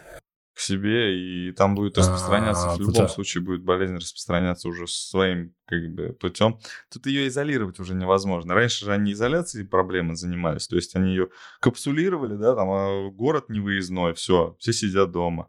к 0.60 0.62
себе, 0.62 1.18
и 1.18 1.52
там 1.52 1.74
будет 1.74 1.96
распространяться. 1.96 2.72
А, 2.72 2.76
в 2.76 2.80
любом 2.80 2.94
да. 2.94 3.08
случае 3.08 3.42
будет 3.42 3.62
болезнь 3.62 3.96
распространяться 3.96 4.68
уже 4.68 4.86
своим 4.86 5.54
как 5.64 5.88
бы 5.94 6.12
путем. 6.12 6.58
Тут 6.92 7.06
ее 7.06 7.28
изолировать 7.28 7.80
уже 7.80 7.94
невозможно. 7.94 8.52
Раньше 8.52 8.84
же 8.84 8.92
они 8.92 9.12
изоляцией 9.12 9.66
проблемы 9.66 10.16
занимались. 10.16 10.68
То 10.68 10.76
есть 10.76 10.94
они 10.96 11.10
ее 11.10 11.28
капсулировали, 11.60 12.36
да, 12.36 12.54
там 12.54 12.68
а 12.68 13.10
город 13.10 13.48
невыездной, 13.48 14.12
все, 14.12 14.54
все 14.58 14.74
сидят 14.74 15.12
дома. 15.12 15.48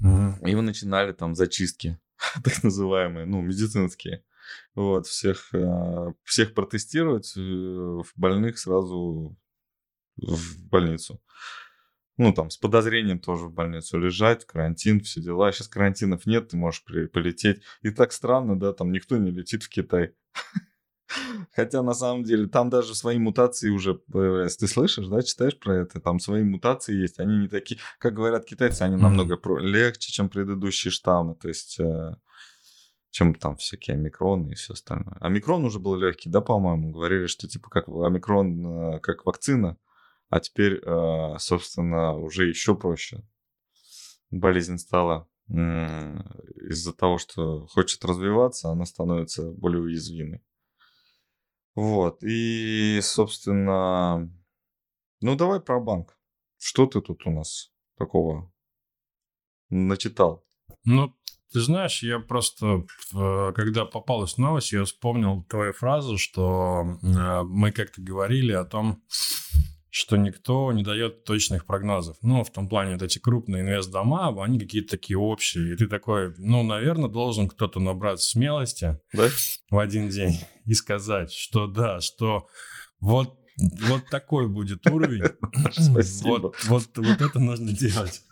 Угу. 0.00 0.46
И 0.46 0.54
вы 0.54 0.62
начинали 0.62 1.12
там 1.12 1.34
зачистки, 1.34 1.98
так 2.44 2.62
называемые, 2.62 3.26
ну, 3.26 3.42
медицинские. 3.42 4.24
Вот, 4.74 5.06
всех, 5.06 5.54
э, 5.54 6.12
всех 6.24 6.54
протестировать, 6.54 7.32
э, 7.36 8.00
больных 8.16 8.58
сразу 8.58 9.36
в 10.16 10.68
больницу. 10.68 11.22
Ну, 12.16 12.34
там, 12.34 12.50
с 12.50 12.58
подозрением 12.58 13.18
тоже 13.18 13.46
в 13.46 13.52
больницу 13.52 13.98
лежать, 13.98 14.44
карантин, 14.44 15.00
все 15.00 15.22
дела. 15.22 15.52
Сейчас 15.52 15.68
карантинов 15.68 16.26
нет, 16.26 16.48
ты 16.48 16.56
можешь 16.56 16.84
при, 16.84 17.06
полететь. 17.06 17.62
И 17.80 17.90
так 17.90 18.12
странно, 18.12 18.58
да, 18.58 18.72
там 18.72 18.92
никто 18.92 19.16
не 19.16 19.30
летит 19.30 19.62
в 19.62 19.68
Китай. 19.68 20.14
Хотя 21.54 21.82
на 21.82 21.94
самом 21.94 22.24
деле 22.24 22.46
там 22.46 22.70
даже 22.70 22.94
свои 22.94 23.18
мутации 23.18 23.70
уже 23.70 23.94
появляются. 23.94 24.60
Ты 24.60 24.68
слышишь, 24.68 25.06
да, 25.06 25.22
читаешь 25.22 25.58
про 25.58 25.78
это? 25.78 26.00
Там 26.00 26.20
свои 26.20 26.42
мутации 26.42 26.94
есть. 26.94 27.18
Они 27.18 27.38
не 27.38 27.48
такие, 27.48 27.80
как 27.98 28.14
говорят 28.14 28.44
китайцы, 28.44 28.82
они 28.82 28.96
намного 28.96 29.34
mm-hmm. 29.34 29.60
легче, 29.60 30.12
чем 30.12 30.28
предыдущие 30.28 30.90
штаммы. 30.90 31.34
То 31.34 31.48
есть 31.48 31.80
э, 31.80 32.14
чем 33.10 33.34
там 33.34 33.56
всякие 33.56 33.96
омикроны 33.96 34.52
и 34.52 34.54
все 34.54 34.74
остальное. 34.74 35.16
Омикрон 35.20 35.64
уже 35.64 35.78
был 35.78 35.96
легкий, 35.96 36.30
да, 36.30 36.40
по-моему? 36.40 36.92
Говорили, 36.92 37.26
что 37.26 37.48
типа 37.48 37.68
как 37.70 37.88
омикрон 37.88 38.94
э, 38.94 39.00
как 39.00 39.26
вакцина, 39.26 39.76
а 40.28 40.40
теперь, 40.40 40.80
э, 40.82 41.38
собственно, 41.38 42.14
уже 42.14 42.48
еще 42.48 42.76
проще. 42.76 43.22
Болезнь 44.30 44.78
стала 44.78 45.26
из-за 45.48 46.92
того, 46.92 47.18
что 47.18 47.66
хочет 47.66 48.04
развиваться, 48.04 48.70
она 48.70 48.84
становится 48.84 49.50
более 49.50 49.82
уязвимой. 49.82 50.44
Вот, 51.74 52.22
и, 52.22 53.00
собственно, 53.02 54.30
ну 55.20 55.36
давай 55.36 55.60
про 55.60 55.80
банк. 55.80 56.18
Что 56.58 56.86
ты 56.86 57.00
тут 57.00 57.26
у 57.26 57.30
нас 57.30 57.72
такого 57.96 58.52
начитал? 59.70 60.44
Ну, 60.84 61.14
ты 61.52 61.60
знаешь, 61.60 62.02
я 62.02 62.18
просто, 62.18 62.86
когда 63.12 63.84
попалась 63.84 64.36
новость, 64.36 64.72
я 64.72 64.84
вспомнил 64.84 65.44
твою 65.44 65.72
фразу, 65.72 66.18
что 66.18 66.98
э, 67.02 67.42
мы 67.42 67.72
как-то 67.72 68.00
говорили 68.00 68.52
о 68.52 68.64
том, 68.64 69.02
что 70.00 70.16
никто 70.16 70.72
не 70.72 70.82
дает 70.82 71.24
точных 71.24 71.66
прогнозов. 71.66 72.16
Ну, 72.22 72.42
в 72.42 72.50
том 72.50 72.68
плане, 72.68 72.94
вот 72.94 73.02
эти 73.02 73.18
крупные 73.18 73.60
инвест-дома, 73.62 74.34
они 74.42 74.58
какие-то 74.58 74.92
такие 74.92 75.18
общие. 75.18 75.74
И 75.74 75.76
ты 75.76 75.88
такой, 75.88 76.34
ну, 76.38 76.62
наверное, 76.62 77.10
должен 77.10 77.48
кто-то 77.48 77.80
набрать 77.80 78.22
смелости 78.22 78.98
да? 79.12 79.28
в 79.68 79.78
один 79.78 80.08
день 80.08 80.40
и 80.64 80.72
сказать, 80.72 81.30
что 81.32 81.66
да, 81.66 82.00
что 82.00 82.48
вот, 82.98 83.38
вот 83.58 84.06
такой 84.10 84.48
будет 84.48 84.86
уровень. 84.86 85.22
Вот, 86.22 86.56
вот, 86.64 86.96
вот 86.96 87.20
это 87.20 87.38
нужно 87.38 87.72
делать. 87.72 88.22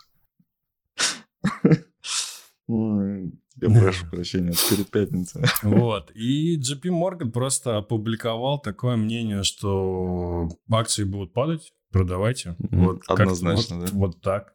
Я 3.60 3.80
прошу 3.80 4.06
прощения, 4.06 4.52
перед 4.70 4.90
пятницей. 4.90 5.42
Вот. 5.62 6.10
И 6.14 6.58
JP 6.58 6.82
Morgan 6.90 7.30
просто 7.30 7.78
опубликовал 7.78 8.60
такое 8.60 8.96
мнение, 8.96 9.42
что 9.42 10.48
акции 10.70 11.04
будут 11.04 11.32
падать, 11.32 11.72
продавайте. 11.90 12.56
Вот, 12.58 13.02
Однозначно, 13.06 13.80
да? 13.80 13.86
Вот 13.92 14.20
так. 14.20 14.52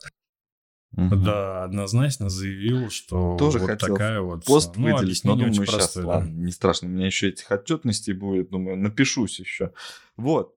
Угу. 0.95 1.15
Да, 1.15 1.63
однозначно 1.63 2.29
заявил, 2.29 2.91
что 2.91 3.35
Тоже 3.37 3.57
вот 3.57 3.71
хотел 3.71 3.95
такая 3.95 4.21
вот... 4.21 4.45
пост 4.45 4.75
ну, 4.75 4.95
выделить, 4.95 5.23
но 5.23 5.35
думаю, 5.35 5.53
сейчас, 5.53 5.73
простое, 5.73 6.05
ладно, 6.05 6.29
да. 6.29 6.41
не 6.45 6.51
страшно, 6.51 6.87
у 6.87 6.91
меня 6.91 7.07
еще 7.07 7.29
этих 7.29 7.51
отчетностей 7.51 8.13
будет, 8.13 8.51
думаю, 8.51 8.77
напишусь 8.77 9.39
еще. 9.39 9.73
Вот. 10.17 10.53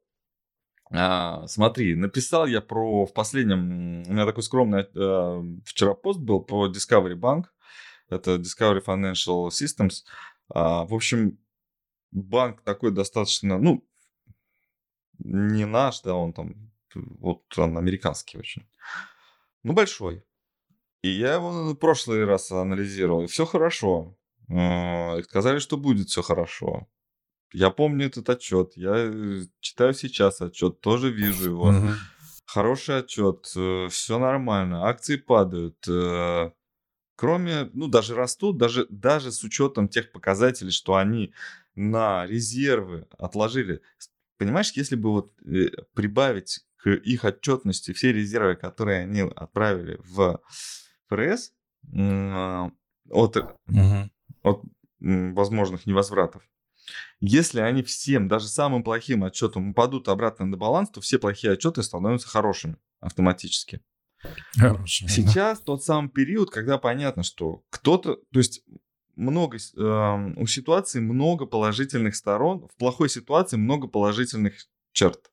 А, 0.90 1.46
смотри, 1.46 1.94
написал 1.94 2.46
я 2.46 2.60
про 2.60 3.06
в 3.06 3.14
последнем, 3.14 4.02
у 4.06 4.12
меня 4.12 4.26
такой 4.26 4.42
скромный 4.42 4.86
а, 4.94 5.42
вчера 5.64 5.94
пост 5.94 6.20
был 6.20 6.40
по 6.40 6.68
Discovery 6.68 7.18
Bank, 7.18 7.44
это 8.08 8.36
Discovery 8.36 8.84
Financial 8.84 9.48
Systems. 9.48 10.04
А, 10.48 10.84
в 10.84 10.94
общем, 10.94 11.38
банк 12.10 12.62
такой 12.62 12.92
достаточно, 12.92 13.58
ну, 13.58 13.86
не 15.18 15.64
наш, 15.66 16.02
да, 16.02 16.14
он 16.14 16.32
там, 16.32 16.72
вот 16.94 17.42
он 17.58 17.78
американский 17.78 18.38
очень. 18.38 18.68
Ну, 19.62 19.72
большой. 19.72 20.24
И 21.02 21.08
я 21.08 21.34
его 21.34 21.72
в 21.72 21.74
прошлый 21.74 22.24
раз 22.24 22.50
анализировал, 22.50 23.24
и 23.24 23.26
все 23.26 23.46
хорошо. 23.46 24.16
А, 24.48 25.16
и 25.18 25.22
сказали, 25.22 25.58
что 25.58 25.76
будет 25.76 26.08
все 26.08 26.22
хорошо. 26.22 26.88
Я 27.52 27.70
помню 27.70 28.06
этот 28.06 28.28
отчет, 28.28 28.72
я 28.76 29.10
читаю 29.60 29.94
сейчас 29.94 30.40
отчет, 30.40 30.80
тоже 30.80 31.10
вижу 31.10 31.50
его. 31.50 31.74
Хороший 32.44 32.98
отчет, 32.98 33.50
э, 33.56 33.88
все 33.90 34.18
нормально, 34.18 34.88
акции 34.88 35.16
падают, 35.16 35.76
э, 35.88 36.52
кроме, 37.16 37.70
ну, 37.72 37.88
даже 37.88 38.14
растут, 38.14 38.58
даже, 38.58 38.86
даже 38.90 39.32
с 39.32 39.42
учетом 39.42 39.88
тех 39.88 40.12
показателей, 40.12 40.70
что 40.70 40.96
они 40.96 41.32
на 41.74 42.26
резервы 42.26 43.06
отложили. 43.18 43.80
Понимаешь, 44.38 44.72
если 44.72 44.96
бы 44.96 45.10
вот 45.10 45.32
э, 45.42 45.70
прибавить 45.94 46.60
к 46.76 46.90
их 46.90 47.24
отчетности 47.24 47.92
все 47.92 48.12
резервы, 48.12 48.54
которые 48.54 49.02
они 49.02 49.20
отправили 49.20 49.98
в 50.04 50.40
ФРС 51.08 51.52
э, 51.92 52.70
от, 53.10 53.36
угу. 53.36 54.10
от 54.42 54.62
возможных 55.00 55.86
невозвратов, 55.86 56.42
если 57.20 57.60
они 57.60 57.82
всем, 57.82 58.28
даже 58.28 58.46
самым 58.48 58.84
плохим 58.84 59.24
отчетом 59.24 59.70
упадут 59.70 60.08
обратно 60.08 60.46
на 60.46 60.56
баланс, 60.56 60.90
то 60.90 61.00
все 61.00 61.18
плохие 61.18 61.54
отчеты 61.54 61.82
становятся 61.82 62.28
хорошими 62.28 62.76
автоматически. 63.00 63.80
Хорошо. 64.58 65.08
Сейчас 65.08 65.60
тот 65.60 65.84
самый 65.84 66.08
период, 66.08 66.50
когда 66.50 66.78
понятно, 66.78 67.22
что 67.22 67.62
кто-то, 67.70 68.16
то 68.32 68.38
есть 68.38 68.62
много, 69.16 69.56
э, 69.56 70.32
у 70.36 70.46
ситуации 70.46 71.00
много 71.00 71.46
положительных 71.46 72.14
сторон, 72.16 72.68
в 72.68 72.76
плохой 72.76 73.08
ситуации 73.08 73.56
много 73.56 73.88
положительных 73.88 74.54
черт, 74.92 75.30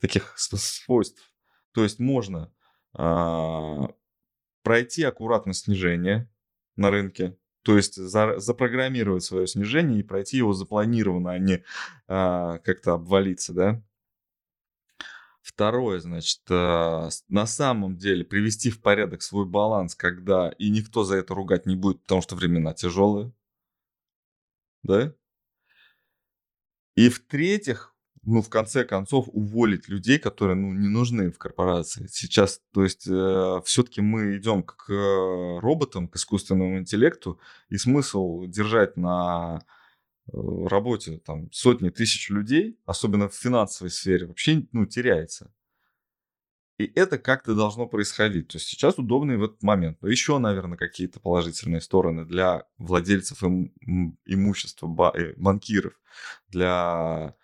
таких 0.00 0.34
свойств. 0.36 1.32
То 1.72 1.82
есть 1.82 1.98
можно 1.98 2.52
э, 2.96 3.86
пройти 4.62 5.02
аккуратно 5.02 5.54
снижение 5.54 6.30
на 6.76 6.90
рынке, 6.90 7.36
то 7.62 7.76
есть 7.76 7.96
за, 7.96 8.38
запрограммировать 8.38 9.24
свое 9.24 9.46
снижение 9.46 10.00
и 10.00 10.02
пройти 10.02 10.38
его 10.38 10.52
запланированно, 10.52 11.32
а 11.32 11.38
не 11.38 11.54
э, 11.54 11.62
как-то 12.06 12.94
обвалиться, 12.94 13.52
да. 13.52 13.82
Второе, 15.48 15.98
значит, 15.98 16.42
э, 16.50 17.08
на 17.28 17.46
самом 17.46 17.96
деле 17.96 18.22
привести 18.22 18.70
в 18.70 18.82
порядок 18.82 19.22
свой 19.22 19.46
баланс, 19.46 19.94
когда 19.94 20.50
и 20.58 20.68
никто 20.68 21.04
за 21.04 21.16
это 21.16 21.34
ругать 21.34 21.64
не 21.64 21.74
будет, 21.74 22.02
потому 22.02 22.20
что 22.20 22.36
времена 22.36 22.74
тяжелые. 22.74 23.32
Да? 24.82 25.14
И 26.96 27.08
в-третьих, 27.08 27.94
ну, 28.24 28.42
в 28.42 28.50
конце 28.50 28.84
концов, 28.84 29.26
уволить 29.32 29.88
людей, 29.88 30.18
которые, 30.18 30.54
ну, 30.54 30.74
не 30.74 30.88
нужны 30.88 31.30
в 31.30 31.38
корпорации. 31.38 32.06
Сейчас, 32.12 32.60
то 32.74 32.84
есть, 32.84 33.06
э, 33.08 33.62
все-таки 33.64 34.02
мы 34.02 34.36
идем 34.36 34.62
к 34.62 34.90
э, 34.90 35.58
роботам, 35.60 36.08
к 36.08 36.16
искусственному 36.16 36.78
интеллекту, 36.78 37.40
и 37.70 37.78
смысл 37.78 38.44
держать 38.44 38.98
на 38.98 39.62
работе 40.32 41.18
там 41.18 41.50
сотни 41.52 41.90
тысяч 41.90 42.30
людей, 42.30 42.78
особенно 42.84 43.28
в 43.28 43.34
финансовой 43.34 43.90
сфере, 43.90 44.26
вообще, 44.26 44.66
ну, 44.72 44.86
теряется. 44.86 45.52
И 46.78 46.84
это 46.94 47.18
как-то 47.18 47.54
должно 47.56 47.88
происходить. 47.88 48.48
То 48.48 48.56
есть 48.56 48.68
сейчас 48.68 48.98
удобный 48.98 49.36
в 49.36 49.42
этот 49.42 49.62
момент. 49.64 49.98
Но 50.00 50.08
еще, 50.08 50.38
наверное, 50.38 50.78
какие-то 50.78 51.18
положительные 51.18 51.80
стороны 51.80 52.24
для 52.24 52.64
владельцев 52.78 53.42
им, 53.42 53.72
имущества, 54.24 55.12
э, 55.16 55.34
банкиров, 55.36 56.00
для 56.48 57.34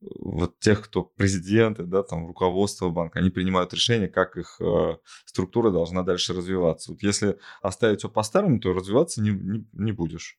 вот 0.00 0.58
тех, 0.60 0.82
кто 0.82 1.02
президенты, 1.02 1.82
да, 1.84 2.02
там 2.02 2.26
руководство 2.26 2.88
банка, 2.88 3.18
они 3.18 3.30
принимают 3.30 3.74
решение, 3.74 4.08
как 4.08 4.36
их 4.36 4.60
э, 4.60 4.96
структура 5.26 5.70
должна 5.70 6.02
дальше 6.02 6.32
развиваться. 6.32 6.92
Вот 6.92 7.02
если 7.02 7.38
оставить 7.60 7.98
все 7.98 8.08
по-старому, 8.08 8.60
то 8.60 8.72
развиваться 8.72 9.20
не, 9.20 9.30
не, 9.30 9.66
не 9.72 9.92
будешь. 9.92 10.38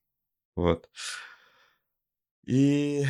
Вот. 0.55 0.89
И 2.49 3.05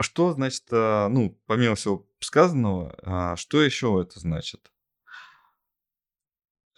что 0.00 0.32
значит, 0.32 0.64
э, 0.72 1.08
ну, 1.08 1.38
помимо 1.44 1.74
всего 1.74 2.08
сказанного, 2.18 2.98
а, 3.02 3.36
что 3.36 3.60
еще 3.60 4.00
это 4.02 4.18
значит? 4.18 4.72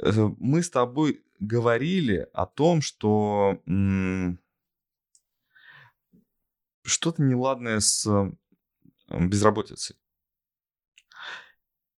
Э, 0.03 0.11
мы 0.41 0.65
с 0.65 0.71
тобой 0.71 1.25
говорили 1.39 2.29
о 2.33 2.47
том, 2.47 2.83
что 2.83 3.57
что-то 6.83 7.23
неладное 7.23 7.79
с 7.79 8.35
безработицей. 9.09 9.95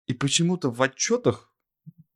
И 0.05 0.13
почему-то 0.13 0.69
в 0.69 0.81
отчетах 0.81 1.49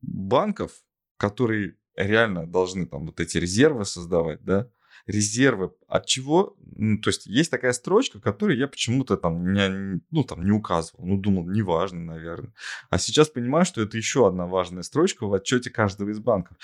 банков, 0.02 0.84
которые 1.16 1.78
реально 1.94 2.46
должны 2.46 2.86
там 2.86 3.06
вот 3.06 3.18
эти 3.18 3.38
резервы 3.38 3.86
создавать, 3.86 4.44
да, 4.44 4.70
резервы 5.08 5.72
от 5.88 6.06
чего? 6.06 6.56
Ну, 6.76 6.98
то 6.98 7.08
есть 7.08 7.26
есть 7.26 7.50
такая 7.50 7.72
строчка, 7.72 8.20
которую 8.20 8.58
я 8.58 8.68
почему-то 8.68 9.16
там 9.16 9.52
не, 9.52 10.00
ну, 10.10 10.22
там 10.22 10.44
не 10.44 10.52
указывал. 10.52 11.04
Ну, 11.04 11.18
думал, 11.18 11.48
неважно, 11.48 12.00
наверное. 12.00 12.52
А 12.90 12.98
сейчас 12.98 13.28
понимаю, 13.30 13.64
что 13.64 13.80
это 13.80 13.96
еще 13.96 14.28
одна 14.28 14.46
важная 14.46 14.82
строчка 14.82 15.26
в 15.26 15.32
отчете 15.32 15.70
каждого 15.70 16.10
из 16.10 16.20
банков. 16.20 16.58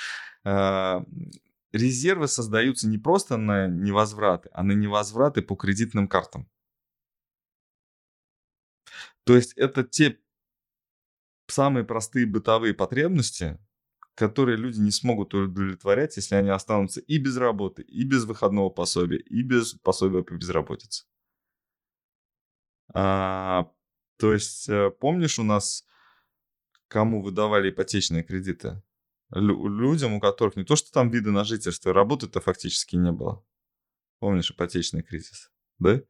А, 0.44 1.04
резервы 1.72 2.28
создаются 2.28 2.86
не 2.86 2.98
просто 2.98 3.38
на 3.38 3.66
невозвраты, 3.66 4.50
а 4.52 4.62
на 4.62 4.72
невозвраты 4.72 5.40
по 5.40 5.56
кредитным 5.56 6.06
картам. 6.06 6.46
То 9.24 9.34
есть 9.34 9.54
это 9.54 9.84
те 9.84 10.18
самые 11.46 11.84
простые 11.84 12.26
бытовые 12.26 12.74
потребности, 12.74 13.58
которые 14.14 14.56
люди 14.56 14.78
не 14.78 14.90
смогут 14.90 15.34
удовлетворять, 15.34 16.16
если 16.16 16.36
они 16.36 16.50
останутся 16.50 17.00
и 17.00 17.18
без 17.18 17.36
работы, 17.36 17.82
и 17.82 18.04
без 18.04 18.24
выходного 18.24 18.70
пособия, 18.70 19.18
и 19.18 19.42
без 19.42 19.74
пособия 19.74 20.22
по 20.22 20.34
безработице. 20.34 21.04
А, 22.92 23.70
то 24.18 24.32
есть, 24.32 24.68
э, 24.68 24.90
помнишь, 24.90 25.38
у 25.38 25.42
нас 25.42 25.84
кому 26.86 27.22
выдавали 27.22 27.70
ипотечные 27.70 28.22
кредиты? 28.22 28.82
Лю- 29.30 29.66
людям, 29.66 30.14
у 30.14 30.20
которых 30.20 30.54
не 30.54 30.64
то, 30.64 30.76
что 30.76 30.92
там 30.92 31.10
виды 31.10 31.32
на 31.32 31.44
жительство, 31.44 31.92
работы-то 31.92 32.40
фактически 32.40 32.94
не 32.94 33.10
было. 33.10 33.44
Помнишь 34.20 34.52
ипотечный 34.52 35.02
кризис, 35.02 35.50
да? 35.80 36.02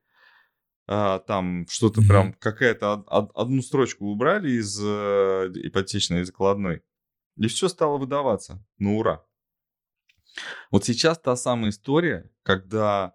А, 0.86 1.20
там 1.20 1.66
что-то 1.68 2.02
mm-hmm. 2.02 2.08
прям 2.08 2.34
какая-то 2.34 2.92
одну 3.34 3.62
строчку 3.62 4.04
убрали 4.04 4.50
из 4.50 4.78
э, 4.78 5.50
ипотечной 5.54 6.24
закладной 6.24 6.82
и 7.37 7.47
все 7.49 7.68
стало 7.68 7.99
выдаваться. 7.99 8.64
Ну, 8.79 8.99
ура. 8.99 9.25
Вот 10.70 10.85
сейчас 10.85 11.18
та 11.18 11.37
самая 11.37 11.70
история, 11.70 12.31
когда 12.42 13.14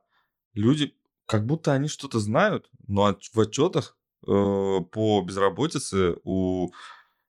люди, 0.53 0.95
как 1.25 1.45
будто 1.45 1.73
они 1.73 1.87
что-то 1.87 2.19
знают, 2.19 2.69
но 2.87 3.17
в 3.33 3.39
отчетах 3.39 3.97
э, 4.25 4.29
по 4.91 5.21
безработице 5.21 6.15
у 6.23 6.71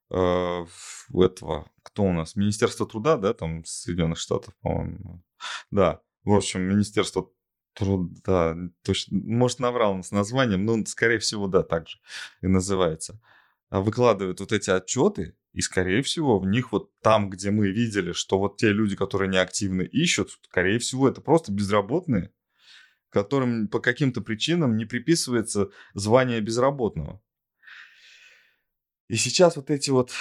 э, 0.09 0.65
этого, 1.13 1.71
кто 1.83 2.03
у 2.03 2.13
нас, 2.13 2.35
Министерство 2.35 2.87
труда, 2.87 3.17
да, 3.17 3.33
там 3.33 3.63
Соединенных 3.65 4.17
Штатов, 4.17 4.55
по-моему. 4.61 5.23
Да, 5.71 6.01
в 6.23 6.33
общем, 6.33 6.61
Министерство 6.61 7.29
труда, 7.73 8.55
точно, 8.83 9.17
может, 9.23 9.59
наврал 9.59 10.03
с 10.03 10.11
названием, 10.11 10.65
но, 10.65 10.85
скорее 10.85 11.19
всего, 11.19 11.47
да, 11.47 11.63
так 11.63 11.87
же 11.87 11.99
и 12.41 12.47
называется. 12.47 13.19
А 13.71 13.79
выкладывают 13.79 14.41
вот 14.41 14.51
эти 14.51 14.69
отчеты, 14.69 15.33
и, 15.53 15.61
скорее 15.61 16.01
всего, 16.01 16.39
в 16.39 16.45
них 16.45 16.73
вот 16.73 16.91
там, 16.99 17.29
где 17.29 17.51
мы 17.51 17.71
видели, 17.71 18.11
что 18.11 18.37
вот 18.37 18.57
те 18.57 18.73
люди, 18.73 18.97
которые 18.97 19.29
неактивно 19.29 19.81
ищут, 19.81 20.37
скорее 20.43 20.77
всего, 20.77 21.07
это 21.07 21.21
просто 21.21 21.53
безработные, 21.53 22.33
которым 23.09 23.69
по 23.69 23.79
каким-то 23.79 24.19
причинам 24.19 24.75
не 24.75 24.83
приписывается 24.83 25.69
звание 25.93 26.41
безработного. 26.41 27.21
И 29.07 29.15
сейчас 29.15 29.55
вот 29.55 29.69
эти 29.69 29.89
вот 29.89 30.11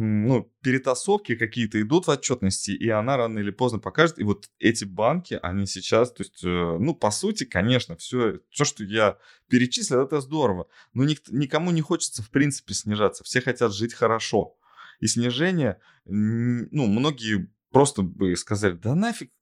ну, 0.00 0.52
перетасовки 0.62 1.34
какие-то 1.34 1.80
идут 1.80 2.06
в 2.06 2.10
отчетности, 2.10 2.70
и 2.70 2.88
она 2.88 3.16
рано 3.16 3.40
или 3.40 3.50
поздно 3.50 3.80
покажет. 3.80 4.18
И 4.18 4.22
вот 4.22 4.48
эти 4.60 4.84
банки, 4.84 5.38
они 5.42 5.66
сейчас, 5.66 6.12
то 6.12 6.22
есть, 6.22 6.44
э, 6.44 6.48
ну, 6.78 6.94
по 6.94 7.10
сути, 7.10 7.44
конечно, 7.44 7.96
все, 7.96 8.40
все, 8.50 8.64
что 8.64 8.84
я 8.84 9.18
перечислил, 9.48 10.00
это 10.02 10.20
здорово. 10.20 10.68
Но 10.94 11.04
ник- 11.04 11.28
никому 11.30 11.72
не 11.72 11.80
хочется, 11.80 12.22
в 12.22 12.30
принципе, 12.30 12.74
снижаться. 12.74 13.24
Все 13.24 13.40
хотят 13.40 13.74
жить 13.74 13.92
хорошо. 13.92 14.56
И 15.00 15.08
снижение, 15.08 15.80
ну, 16.04 16.86
многие 16.86 17.50
просто 17.70 18.02
бы 18.02 18.36
сказали, 18.36 18.74
да 18.74 18.94
нафиг, 18.94 19.32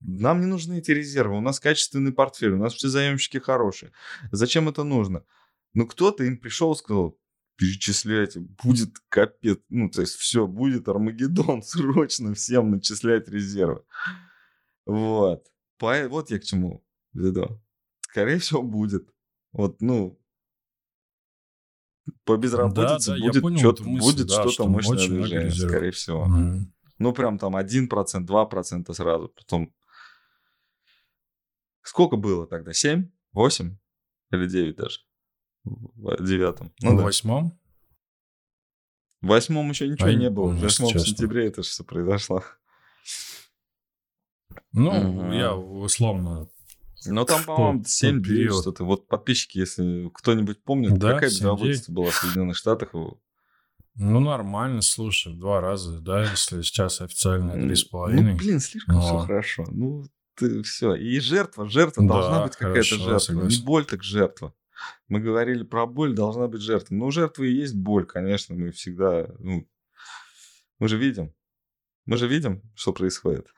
нам 0.00 0.40
не 0.40 0.46
нужны 0.46 0.78
эти 0.78 0.90
резервы, 0.90 1.38
у 1.38 1.40
нас 1.40 1.60
качественный 1.60 2.12
портфель, 2.12 2.50
у 2.50 2.58
нас 2.58 2.74
все 2.74 2.88
заемщики 2.88 3.38
хорошие. 3.38 3.92
Зачем 4.32 4.68
это 4.68 4.82
нужно? 4.82 5.24
Ну, 5.72 5.86
кто-то 5.86 6.24
им 6.24 6.36
пришел 6.38 6.72
и 6.72 6.76
сказал, 6.76 7.18
перечисляйте, 7.56 8.40
будет 8.40 8.98
капец, 9.08 9.58
ну, 9.68 9.88
то 9.90 10.00
есть 10.00 10.14
все, 10.14 10.46
будет 10.46 10.88
Армагеддон, 10.88 11.62
срочно 11.64 12.34
всем 12.34 12.70
начислять 12.70 13.28
резервы. 13.28 13.84
Вот. 14.86 15.46
По, 15.78 16.08
вот 16.08 16.30
я 16.30 16.38
к 16.38 16.44
чему 16.44 16.84
веду. 17.12 17.60
Скорее 18.02 18.38
всего, 18.38 18.62
будет. 18.62 19.08
Вот, 19.52 19.80
ну, 19.80 20.20
по 22.24 22.36
безработице 22.36 23.12
да, 23.12 23.18
да, 23.18 23.26
будет, 23.26 23.42
понял 23.42 23.58
что-то, 23.58 23.84
мысль, 23.84 24.04
будет 24.04 24.26
да, 24.26 24.34
что-то 24.34 24.50
что 24.50 24.68
мощное 24.68 25.08
движение, 25.08 25.50
скорее 25.50 25.90
всего. 25.90 26.26
Mm. 26.26 26.64
Ну, 26.98 27.12
прям 27.12 27.38
там 27.38 27.56
1%, 27.56 27.88
2% 27.88 28.94
сразу. 28.94 29.28
Потом... 29.28 29.74
Сколько 31.82 32.16
было 32.16 32.46
тогда? 32.46 32.72
7? 32.72 33.10
8? 33.32 33.76
Или 34.30 34.46
9 34.46 34.76
даже? 34.76 35.00
В 35.64 36.24
девятом. 36.24 36.72
Ну, 36.80 36.94
в 36.94 36.96
да. 36.98 37.04
восьмом? 37.04 37.58
В 39.20 39.28
восьмом 39.28 39.70
еще 39.70 39.88
ничего 39.88 40.08
а 40.08 40.14
не 40.14 40.30
было. 40.30 40.48
В 40.48 40.60
восьмом 40.60 40.90
сентябре 40.98 41.46
это 41.46 41.62
же 41.62 41.68
все 41.68 41.84
произошло. 41.84 42.44
Ну, 44.72 44.90
угу. 44.90 45.32
я 45.32 45.54
условно 45.54 46.48
ну, 47.06 47.24
там, 47.24 47.44
по-моему, 47.44 47.84
7 47.84 48.22
9 48.22 48.60
что-то. 48.60 48.84
Вот 48.84 49.08
подписчики, 49.08 49.58
если 49.58 50.10
кто-нибудь 50.14 50.62
помнит, 50.62 50.98
да, 50.98 51.14
какая 51.14 51.30
безработица 51.30 51.92
была 51.92 52.10
в 52.10 52.14
Соединенных 52.14 52.56
Штатах? 52.56 52.94
Ну, 53.96 54.20
нормально, 54.20 54.82
слушай, 54.82 55.32
в 55.32 55.38
два 55.38 55.60
раза, 55.60 56.00
да, 56.00 56.22
если 56.22 56.62
сейчас 56.62 57.00
официально 57.00 57.52
три 57.52 57.76
с 57.76 57.84
половиной. 57.84 58.32
Ну, 58.32 58.38
блин, 58.38 58.60
слишком 58.60 58.96
Но... 58.96 59.02
все 59.02 59.18
хорошо. 59.18 59.64
Ну, 59.70 60.04
ты 60.34 60.62
все. 60.62 60.94
И 60.94 61.20
жертва, 61.20 61.68
жертва 61.68 62.02
да, 62.02 62.08
должна 62.08 62.42
быть 62.44 62.56
какая-то 62.56 62.82
жертва. 62.82 63.18
Согласен. 63.18 63.58
Не 63.58 63.64
боль, 63.64 63.84
так 63.84 64.02
жертва. 64.02 64.52
Мы 65.08 65.20
говорили 65.20 65.62
про 65.62 65.86
боль, 65.86 66.14
должна 66.14 66.48
быть 66.48 66.60
жертва. 66.60 66.94
Ну, 66.94 67.10
жертва 67.10 67.44
и 67.44 67.52
есть 67.52 67.74
боль, 67.74 68.06
конечно, 68.06 68.54
мы 68.54 68.70
всегда, 68.70 69.28
ну, 69.38 69.68
мы 70.78 70.88
же 70.88 70.96
видим. 70.96 71.34
Мы 72.06 72.16
же 72.16 72.26
видим, 72.28 72.62
что 72.74 72.92
происходит. 72.92 73.48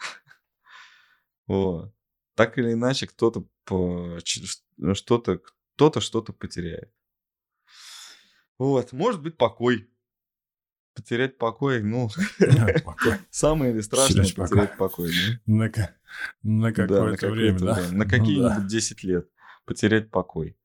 Вот 1.46 1.96
так 2.36 2.58
или 2.58 2.74
иначе 2.74 3.06
кто-то 3.08 3.44
что-то 4.22 5.40
кто-то 5.74 6.00
что-то 6.00 6.32
потеряет. 6.32 6.92
Вот, 8.58 8.92
может 8.92 9.22
быть, 9.22 9.36
покой. 9.36 9.90
Потерять 10.94 11.36
покой, 11.36 11.82
ну, 11.82 12.08
самое 13.30 13.72
или 13.72 13.80
страшное 13.82 14.24
потерять 14.34 14.78
покой. 14.78 15.12
На 16.42 16.72
какое-то 16.72 17.30
время, 17.30 17.58
да? 17.58 17.82
На 17.90 18.04
ну 18.04 18.08
какие-нибудь 18.08 18.66
10 18.66 19.02
лет 19.02 19.28
потерять 19.66 20.10
покой. 20.10 20.56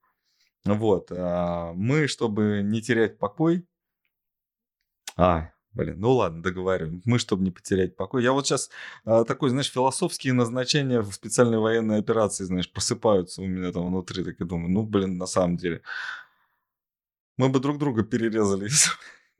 Вот, 0.66 1.12
а 1.12 1.74
мы, 1.74 2.08
чтобы 2.08 2.62
не 2.64 2.82
терять 2.82 3.18
покой, 3.18 3.66
а, 5.18 5.52
Блин, 5.74 6.00
ну 6.00 6.12
ладно, 6.12 6.44
договариваем. 6.44 7.02
Мы, 7.06 7.18
чтобы 7.18 7.44
не 7.44 7.52
потерять 7.52 7.96
покой. 7.96 8.24
Я 8.24 8.34
вот 8.34 8.46
сейчас 8.46 8.70
а, 9.06 9.24
такой, 9.24 9.50
знаешь, 9.52 9.72
философские 9.72 10.34
назначения 10.34 11.00
в 11.02 11.14
специальной 11.14 11.60
военной 11.60 12.00
операции, 12.00 12.44
знаешь, 12.44 12.70
просыпаются 12.70 13.42
у 13.42 13.48
меня 13.48 13.72
там 13.72 13.88
внутри, 13.88 14.24
так 14.24 14.40
и 14.42 14.44
думаю, 14.44 14.70
ну, 14.70 14.84
блин, 14.84 15.18
на 15.18 15.28
самом 15.28 15.56
деле, 15.56 15.82
Мы 17.38 17.50
бы 17.50 17.60
друг 17.60 17.78
друга 17.78 18.04
перерезали, 18.04 18.64
если, 18.70 18.92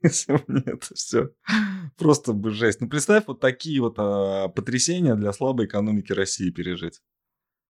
если 0.02 0.32
бы 0.32 0.44
не 0.48 0.62
это 0.62 0.94
все. 0.94 1.30
Просто 1.98 2.32
бы 2.32 2.50
жесть. 2.50 2.80
Ну, 2.80 2.88
представь 2.88 3.24
вот 3.26 3.40
такие 3.40 3.80
вот 3.80 3.94
а, 3.98 4.48
потрясения 4.48 5.14
для 5.14 5.32
слабой 5.32 5.66
экономики 5.66 6.12
России 6.12 6.50
пережить. 6.50 7.02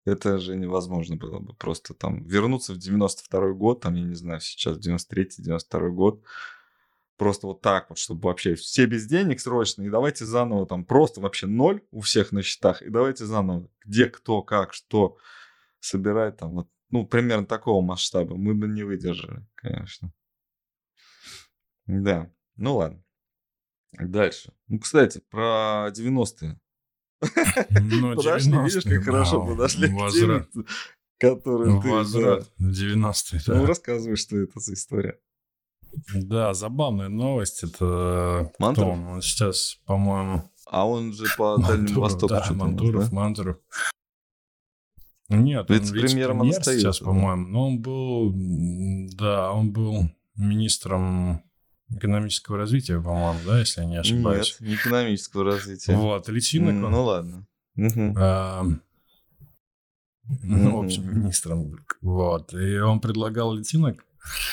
Это 0.04 0.38
же 0.38 0.56
невозможно 0.56 1.16
было 1.16 1.38
бы 1.38 1.54
просто 1.54 1.94
там 1.94 2.24
вернуться 2.24 2.72
в 2.72 2.78
92 2.78 3.52
год, 3.52 3.80
там, 3.80 3.94
я 3.94 4.04
не 4.04 4.14
знаю, 4.14 4.40
сейчас 4.40 4.78
93-92 4.78 5.88
год, 5.90 6.24
просто 7.16 7.46
вот 7.46 7.60
так 7.60 7.90
вот, 7.90 7.98
чтобы 7.98 8.28
вообще 8.28 8.54
все 8.54 8.86
без 8.86 9.06
денег 9.06 9.40
срочно, 9.40 9.82
и 9.82 9.90
давайте 9.90 10.24
заново 10.24 10.66
там 10.66 10.84
просто 10.84 11.20
вообще 11.20 11.46
ноль 11.46 11.82
у 11.90 12.00
всех 12.00 12.32
на 12.32 12.42
счетах, 12.42 12.80
и 12.80 12.90
давайте 12.90 13.26
заново, 13.26 13.68
где 13.84 14.06
кто, 14.06 14.42
как, 14.42 14.72
что 14.72 15.18
собирать 15.80 16.38
там, 16.38 16.52
вот, 16.52 16.68
ну, 16.90 17.06
примерно 17.06 17.46
такого 17.46 17.84
масштаба 17.84 18.36
мы 18.36 18.54
бы 18.54 18.66
не 18.68 18.84
выдержали, 18.84 19.46
конечно. 19.56 20.12
Да, 21.86 22.30
ну 22.56 22.76
ладно. 22.76 23.02
Дальше. 23.92 24.52
Ну, 24.68 24.78
кстати, 24.78 25.22
про 25.30 25.90
90-е. 25.92 26.60
Ну, 27.20 28.14
подошли, 28.14 28.52
видишь, 28.52 28.84
как 28.84 29.04
хорошо 29.04 29.44
подошли 29.44 29.88
к 29.88 30.10
теме, 30.12 30.46
которую 31.18 31.82
ты... 31.82 31.88
Возврат 31.88 32.50
90-е, 32.60 33.40
Ну, 33.46 33.66
рассказывай, 33.66 34.16
что 34.16 34.36
это 34.36 34.60
за 34.60 34.74
история. 34.74 35.18
Да, 36.14 36.54
забавная 36.54 37.08
новость. 37.08 37.64
Это 37.64 38.52
Мантуров? 38.58 38.94
кто 38.94 39.02
он? 39.02 39.14
Он 39.14 39.22
сейчас, 39.22 39.78
по-моему... 39.86 40.48
А 40.66 40.86
он 40.86 41.14
же 41.14 41.24
по 41.36 41.56
Дальнему 41.56 42.02
Востоку 42.02 42.34
да, 42.34 42.46
Мантуров, 42.50 43.08
да? 43.08 43.16
Мантуров. 43.16 43.56
Нет, 45.30 45.70
он 45.70 45.76
Вице-премьером 45.76 46.40
он 46.40 46.46
вице-премьер 46.46 46.80
сейчас, 46.80 47.00
да. 47.00 47.06
по-моему. 47.06 47.48
Но 47.48 47.66
он 47.68 47.80
был, 47.80 48.32
да, 49.14 49.52
он 49.52 49.72
был 49.72 50.10
министром 50.36 51.42
экономического 51.90 52.58
развития, 52.58 53.00
по-моему, 53.00 53.38
да, 53.46 53.58
если 53.60 53.80
я 53.82 53.86
не 53.86 53.96
ошибаюсь. 53.96 54.56
Нет, 54.60 54.68
не 54.70 54.74
экономического 54.76 55.44
развития. 55.44 55.94
Вот, 55.94 56.28
личинок 56.28 56.84
он. 56.84 56.90
Ну 56.92 57.04
ладно. 57.04 57.46
Мгм. 57.76 58.14
А, 58.18 58.64
Ну, 60.42 60.76
в 60.82 60.84
общем, 60.84 61.08
министром. 61.18 61.74
Вот. 62.02 62.52
И 62.52 62.78
он 62.78 63.00
предлагал 63.00 63.54
личинок. 63.54 64.04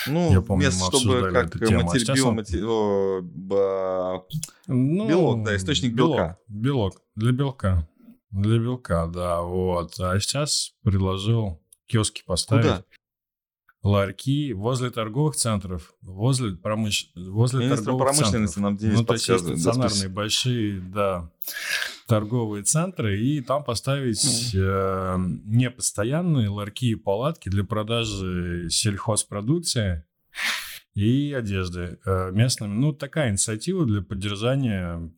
Ну, 0.07 0.31
Я 0.31 0.39
помню, 0.41 0.69
вместо, 0.69 0.97
чтобы 0.97 1.31
как. 1.33 1.55
А 1.55 1.69
матери- 1.83 1.99
сейчас 1.99 2.19
он- 2.21 2.37
биомати- 2.39 2.63
о, 2.63 3.21
ба- 3.21 4.23
Ну, 4.67 5.07
Белок, 5.09 5.43
да, 5.43 5.55
источник 5.57 5.93
белок, 5.93 6.15
белка. 6.17 6.37
Белок. 6.47 7.01
Для 7.15 7.31
белка. 7.33 7.87
Для 8.31 8.57
белка, 8.59 9.07
да, 9.07 9.41
вот. 9.41 9.99
А 9.99 10.17
сейчас 10.19 10.73
предложил 10.83 11.61
киоски 11.87 12.23
поставить. 12.25 12.63
Куда? 12.63 12.83
Ларьки 13.85 14.51
возле 14.53 14.89
торговых 14.89 15.35
центров, 15.35 15.93
возле, 16.01 16.55
промыш... 16.55 17.11
возле 17.15 17.65
Министр 17.65 17.85
торговых 17.85 18.07
промышленности 18.07 18.55
центров. 18.55 18.63
нам 18.63 18.77
Денис 18.77 18.99
ну, 18.99 19.05
то 19.05 19.13
есть 19.13 19.27
да, 19.27 19.37
стационарные 19.37 19.89
спасибо. 19.89 20.13
большие, 20.15 20.79
да, 20.79 21.31
торговые 22.07 22.63
центры, 22.63 23.21
и 23.21 23.41
там 23.41 23.63
поставить 23.63 24.55
э, 24.55 25.15
непостоянные 25.45 26.49
ларьки 26.49 26.93
и 26.93 26.95
палатки 26.95 27.49
для 27.49 27.63
продажи 27.63 28.69
сельхозпродукции 28.71 30.03
и 30.95 31.31
одежды 31.33 31.99
э, 32.05 32.31
местными. 32.31 32.73
Ну, 32.73 32.91
такая 32.91 33.29
инициатива 33.29 33.85
для 33.85 34.01
поддержания 34.01 35.11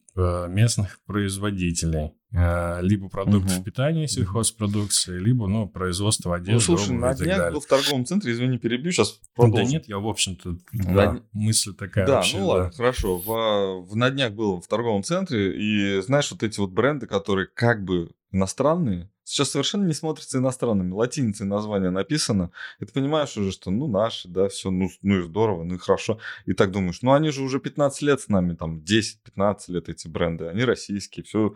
местных 0.50 1.00
производителей. 1.06 2.12
Э, 2.34 2.80
Либо 2.82 3.08
продуктов 3.10 3.56
Мгм. 3.56 3.64
питания 3.64 4.08
сельхозпродукции, 4.08 5.18
либо, 5.18 5.48
ну, 5.48 5.68
производство 5.68 6.30
Ну, 6.32 6.36
одежды, 6.36 6.66
слушай, 6.66 6.90
обуви 6.90 7.00
на 7.02 7.14
днях 7.16 7.52
был 7.54 7.62
в 7.62 7.66
торговом 7.68 8.06
центре, 8.06 8.34
извини, 8.34 8.58
перебью, 8.58 8.92
сейчас 8.92 9.14
Да 9.20 9.22
продолжим. 9.36 9.70
нет, 9.70 9.88
я, 9.88 9.98
в 10.00 10.08
общем-то, 10.08 10.58
да, 10.74 11.14
дне- 11.14 11.24
мысль 11.32 11.74
такая 11.74 12.06
Да, 12.06 12.16
вообще, 12.16 12.38
ну 12.38 12.48
да. 12.48 12.54
ладно, 12.54 12.72
хорошо. 12.72 13.18
В, 13.18 13.86
в, 13.90 13.96
на 13.96 14.10
днях 14.10 14.34
был 14.34 14.60
в 14.60 14.68
торговом 14.68 15.04
центре, 15.04 15.56
и 15.58 16.02
знаешь, 16.02 16.30
вот 16.32 16.44
эти 16.44 16.60
вот 16.60 16.72
бренды, 16.72 17.08
которые 17.08 17.48
как 17.54 17.84
бы 17.86 18.12
иностранные, 18.32 19.10
сейчас 19.28 19.52
совершенно 19.52 19.86
не 19.86 19.94
смотрятся 19.94 20.38
иностранными. 20.38 20.94
Латиницей 20.94 21.46
название 21.46 21.90
написано, 21.90 22.52
и 22.80 22.86
ты 22.86 22.94
понимаешь 22.94 23.36
уже, 23.38 23.52
что 23.52 23.72
ну 23.72 23.88
наши, 23.88 24.28
да, 24.28 24.48
все, 24.48 24.72
ну, 24.72 24.90
ну 25.02 25.20
и 25.20 25.22
здорово, 25.22 25.64
ну 25.64 25.76
и 25.76 25.78
хорошо. 25.78 26.20
И 26.46 26.54
так 26.54 26.72
думаешь, 26.72 27.02
ну 27.02 27.14
они 27.14 27.30
же 27.32 27.42
уже 27.42 27.60
15 27.60 28.02
лет 28.04 28.22
с 28.22 28.30
нами, 28.30 28.56
там 28.56 28.80
10-15 28.80 29.58
лет 29.68 29.90
эти 29.90 30.08
бренды, 30.08 30.48
они 30.48 30.64
российские, 30.64 31.24
все 31.24 31.54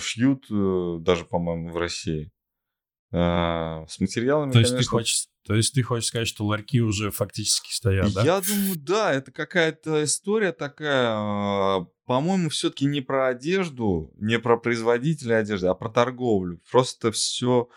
шьют 0.00 0.46
э, 0.50 0.96
даже, 1.00 1.24
по-моему, 1.24 1.70
в 1.70 1.76
России. 1.76 2.32
А, 3.10 3.86
с 3.88 4.00
материалами, 4.00 4.52
То 4.52 4.58
есть, 4.58 4.70
ты 4.70 4.76
конечно, 4.76 4.90
хочешь, 4.90 5.28
то 5.46 5.54
есть 5.54 5.74
ты 5.74 5.82
хочешь 5.82 6.08
сказать, 6.08 6.28
что 6.28 6.44
ларьки 6.44 6.80
уже 6.82 7.10
фактически 7.10 7.72
стоят, 7.72 8.12
да? 8.12 8.22
Я 8.22 8.40
думаю, 8.42 8.76
да, 8.76 9.12
это 9.14 9.32
какая-то 9.32 10.04
история 10.04 10.52
такая, 10.52 11.08
а, 11.12 11.86
по-моему, 12.04 12.50
все-таки 12.50 12.84
не 12.84 13.00
про 13.00 13.28
одежду, 13.28 14.12
не 14.16 14.38
про 14.38 14.58
производителя 14.58 15.36
одежды, 15.36 15.68
а 15.68 15.74
про 15.74 15.88
торговлю. 15.88 16.60
Просто 16.70 17.10
все 17.10 17.70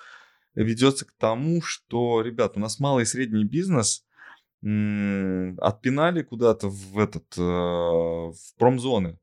ведется 0.54 1.06
к 1.06 1.14
тому, 1.14 1.62
что, 1.62 2.22
ребят, 2.22 2.58
у 2.58 2.60
нас 2.60 2.80
малый 2.80 3.04
и 3.04 3.06
средний 3.06 3.46
бизнес 3.46 4.04
м, 4.64 5.58
отпинали 5.62 6.24
куда-то 6.24 6.68
в 6.68 7.00
этот 7.00 7.26
э, 7.38 7.42
в 7.42 8.36
промзоны. 8.58 9.18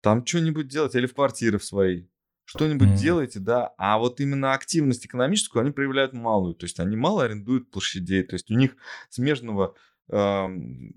Там 0.00 0.24
что-нибудь 0.24 0.68
делать 0.68 0.94
или 0.94 1.06
в 1.06 1.14
квартиры 1.14 1.58
в 1.58 1.64
свои. 1.64 2.06
Что-нибудь 2.50 2.88
Мгм. 2.88 2.96
делайте, 2.96 3.38
да. 3.38 3.72
А 3.78 3.96
вот 3.98 4.18
именно 4.20 4.54
активность 4.54 5.06
экономическую 5.06 5.62
они 5.62 5.70
проявляют 5.70 6.12
малую. 6.14 6.54
То 6.54 6.64
есть 6.66 6.80
они 6.80 6.96
мало 6.96 7.22
арендуют 7.22 7.70
площадей. 7.70 8.24
То 8.24 8.34
есть 8.34 8.50
у 8.50 8.54
них 8.54 8.74
смежного, 9.08 9.76
эм, 10.10 10.94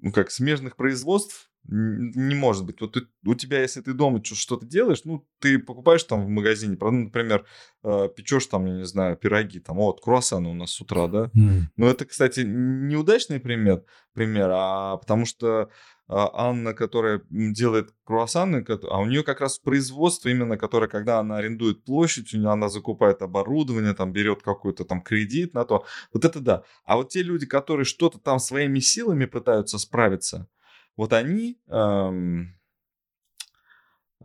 ну 0.00 0.10
как, 0.12 0.32
смежных 0.32 0.74
производств 0.74 1.48
не 1.68 2.34
может 2.34 2.64
быть. 2.64 2.80
Вот 2.80 2.92
ты- 2.92 3.06
у 3.24 3.34
тебя, 3.34 3.60
если 3.60 3.80
ты 3.80 3.92
дома 3.92 4.20
что-то 4.24 4.64
делаешь, 4.66 5.02
ну, 5.04 5.26
ты 5.40 5.58
покупаешь 5.58 6.02
там 6.04 6.24
в 6.24 6.28
магазине, 6.28 6.76
ну, 6.80 6.90
например, 6.90 7.44
э, 7.84 8.08
печешь 8.16 8.46
там, 8.46 8.66
я 8.66 8.74
не 8.74 8.84
знаю, 8.86 9.16
пироги, 9.16 9.58
там, 9.60 9.76
вот, 9.76 10.00
круассаны 10.00 10.48
у 10.48 10.54
нас 10.54 10.70
с 10.72 10.80
утра, 10.80 11.08
да, 11.08 11.30
М. 11.34 11.68
ну, 11.76 11.86
это, 11.86 12.04
кстати, 12.04 12.40
неудачный 12.40 13.40
пример, 13.40 13.82
пример 14.12 14.48
а 14.52 14.96
потому 14.96 15.24
что 15.26 15.70
Анна, 16.08 16.72
которая 16.72 17.22
делает 17.30 17.92
круассаны, 18.04 18.64
а 18.88 19.00
у 19.00 19.06
нее 19.06 19.22
как 19.24 19.40
раз 19.40 19.58
производство 19.58 20.28
именно, 20.28 20.56
которое, 20.56 20.88
когда 20.88 21.18
она 21.18 21.38
арендует 21.38 21.84
площадь, 21.84 22.32
у 22.32 22.38
нее 22.38 22.50
она 22.50 22.68
закупает 22.68 23.22
оборудование, 23.22 23.94
там 23.94 24.12
берет 24.12 24.42
какой-то 24.42 24.84
там 24.84 25.02
кредит 25.02 25.54
на 25.54 25.64
то. 25.64 25.84
Вот 26.12 26.24
это 26.24 26.40
да. 26.40 26.62
А 26.84 26.96
вот 26.96 27.08
те 27.08 27.22
люди, 27.22 27.46
которые 27.46 27.84
что-то 27.84 28.18
там 28.18 28.38
своими 28.38 28.78
силами 28.78 29.24
пытаются 29.24 29.78
справиться, 29.78 30.48
вот 30.96 31.12
они 31.12 31.58
эм, 31.68 31.68
а, 31.72 32.65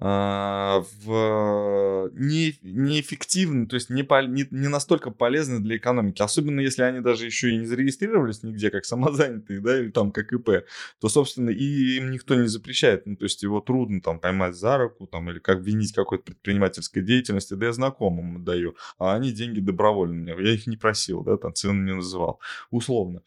в 0.04 2.10
не, 2.14 2.56
неэффективны, 2.64 3.68
то 3.68 3.76
есть 3.76 3.92
не, 3.92 4.04
пол- 4.04 4.28
не, 4.28 4.48
не 4.50 4.68
настолько 4.68 5.12
полезны 5.12 5.60
для 5.60 5.78
экономики. 5.78 6.24
Особенно 6.24 6.60
если 6.60 6.82
они 6.82 7.02
даже 7.02 7.26
еще 7.26 7.52
и 7.52 7.58
не 7.58 7.68
зарегистрировались 7.68 8.42
нигде 8.42 8.72
как 8.72 8.86
самозанятые, 8.86 9.60
да, 9.60 9.80
или 9.80 9.92
там 9.92 10.12
как 10.12 10.34
ИП, 10.34 10.66
то, 11.00 11.10
собственно, 11.10 11.52
и 11.52 11.98
им 11.98 12.10
никто 12.10 12.34
не 12.34 12.48
запрещает. 12.48 13.06
Ну, 13.06 13.16
то 13.16 13.26
есть 13.26 13.44
его 13.44 13.62
трудно 13.62 14.02
там 14.02 14.20
поймать 14.20 14.56
за 14.56 14.80
руку, 14.80 15.06
там, 15.06 15.30
или 15.30 15.38
как 15.38 15.60
винить 15.60 15.94
какой-то 15.94 16.24
предпринимательской 16.24 17.04
деятельности, 17.04 17.54
да 17.54 17.68
я 17.68 17.74
знакомым 17.74 18.38
отдаю, 18.38 18.76
а 18.98 19.16
они 19.16 19.32
деньги 19.32 19.60
добровольно 19.60 20.16
мне, 20.16 20.32
я 20.32 20.54
их 20.54 20.66
не 20.66 20.78
просил, 20.78 21.24
да, 21.24 21.38
там 21.38 21.54
цену 21.54 21.84
не 21.84 21.94
называл, 21.94 22.40
условно. 22.72 23.22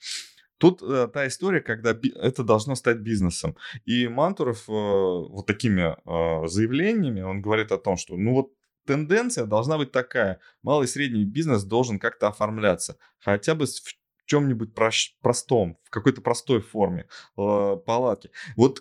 Тут 0.58 0.82
э, 0.82 1.08
та 1.08 1.26
история, 1.26 1.60
когда 1.60 1.92
би- 1.94 2.14
это 2.14 2.44
должно 2.44 2.74
стать 2.76 2.98
бизнесом. 2.98 3.56
И 3.84 4.08
Мантуров 4.08 4.68
э, 4.68 4.72
вот 4.72 5.46
такими 5.46 5.96
э, 6.04 6.46
заявлениями, 6.46 7.22
он 7.22 7.42
говорит 7.42 7.72
о 7.72 7.78
том, 7.78 7.96
что 7.96 8.16
ну 8.16 8.32
вот 8.34 8.52
тенденция 8.86 9.46
должна 9.46 9.78
быть 9.78 9.92
такая. 9.92 10.40
Малый 10.62 10.84
и 10.84 10.88
средний 10.88 11.24
бизнес 11.24 11.64
должен 11.64 11.98
как-то 11.98 12.28
оформляться. 12.28 12.96
Хотя 13.18 13.54
бы 13.54 13.66
в 13.66 14.26
чем-нибудь 14.26 14.72
прош- 14.74 15.14
простом, 15.20 15.78
в 15.84 15.90
какой-то 15.90 16.20
простой 16.20 16.60
форме 16.60 17.06
э, 17.36 17.76
палатки. 17.86 18.30
Вот 18.56 18.80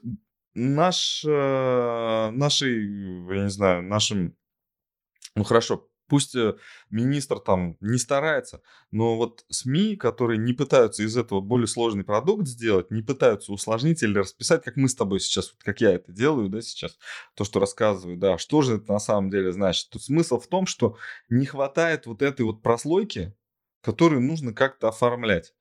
наш, 0.53 1.23
э, 1.27 2.29
нашей, 2.31 3.35
я 3.35 3.43
не 3.43 3.49
знаю, 3.49 3.83
нашим, 3.83 4.35
ну 5.35 5.43
хорошо, 5.43 5.89
пусть 6.13 6.35
э, 6.35 6.53
министр 6.91 7.39
там 7.39 7.75
не 7.79 7.97
старается, 7.97 8.61
но 8.91 9.17
вот 9.17 9.45
СМИ, 9.49 9.95
которые 9.95 10.37
не 10.37 10.53
пытаются 10.53 11.01
из 11.01 11.17
этого 11.17 11.41
более 11.41 11.65
сложный 11.65 12.03
продукт 12.03 12.47
сделать, 12.47 12.91
не 12.91 13.01
пытаются 13.01 13.51
усложнить 13.51 14.03
или 14.03 14.19
расписать, 14.19 14.63
как 14.63 14.75
мы 14.75 14.89
с 14.89 14.93
тобой 14.93 15.19
сейчас, 15.21 15.51
вот 15.51 15.63
как 15.63 15.81
я 15.81 15.93
это 15.93 16.11
делаю, 16.11 16.49
да, 16.49 16.61
сейчас, 16.61 16.99
то, 17.33 17.45
что 17.45 17.59
рассказываю, 17.59 18.15
да, 18.15 18.37
что 18.37 18.61
же 18.61 18.75
это 18.75 18.91
на 18.91 18.99
самом 18.99 19.31
деле 19.31 19.51
значит? 19.51 19.89
Тут 19.89 20.03
смысл 20.03 20.39
в 20.39 20.45
том, 20.45 20.67
что 20.67 20.97
не 21.29 21.47
хватает 21.47 22.05
вот 22.05 22.21
этой 22.21 22.43
вот 22.43 22.61
прослойки, 22.61 23.33
которую 23.81 24.21
нужно 24.21 24.53
как-то 24.53 24.89
оформлять. 24.89 25.55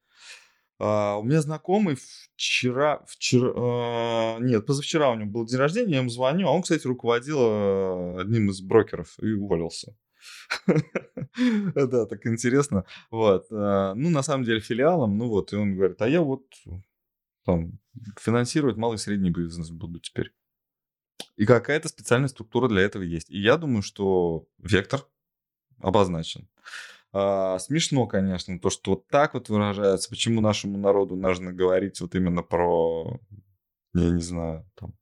А, 0.84 1.16
у 1.16 1.22
меня 1.22 1.40
знакомый 1.40 1.96
вчера, 2.34 3.04
вчера, 3.06 3.52
а, 3.56 4.38
нет, 4.40 4.66
позавчера 4.66 5.10
у 5.12 5.14
него 5.14 5.30
был 5.30 5.46
день 5.46 5.60
рождения, 5.60 5.92
я 5.92 5.98
ему 5.98 6.10
звоню, 6.10 6.48
а 6.48 6.50
он, 6.50 6.62
кстати, 6.62 6.88
руководил 6.88 7.38
а, 7.40 8.20
одним 8.20 8.50
из 8.50 8.60
брокеров 8.60 9.14
и 9.22 9.32
уволился. 9.32 9.96
Да, 11.74 12.06
так 12.06 12.26
интересно. 12.26 12.84
Вот. 13.10 13.46
А, 13.50 13.94
ну, 13.94 14.10
на 14.10 14.22
самом 14.22 14.44
деле, 14.44 14.60
филиалом, 14.60 15.16
ну 15.16 15.28
вот, 15.28 15.52
и 15.52 15.56
он 15.56 15.74
говорит, 15.74 16.00
а 16.02 16.08
я 16.08 16.20
вот 16.20 16.44
там 17.44 17.78
финансировать 18.18 18.76
малый 18.76 18.96
и 18.96 18.98
средний 18.98 19.30
бизнес 19.30 19.70
буду 19.70 19.98
теперь. 19.98 20.32
И 21.36 21.46
какая-то 21.46 21.88
специальная 21.88 22.28
структура 22.28 22.68
для 22.68 22.82
этого 22.82 23.02
есть. 23.02 23.30
И 23.30 23.38
я 23.38 23.56
думаю, 23.56 23.82
что 23.82 24.46
вектор 24.58 25.06
обозначен. 25.80 26.48
А, 27.12 27.58
смешно, 27.58 28.06
конечно, 28.06 28.58
то, 28.58 28.70
что 28.70 28.92
вот 28.92 29.06
так 29.08 29.34
вот 29.34 29.48
выражается. 29.48 30.08
Почему 30.08 30.40
нашему 30.40 30.78
народу 30.78 31.16
нужно 31.16 31.52
говорить 31.52 32.00
вот 32.00 32.14
именно 32.14 32.42
про, 32.42 33.20
я 33.94 34.10
не 34.10 34.22
знаю, 34.22 34.66
там, 34.74 34.94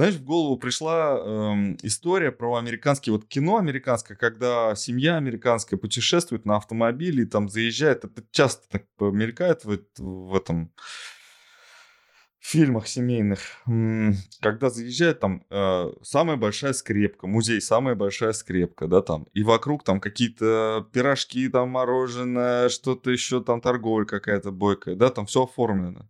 знаешь, 0.00 0.14
в 0.14 0.24
голову 0.24 0.56
пришла 0.56 1.18
эм, 1.18 1.76
история 1.82 2.32
про 2.32 2.56
американское, 2.56 3.12
вот 3.12 3.26
кино 3.26 3.58
американское, 3.58 4.16
когда 4.16 4.74
семья 4.74 5.18
американская 5.18 5.78
путешествует 5.78 6.46
на 6.46 6.56
автомобиле 6.56 7.24
и 7.24 7.26
там 7.26 7.50
заезжает, 7.50 8.06
это 8.06 8.24
часто 8.30 8.66
так 8.70 8.84
мелькает 8.98 9.66
в, 9.66 9.78
в 9.98 10.34
этом 10.34 10.72
фильмах 12.38 12.86
семейных, 12.88 13.40
когда 14.40 14.70
заезжает 14.70 15.20
там 15.20 15.44
э, 15.50 15.92
самая 16.02 16.38
большая 16.38 16.72
скрепка, 16.72 17.26
музей 17.26 17.60
самая 17.60 17.94
большая 17.94 18.32
скрепка, 18.32 18.86
да, 18.86 19.02
там, 19.02 19.24
и 19.34 19.42
вокруг 19.42 19.84
там 19.84 20.00
какие-то 20.00 20.88
пирожки, 20.94 21.46
там 21.50 21.68
мороженое, 21.68 22.70
что-то 22.70 23.10
еще, 23.10 23.42
там 23.42 23.60
торговля 23.60 24.06
какая-то 24.06 24.50
бойкая, 24.50 24.94
да, 24.94 25.10
там 25.10 25.26
все 25.26 25.44
оформлено. 25.44 26.08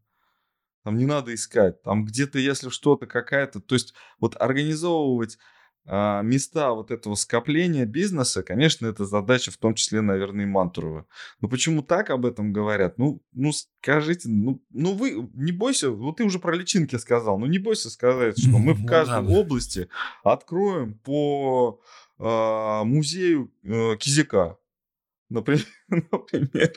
Там 0.85 0.97
не 0.97 1.07
надо 1.07 1.35
искать. 1.35 1.83
Там 1.83 2.05
где-то, 2.05 2.39
если 2.39 2.71
что-то 2.71 3.07
какая-то... 3.07 3.61
То 3.61 3.75
есть 3.75 3.95
вот 4.19 4.37
организовывать 4.41 5.39
а, 5.87 6.23
места 6.23 6.73
вот 6.73 6.91
этого 6.91 7.15
скопления 7.15 7.85
бизнеса, 7.87 8.43
конечно, 8.43 8.87
это 8.87 9.07
задача 9.07 9.51
в 9.51 9.57
том 9.57 9.75
числе, 9.75 10.03
наверное, 10.03 10.45
и 10.45 10.49
Мантурова. 10.49 11.07
Но 11.41 11.49
почему 11.49 11.83
так 11.83 12.11
об 12.11 12.27
этом 12.27 12.53
говорят? 12.53 12.99
Ну, 12.99 13.23
ну 13.33 13.51
скажите, 13.53 14.29
ну, 14.29 14.63
ну 14.71 14.95
вы 14.95 15.29
не 15.35 15.53
бойся, 15.53 15.91
вот 15.91 16.19
ты 16.19 16.25
уже 16.25 16.39
про 16.39 16.55
личинки 16.55 16.97
сказал, 16.97 17.39
ну 17.39 17.47
не 17.47 17.59
бойся 17.59 17.91
сказать, 17.91 18.39
что 18.39 18.59
мы 18.59 18.75
в 18.75 18.81
ну 18.83 18.87
каждой 18.87 19.27
области 19.27 19.89
откроем 20.23 20.95
по 20.99 21.81
э, 22.19 22.85
музею 22.85 23.53
э, 23.65 23.97
например. 25.29 25.67
например. 25.89 26.73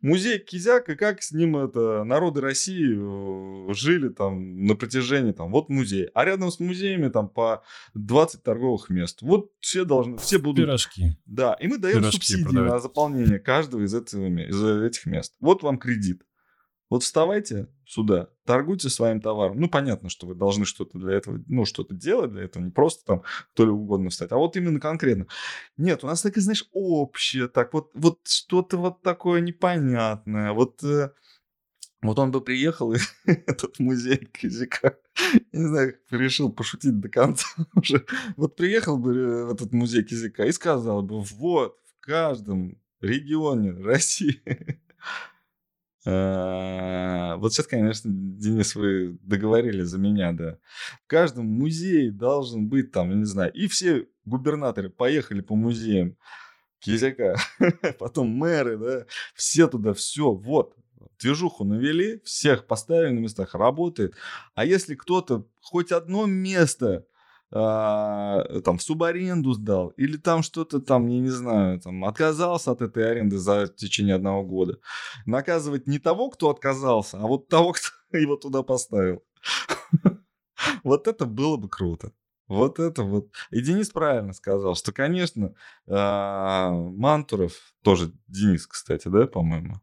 Музей 0.00 0.38
Кизяк, 0.38 0.88
и 0.88 0.96
как 0.96 1.22
с 1.22 1.32
ним 1.32 1.56
это 1.56 2.04
народы 2.04 2.40
России 2.40 2.96
э, 2.96 3.74
жили 3.74 4.08
там 4.10 4.64
на 4.64 4.76
протяжении, 4.76 5.32
там, 5.32 5.50
вот 5.50 5.68
музей. 5.68 6.08
А 6.14 6.24
рядом 6.24 6.50
с 6.50 6.60
музеями 6.60 7.08
там 7.08 7.28
по 7.28 7.64
20 7.94 8.42
торговых 8.42 8.90
мест. 8.90 9.22
Вот 9.22 9.50
все 9.60 9.84
должны, 9.84 10.18
все 10.18 10.38
будут... 10.38 10.66
Пирожки. 10.66 11.18
Да, 11.26 11.54
и 11.54 11.66
мы 11.66 11.78
даем 11.78 11.98
Пирожки 11.98 12.16
субсидии 12.16 12.44
продавать. 12.44 12.70
на 12.70 12.78
заполнение 12.78 13.38
каждого 13.38 13.82
из, 13.82 13.94
этого, 13.94 14.26
из 14.26 14.62
этих 14.62 15.06
мест. 15.06 15.34
Вот 15.40 15.62
вам 15.62 15.78
кредит. 15.78 16.22
Вот 16.90 17.02
вставайте 17.02 17.68
сюда, 17.86 18.30
торгуйте 18.46 18.88
своим 18.88 19.20
товаром. 19.20 19.60
Ну, 19.60 19.68
понятно, 19.68 20.08
что 20.08 20.26
вы 20.26 20.34
должны 20.34 20.64
что-то 20.64 20.98
для 20.98 21.14
этого, 21.14 21.42
ну, 21.46 21.66
что-то 21.66 21.94
делать 21.94 22.32
для 22.32 22.44
этого, 22.44 22.62
не 22.62 22.70
просто 22.70 23.04
там 23.04 23.22
кто 23.52 23.64
ли 23.66 23.70
угодно 23.70 24.08
встать, 24.08 24.32
а 24.32 24.36
вот 24.36 24.56
именно 24.56 24.80
конкретно. 24.80 25.26
Нет, 25.76 26.02
у 26.02 26.06
нас 26.06 26.22
так, 26.22 26.36
знаешь, 26.38 26.66
общее, 26.72 27.48
так 27.48 27.74
вот, 27.74 27.90
вот 27.94 28.20
что-то 28.26 28.78
вот 28.78 29.02
такое 29.02 29.40
непонятное. 29.40 30.52
Вот, 30.52 30.82
э, 30.82 31.10
вот 32.00 32.18
он 32.18 32.30
бы 32.30 32.40
приехал, 32.40 32.92
и 32.94 32.98
этот 33.26 33.78
музей 33.78 34.26
Кизика, 34.32 34.98
не 35.52 35.66
знаю, 35.66 35.98
решил 36.10 36.50
пошутить 36.50 36.98
до 37.00 37.10
конца 37.10 37.46
уже. 37.74 38.06
Вот 38.36 38.56
приехал 38.56 38.96
бы 38.96 39.14
э, 39.14 39.44
в 39.44 39.52
этот 39.52 39.72
музей 39.72 40.04
Кизика 40.04 40.44
и 40.44 40.52
сказал 40.52 41.02
бы, 41.02 41.20
вот, 41.20 41.76
в 41.84 42.00
каждом 42.00 42.80
регионе 43.02 43.72
России 43.72 44.42
вот 46.04 47.52
сейчас, 47.52 47.66
конечно, 47.66 48.10
Денис, 48.12 48.74
вы 48.74 49.18
договорили 49.22 49.82
за 49.82 49.98
меня, 49.98 50.32
да. 50.32 50.58
В 51.04 51.06
каждом 51.06 51.46
музее 51.46 52.12
должен 52.12 52.68
быть 52.68 52.92
там, 52.92 53.10
я 53.10 53.16
не 53.16 53.24
знаю, 53.24 53.52
и 53.52 53.66
все 53.66 54.06
губернаторы 54.24 54.90
поехали 54.90 55.40
по 55.40 55.56
музеям 55.56 56.16
Кизяка, 56.78 57.36
потом 57.98 58.28
мэры, 58.28 58.78
да, 58.78 59.06
все 59.34 59.66
туда, 59.66 59.92
все, 59.92 60.32
вот, 60.32 60.76
движуху 61.20 61.64
навели, 61.64 62.20
всех 62.24 62.66
поставили 62.66 63.10
на 63.12 63.18
местах, 63.18 63.54
работает. 63.54 64.14
А 64.54 64.64
если 64.64 64.94
кто-то 64.94 65.46
хоть 65.60 65.92
одно 65.92 66.26
место 66.26 67.06
а, 67.50 68.60
там 68.64 68.78
в 68.78 68.82
субаренду 68.82 69.52
сдал, 69.52 69.88
или 69.96 70.16
там 70.16 70.42
что-то 70.42 70.80
там, 70.80 71.06
я 71.08 71.20
не 71.20 71.30
знаю, 71.30 71.80
там 71.80 72.04
отказался 72.04 72.72
от 72.72 72.82
этой 72.82 73.10
аренды 73.10 73.38
за 73.38 73.68
течение 73.68 74.14
одного 74.14 74.44
года. 74.44 74.78
Наказывать 75.24 75.86
не 75.86 75.98
того, 75.98 76.30
кто 76.30 76.50
отказался, 76.50 77.18
а 77.18 77.26
вот 77.26 77.48
того, 77.48 77.72
кто 78.10 78.18
его 78.18 78.36
туда 78.36 78.62
поставил. 78.62 79.22
Вот 80.82 81.06
это 81.06 81.24
было 81.24 81.56
бы 81.56 81.68
круто. 81.68 82.10
Вот 82.48 82.80
это 82.80 83.04
вот. 83.04 83.30
И 83.50 83.60
Денис 83.60 83.90
правильно 83.90 84.32
сказал, 84.32 84.74
что, 84.74 84.90
конечно, 84.90 85.54
а, 85.86 86.72
Мантуров, 86.72 87.52
тоже 87.84 88.12
Денис, 88.26 88.66
кстати, 88.66 89.06
да, 89.06 89.28
по-моему, 89.28 89.80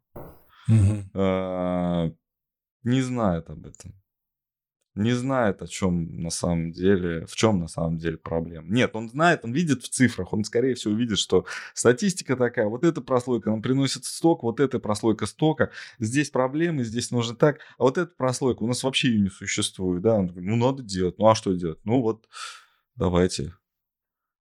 а, 1.14 2.10
не 2.82 3.00
знает 3.00 3.48
об 3.48 3.66
этом 3.66 3.94
не 4.96 5.12
знает, 5.12 5.62
о 5.62 5.66
чем 5.66 6.22
на 6.22 6.30
самом 6.30 6.72
деле, 6.72 7.26
в 7.26 7.36
чем 7.36 7.60
на 7.60 7.68
самом 7.68 7.98
деле 7.98 8.16
проблема. 8.16 8.66
Нет, 8.68 8.96
он 8.96 9.10
знает, 9.10 9.40
он 9.44 9.52
видит 9.52 9.82
в 9.82 9.88
цифрах, 9.88 10.32
он, 10.32 10.42
скорее 10.42 10.74
всего, 10.74 10.94
видит, 10.94 11.18
что 11.18 11.44
статистика 11.74 12.36
такая, 12.36 12.66
вот 12.66 12.82
эта 12.82 13.02
прослойка 13.02 13.50
нам 13.50 13.62
приносит 13.62 14.04
сток, 14.04 14.42
вот 14.42 14.58
эта 14.58 14.78
прослойка 14.78 15.26
стока, 15.26 15.70
здесь 15.98 16.30
проблемы, 16.30 16.82
здесь 16.82 17.10
нужно 17.10 17.36
так, 17.36 17.58
а 17.78 17.84
вот 17.84 17.98
эта 17.98 18.12
прослойка 18.16 18.62
у 18.62 18.66
нас 18.66 18.82
вообще 18.82 19.10
ее 19.10 19.20
не 19.20 19.30
существует, 19.30 20.02
да, 20.02 20.14
он 20.14 20.28
говорит, 20.28 20.48
ну, 20.48 20.56
надо 20.56 20.82
делать, 20.82 21.18
ну, 21.18 21.28
а 21.28 21.34
что 21.34 21.52
делать? 21.52 21.78
Ну, 21.84 22.00
вот, 22.00 22.26
давайте 22.96 23.54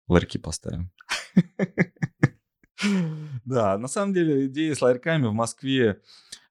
ларьки 0.08 0.38
поставим. 0.38 0.91
Да, 3.45 3.78
на 3.78 3.88
самом 3.88 4.14
деле 4.14 4.47
идея 4.47 4.76
с 4.76 4.82
ларьками 4.82 5.28
в 5.28 5.34
Москве 5.34 6.01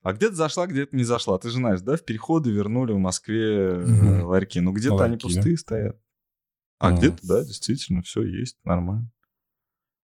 а 0.03 0.12
где-то 0.12 0.34
зашла, 0.34 0.66
где-то 0.66 0.96
не 0.96 1.05
зашла. 1.05 1.38
Ты 1.38 1.50
же 1.50 1.57
знаешь, 1.57 1.80
да, 1.80 1.96
в 1.96 2.05
переходы 2.05 2.50
вернули 2.50 2.92
в 2.92 2.98
Москве 2.98 3.74
угу. 3.74 4.28
ларьки. 4.28 4.61
Ну, 4.61 4.72
где-то 4.72 4.94
ларьки, 4.94 5.11
они 5.11 5.18
пустые 5.18 5.55
да? 5.55 5.61
стоят. 5.61 6.00
А 6.78 6.88
угу. 6.88 6.98
где-то, 6.98 7.18
да, 7.22 7.44
действительно, 7.44 8.03
все 8.03 8.22
есть, 8.22 8.59
нормально. 8.64 9.11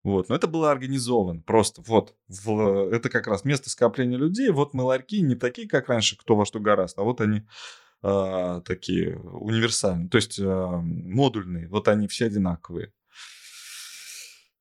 Вот, 0.02 0.28
но 0.28 0.34
это 0.34 0.46
было 0.46 0.70
организовано 0.70 1.42
просто. 1.42 1.82
Вот, 1.82 2.14
в, 2.28 2.90
это 2.90 3.10
как 3.10 3.26
раз 3.26 3.44
место 3.44 3.68
скопления 3.68 4.16
людей. 4.16 4.50
Вот 4.50 4.72
мы 4.72 4.84
ларьки 4.84 5.20
не 5.20 5.34
такие, 5.34 5.68
как 5.68 5.88
раньше, 5.88 6.16
кто 6.16 6.36
во 6.36 6.46
что 6.46 6.58
гораст, 6.58 6.98
а 6.98 7.02
вот 7.02 7.20
они 7.20 7.42
э, 8.02 8.62
такие 8.64 9.18
универсальные, 9.18 10.08
то 10.08 10.16
есть 10.16 10.38
э, 10.38 10.44
модульные. 10.44 11.68
Вот 11.68 11.88
они 11.88 12.08
все 12.08 12.26
одинаковые. 12.26 12.92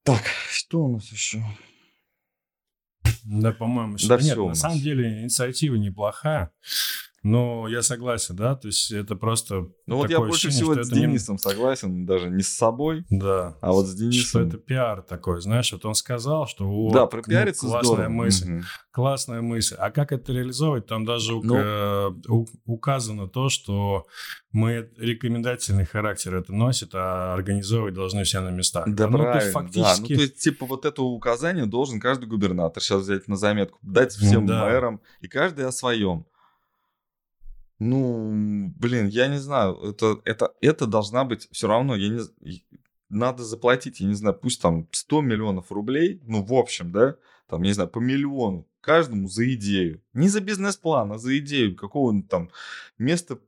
Так, 0.03 0.23
что 0.49 0.84
у 0.84 0.91
нас 0.91 1.09
еще? 1.09 1.41
Да, 3.24 3.51
по-моему, 3.51 3.97
да 4.07 4.17
нет. 4.17 4.38
На 4.38 4.55
самом 4.55 4.80
деле 4.80 5.22
инициатива 5.24 5.76
неплохая. 5.76 6.51
Но 7.24 7.67
я 7.67 7.82
согласен, 7.82 8.36
да, 8.36 8.55
то 8.55 8.67
есть 8.67 8.91
это 8.91 9.15
просто. 9.15 9.70
Ну 9.86 9.97
вот 9.97 10.09
я 10.09 10.20
больше 10.20 10.47
ощущение, 10.47 10.74
всего 10.74 10.84
с 10.84 10.89
Денисом 10.89 11.36
не... 11.36 11.39
согласен, 11.39 12.05
даже 12.05 12.30
не 12.30 12.43
с 12.43 12.49
собой, 12.49 13.05
да, 13.09 13.57
а 13.61 13.72
вот 13.72 13.88
с 13.88 13.93
Денисом. 13.93 14.28
Что 14.28 14.39
это 14.41 14.57
пиар 14.57 15.01
такой, 15.01 15.41
знаешь, 15.41 15.72
вот 15.74 15.86
он 15.86 15.95
сказал, 15.95 16.47
что 16.47 16.65
вот, 16.65 16.93
да, 16.93 17.05
пропиариться 17.07 17.65
ну, 17.65 17.72
классная 17.72 17.93
здорово. 17.93 18.09
мысль, 18.09 18.53
угу. 18.53 18.63
классная 18.91 19.41
мысль. 19.41 19.76
А 19.78 19.91
как 19.91 20.11
это 20.11 20.32
реализовать? 20.32 20.86
Там 20.86 21.05
даже 21.05 21.34
ну... 21.34 21.55
э, 21.55 22.11
указано 22.65 23.28
то, 23.28 23.49
что 23.49 24.07
мы 24.51 24.89
рекомендательный 24.97 25.86
характер 25.86 26.36
это 26.36 26.53
носит, 26.53 26.91
а 26.93 27.34
организовывать 27.34 27.93
должны 27.93 28.24
все 28.24 28.39
на 28.39 28.49
местах. 28.49 28.86
Да, 28.88 29.07
ну, 29.07 29.17
правильно, 29.20 29.41
то 29.41 29.51
фактически... 29.51 30.01
да. 30.01 30.09
Ну, 30.09 30.15
то 30.15 30.22
есть, 30.22 30.38
типа, 30.38 30.65
вот 30.65 30.86
это 30.86 31.01
указание 31.01 31.65
должен 31.65 31.99
каждый 31.99 32.26
губернатор 32.28 32.82
сейчас 32.82 33.03
взять 33.03 33.28
на 33.28 33.36
заметку, 33.36 33.78
дать 33.82 34.13
всем 34.13 34.45
да. 34.45 34.65
мэрам, 34.65 35.01
и 35.22 35.28
каждый 35.28 35.65
о 35.65 35.72
своем. 35.72 36.26
Ну, 37.80 38.73
блин, 38.77 39.07
я 39.07 39.27
не 39.27 39.39
знаю, 39.39 39.75
это, 39.75 40.19
это, 40.25 40.53
это 40.61 40.86
должна 40.86 41.23
быть 41.23 41.47
все 41.51 41.67
равно, 41.67 41.95
я 41.95 42.09
не 42.09 42.19
надо 43.09 43.43
заплатить, 43.43 44.01
я 44.01 44.07
не 44.07 44.13
знаю, 44.13 44.36
пусть 44.36 44.61
там 44.61 44.88
100 44.91 45.21
миллионов 45.21 45.71
рублей, 45.71 46.21
ну, 46.25 46.43
в 46.43 46.53
общем, 46.53 46.91
да, 46.91 47.15
там, 47.47 47.63
не 47.63 47.71
знаю, 47.71 47.89
по 47.89 47.99
миллиону 47.99 48.67
каждому 48.82 49.27
за 49.27 49.51
идею. 49.53 50.01
Не 50.13 50.30
за 50.30 50.41
бизнес-план, 50.41 51.11
а 51.11 51.17
за 51.17 51.38
идею 51.39 51.75
какого-нибудь 51.75 52.30
там 52.30 52.49
места 52.97 53.39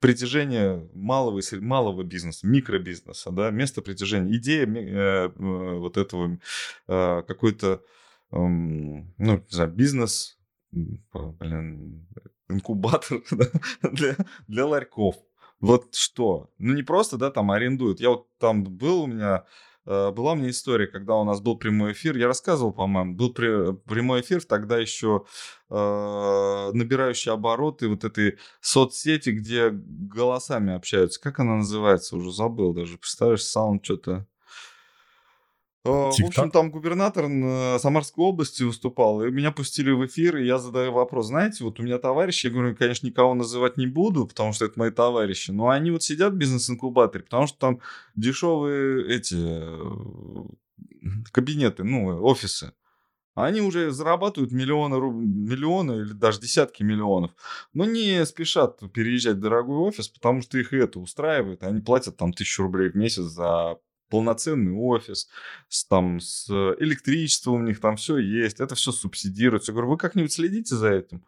притяжения 0.00 0.88
малого, 0.94 1.40
малого 1.60 2.02
бизнеса, 2.02 2.46
микробизнеса, 2.46 3.30
да, 3.30 3.50
место 3.50 3.82
притяжения, 3.82 4.36
идея 4.36 4.66
э, 4.66 5.28
э, 5.28 5.78
вот 5.78 5.96
этого 5.96 6.38
э, 6.86 7.22
какой-то, 7.26 7.82
э, 8.30 8.36
ну, 8.36 9.04
не 9.18 9.44
знаю, 9.48 9.70
бизнес, 9.72 10.38
блин, 10.70 12.06
инкубатор 12.48 13.22
для, 13.82 14.16
для 14.46 14.66
ларьков. 14.66 15.16
Вот 15.60 15.94
что? 15.94 16.50
Ну, 16.58 16.74
не 16.74 16.82
просто, 16.82 17.16
да, 17.16 17.30
там 17.30 17.50
арендуют. 17.50 18.00
Я 18.00 18.10
вот 18.10 18.28
там 18.38 18.62
был 18.64 19.02
у 19.02 19.06
меня 19.06 19.44
Э, 19.88 20.10
была 20.10 20.32
у 20.32 20.34
меня 20.34 20.50
история, 20.50 20.86
когда 20.86 21.14
у 21.14 21.24
нас 21.24 21.40
был 21.40 21.56
прямой 21.56 21.92
эфир, 21.92 22.14
я 22.18 22.26
рассказывал, 22.26 22.72
по-моему, 22.72 23.14
был 23.14 23.32
при, 23.32 23.72
прямой 23.88 24.20
эфир 24.20 24.44
тогда 24.44 24.76
еще 24.76 25.24
э, 25.70 26.70
набирающий 26.74 27.32
обороты 27.32 27.88
вот 27.88 28.04
этой 28.04 28.38
соцсети, 28.60 29.30
где 29.30 29.70
голосами 29.72 30.74
общаются. 30.74 31.18
Как 31.18 31.40
она 31.40 31.56
называется? 31.56 32.16
Уже 32.16 32.32
забыл 32.32 32.74
даже. 32.74 32.98
Представляешь, 32.98 33.44
саунд 33.44 33.82
что-то... 33.82 34.26
Э, 35.88 36.10
в 36.10 36.26
общем, 36.26 36.50
там 36.50 36.70
губернатор 36.70 37.24
Самарской 37.80 38.24
области 38.24 38.62
выступал, 38.62 39.24
и 39.24 39.30
меня 39.30 39.50
пустили 39.52 39.90
в 39.90 40.04
эфир, 40.06 40.36
и 40.36 40.46
я 40.46 40.58
задаю 40.58 40.92
вопрос. 40.92 41.28
Знаете, 41.28 41.64
вот 41.64 41.80
у 41.80 41.82
меня 41.82 41.98
товарищи, 41.98 42.46
я 42.46 42.52
говорю, 42.52 42.76
конечно, 42.76 43.06
никого 43.06 43.34
называть 43.34 43.76
не 43.76 43.86
буду, 43.86 44.26
потому 44.26 44.52
что 44.52 44.66
это 44.66 44.78
мои 44.78 44.90
товарищи, 44.90 45.50
но 45.50 45.68
они 45.68 45.90
вот 45.90 46.02
сидят 46.02 46.32
в 46.34 46.36
бизнес-инкубаторе, 46.36 47.24
потому 47.24 47.46
что 47.46 47.58
там 47.58 47.80
дешевые 48.14 49.16
эти 49.16 49.36
э, 49.38 50.44
кабинеты, 51.32 51.84
ну, 51.84 52.22
офисы. 52.22 52.72
Они 53.34 53.60
уже 53.60 53.92
зарабатывают 53.92 54.50
миллионы, 54.50 54.96
миллионы 54.96 56.00
или 56.00 56.12
даже 56.12 56.40
десятки 56.40 56.82
миллионов, 56.82 57.30
но 57.72 57.84
не 57.84 58.26
спешат 58.26 58.80
переезжать 58.92 59.36
в 59.36 59.40
дорогой 59.40 59.76
офис, 59.76 60.08
потому 60.08 60.42
что 60.42 60.58
их 60.58 60.72
это 60.72 60.98
устраивает. 60.98 61.62
Они 61.62 61.80
платят 61.80 62.16
там 62.16 62.32
тысячу 62.32 62.64
рублей 62.64 62.90
в 62.90 62.96
месяц 62.96 63.22
за 63.22 63.78
полноценный 64.08 64.72
офис, 64.72 65.28
с, 65.68 65.84
там, 65.84 66.20
с 66.20 66.48
электричеством 66.78 67.54
у 67.54 67.66
них 67.66 67.80
там 67.80 67.96
все 67.96 68.18
есть, 68.18 68.60
это 68.60 68.74
все 68.74 68.92
субсидируется. 68.92 69.72
Я 69.72 69.74
говорю, 69.74 69.90
вы 69.90 69.96
как-нибудь 69.96 70.32
следите 70.32 70.74
за 70.74 70.92
этим? 70.92 71.24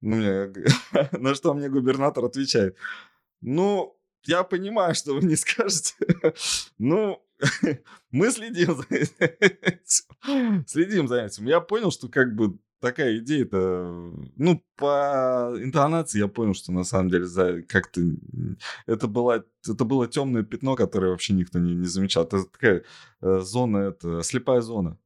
Ну, 0.00 0.16
мне, 0.16 0.52
на 1.12 1.34
что 1.34 1.54
мне 1.54 1.68
губернатор 1.68 2.24
отвечает, 2.24 2.76
ну, 3.40 3.96
я 4.24 4.42
понимаю, 4.42 4.94
что 4.94 5.14
вы 5.14 5.22
не 5.22 5.36
скажете. 5.36 5.94
ну, 6.78 7.22
мы 8.10 8.30
следим 8.30 8.76
за 8.76 8.86
этим. 8.90 10.64
Следим 10.66 11.08
за 11.08 11.22
этим. 11.22 11.46
Я 11.46 11.60
понял, 11.60 11.90
что 11.90 12.08
как 12.08 12.34
бы 12.34 12.58
такая 12.80 13.18
идея-то, 13.18 14.12
ну, 14.36 14.64
по 14.76 15.52
интонации 15.58 16.18
я 16.18 16.28
понял, 16.28 16.54
что 16.54 16.72
на 16.72 16.84
самом 16.84 17.10
деле 17.10 17.26
за 17.26 17.62
как-то 17.62 18.00
это 18.86 19.08
было, 19.08 19.44
это 19.68 19.84
было 19.84 20.06
темное 20.06 20.42
пятно, 20.42 20.76
которое 20.76 21.10
вообще 21.10 21.32
никто 21.34 21.58
не, 21.58 21.74
не 21.74 21.86
замечал. 21.86 22.24
Это 22.24 22.44
такая 22.44 22.84
э, 23.20 23.38
зона, 23.40 23.78
это 23.78 24.22
слепая 24.22 24.60
зона. 24.60 24.98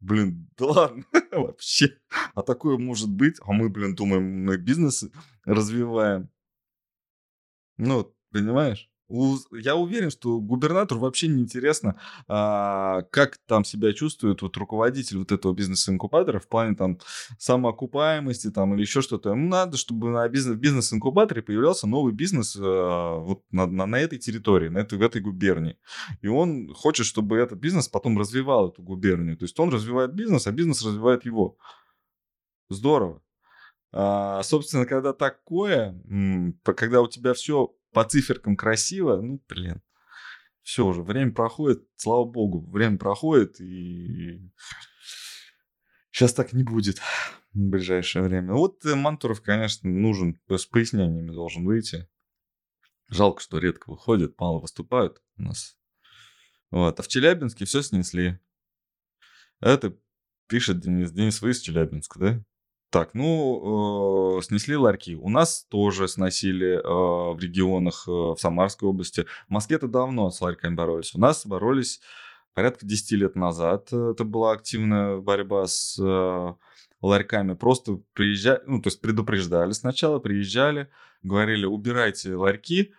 Блин, 0.00 0.48
да 0.58 0.66
ладно, 0.66 1.04
вообще. 1.32 1.98
А 2.34 2.42
такое 2.42 2.78
может 2.78 3.10
быть? 3.10 3.36
А 3.42 3.52
мы, 3.52 3.68
блин, 3.68 3.94
думаем, 3.94 4.44
мы 4.44 4.56
бизнес 4.58 5.04
развиваем. 5.44 6.30
Ну, 7.78 8.14
понимаешь? 8.30 8.90
Я 9.08 9.76
уверен, 9.76 10.10
что 10.10 10.40
губернатору 10.40 11.00
вообще 11.00 11.28
не 11.28 11.42
интересно, 11.42 12.00
а, 12.26 13.02
как 13.10 13.38
там 13.46 13.64
себя 13.64 13.92
чувствует 13.92 14.42
вот 14.42 14.56
руководитель 14.56 15.18
вот 15.18 15.30
этого 15.30 15.52
бизнес-инкубатора 15.52 16.40
в 16.40 16.48
плане 16.48 16.74
там 16.74 16.98
самоокупаемости 17.38 18.50
там 18.50 18.74
или 18.74 18.80
еще 18.80 19.02
что-то. 19.02 19.30
Ему 19.30 19.48
надо, 19.48 19.76
чтобы 19.76 20.10
на 20.10 20.28
бизнес, 20.28 20.58
бизнес-инкубаторе 20.58 21.42
появлялся 21.42 21.86
новый 21.86 22.12
бизнес 22.12 22.56
а, 22.60 23.18
вот 23.18 23.44
на, 23.52 23.66
на, 23.66 23.86
на 23.86 24.00
этой 24.00 24.18
территории, 24.18 24.68
на 24.68 24.78
этой, 24.78 24.98
в 24.98 25.02
этой 25.02 25.20
губернии. 25.20 25.78
И 26.22 26.26
он 26.26 26.74
хочет, 26.74 27.06
чтобы 27.06 27.36
этот 27.36 27.60
бизнес 27.60 27.88
потом 27.88 28.18
развивал 28.18 28.70
эту 28.70 28.82
губернию. 28.82 29.36
То 29.36 29.44
есть 29.44 29.58
он 29.60 29.70
развивает 29.70 30.14
бизнес, 30.14 30.48
а 30.48 30.52
бизнес 30.52 30.84
развивает 30.84 31.24
его. 31.24 31.56
Здорово. 32.68 33.22
А, 33.92 34.42
собственно, 34.42 34.84
когда 34.84 35.12
такое, 35.12 35.94
когда 36.64 37.00
у 37.00 37.08
тебя 37.08 37.34
все 37.34 37.75
по 37.96 38.04
циферкам 38.04 38.58
красиво, 38.58 39.22
ну, 39.22 39.42
блин, 39.48 39.80
все 40.60 40.84
уже, 40.84 41.02
время 41.02 41.32
проходит, 41.32 41.88
слава 41.96 42.26
богу, 42.26 42.60
время 42.70 42.98
проходит, 42.98 43.58
и 43.58 44.52
сейчас 46.10 46.34
так 46.34 46.52
не 46.52 46.62
будет 46.62 46.98
в 46.98 47.02
ближайшее 47.54 48.22
время. 48.22 48.52
Вот 48.52 48.84
э, 48.84 48.94
Мантуров, 48.94 49.40
конечно, 49.40 49.88
нужен, 49.88 50.38
с 50.46 50.66
пояснениями 50.66 51.30
должен 51.30 51.64
выйти. 51.64 52.06
Жалко, 53.08 53.40
что 53.40 53.56
редко 53.56 53.88
выходит, 53.88 54.38
мало 54.38 54.60
выступают 54.60 55.22
у 55.38 55.44
нас. 55.44 55.78
Вот. 56.70 57.00
А 57.00 57.02
в 57.02 57.08
Челябинске 57.08 57.64
все 57.64 57.80
снесли. 57.80 58.38
Это 59.60 59.96
пишет 60.48 60.80
Денис, 60.80 61.12
Денис, 61.12 61.40
вы 61.40 61.52
из 61.52 61.60
Челябинска, 61.60 62.18
да? 62.18 62.44
Так, 62.90 63.14
ну, 63.14 64.38
э, 64.38 64.42
снесли 64.42 64.76
ларьки. 64.76 65.16
У 65.16 65.28
нас 65.28 65.66
тоже 65.68 66.06
сносили 66.06 66.76
э, 66.76 67.34
в 67.34 67.38
регионах, 67.40 68.04
э, 68.06 68.10
в 68.10 68.36
Самарской 68.38 68.88
области. 68.88 69.26
В 69.48 69.50
Москве-то 69.50 69.88
давно 69.88 70.30
с 70.30 70.40
ларьками 70.40 70.74
боролись. 70.74 71.14
У 71.14 71.18
нас 71.18 71.44
боролись 71.44 72.00
порядка 72.54 72.86
10 72.86 73.12
лет 73.12 73.36
назад. 73.36 73.92
Это 73.92 74.24
была 74.24 74.52
активная 74.52 75.18
борьба 75.18 75.66
с 75.66 75.98
э, 76.00 76.54
ларьками. 77.02 77.54
Просто 77.54 78.00
приезжали, 78.12 78.62
ну, 78.66 78.80
то 78.80 78.88
есть 78.88 79.00
предупреждали 79.00 79.72
сначала, 79.72 80.20
приезжали, 80.20 80.88
говорили, 81.22 81.66
убирайте 81.66 82.34
ларьки, 82.34 82.92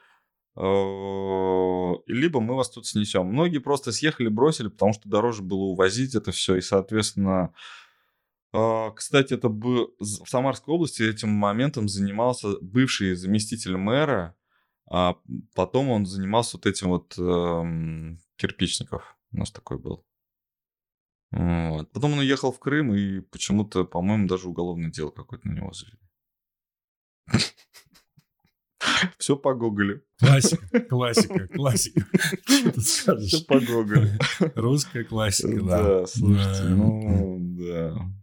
э, 0.58 1.94
либо 2.08 2.40
мы 2.42 2.56
вас 2.56 2.70
тут 2.70 2.86
снесем. 2.86 3.26
Многие 3.28 3.60
просто 3.60 3.92
съехали, 3.94 4.28
бросили, 4.28 4.68
потому 4.68 4.94
что 4.94 5.08
дороже 5.08 5.44
было 5.44 5.64
увозить 5.64 6.14
это 6.14 6.32
все, 6.32 6.56
и, 6.58 6.62
соответственно, 6.62 7.54
кстати, 8.52 9.34
это 9.34 9.50
был 9.50 9.96
в 10.00 10.26
Самарской 10.28 10.74
области 10.74 11.04
этим 11.04 11.30
моментом 11.30 11.88
занимался 11.88 12.60
бывший 12.62 13.16
заместитель 13.16 13.78
мэра, 13.78 14.36
а 14.90 15.18
потом 15.54 15.90
он 15.90 16.06
занимался 16.06 16.58
вот 16.58 16.66
этим 16.66 16.90
вот 16.90 17.18
эм, 17.18 18.20
кирпичников. 18.38 19.18
У 19.32 19.38
нас 19.38 19.52
такой 19.52 19.78
был. 19.78 20.06
Вот. 21.32 21.92
Потом 21.92 22.14
он 22.14 22.20
уехал 22.20 22.54
в 22.54 22.60
Крым 22.60 22.94
и 22.94 23.20
почему-то, 23.20 23.84
по-моему, 23.84 24.28
даже 24.28 24.48
уголовное 24.48 24.90
дело 24.90 25.12
какое-то 25.12 25.48
на 25.48 25.54
него 25.54 25.74
завели. 25.74 25.98
Все 29.18 29.36
по 29.36 29.54
Гоголю. 29.54 30.04
Классика, 30.20 30.80
классика, 30.80 31.48
классика. 31.54 32.06
Все 32.78 33.44
по 33.46 33.60
Гоголю. 33.60 34.18
Русская 34.56 35.04
классика, 35.04 35.62
да. 35.62 35.84
Да, 35.84 36.08
слушайте, 36.08 36.64
ну, 36.70 37.38
да. 37.40 38.17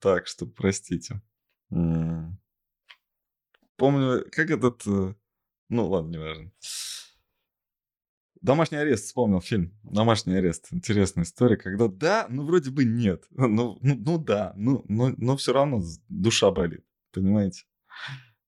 Так 0.00 0.26
что, 0.26 0.46
простите. 0.46 1.20
Помню, 3.76 4.24
как 4.30 4.50
этот... 4.50 4.86
Э, 4.86 5.14
ну, 5.68 5.88
ладно, 5.88 6.10
не 6.10 6.18
важно. 6.18 6.52
Домашний 8.40 8.78
арест, 8.78 9.06
вспомнил 9.06 9.40
фильм. 9.40 9.76
Домашний 9.82 10.34
арест. 10.34 10.68
Интересная 10.70 11.24
история, 11.24 11.56
когда 11.56 11.88
да, 11.88 12.26
ну 12.28 12.44
вроде 12.44 12.70
бы 12.70 12.84
нет. 12.84 13.24
Ну, 13.30 13.48
ну, 13.48 13.78
ну 13.80 14.18
да, 14.18 14.52
ну, 14.56 14.84
но, 14.88 15.12
но 15.16 15.36
все 15.36 15.52
равно 15.52 15.82
душа 16.08 16.50
болит. 16.50 16.84
Понимаете? 17.12 17.64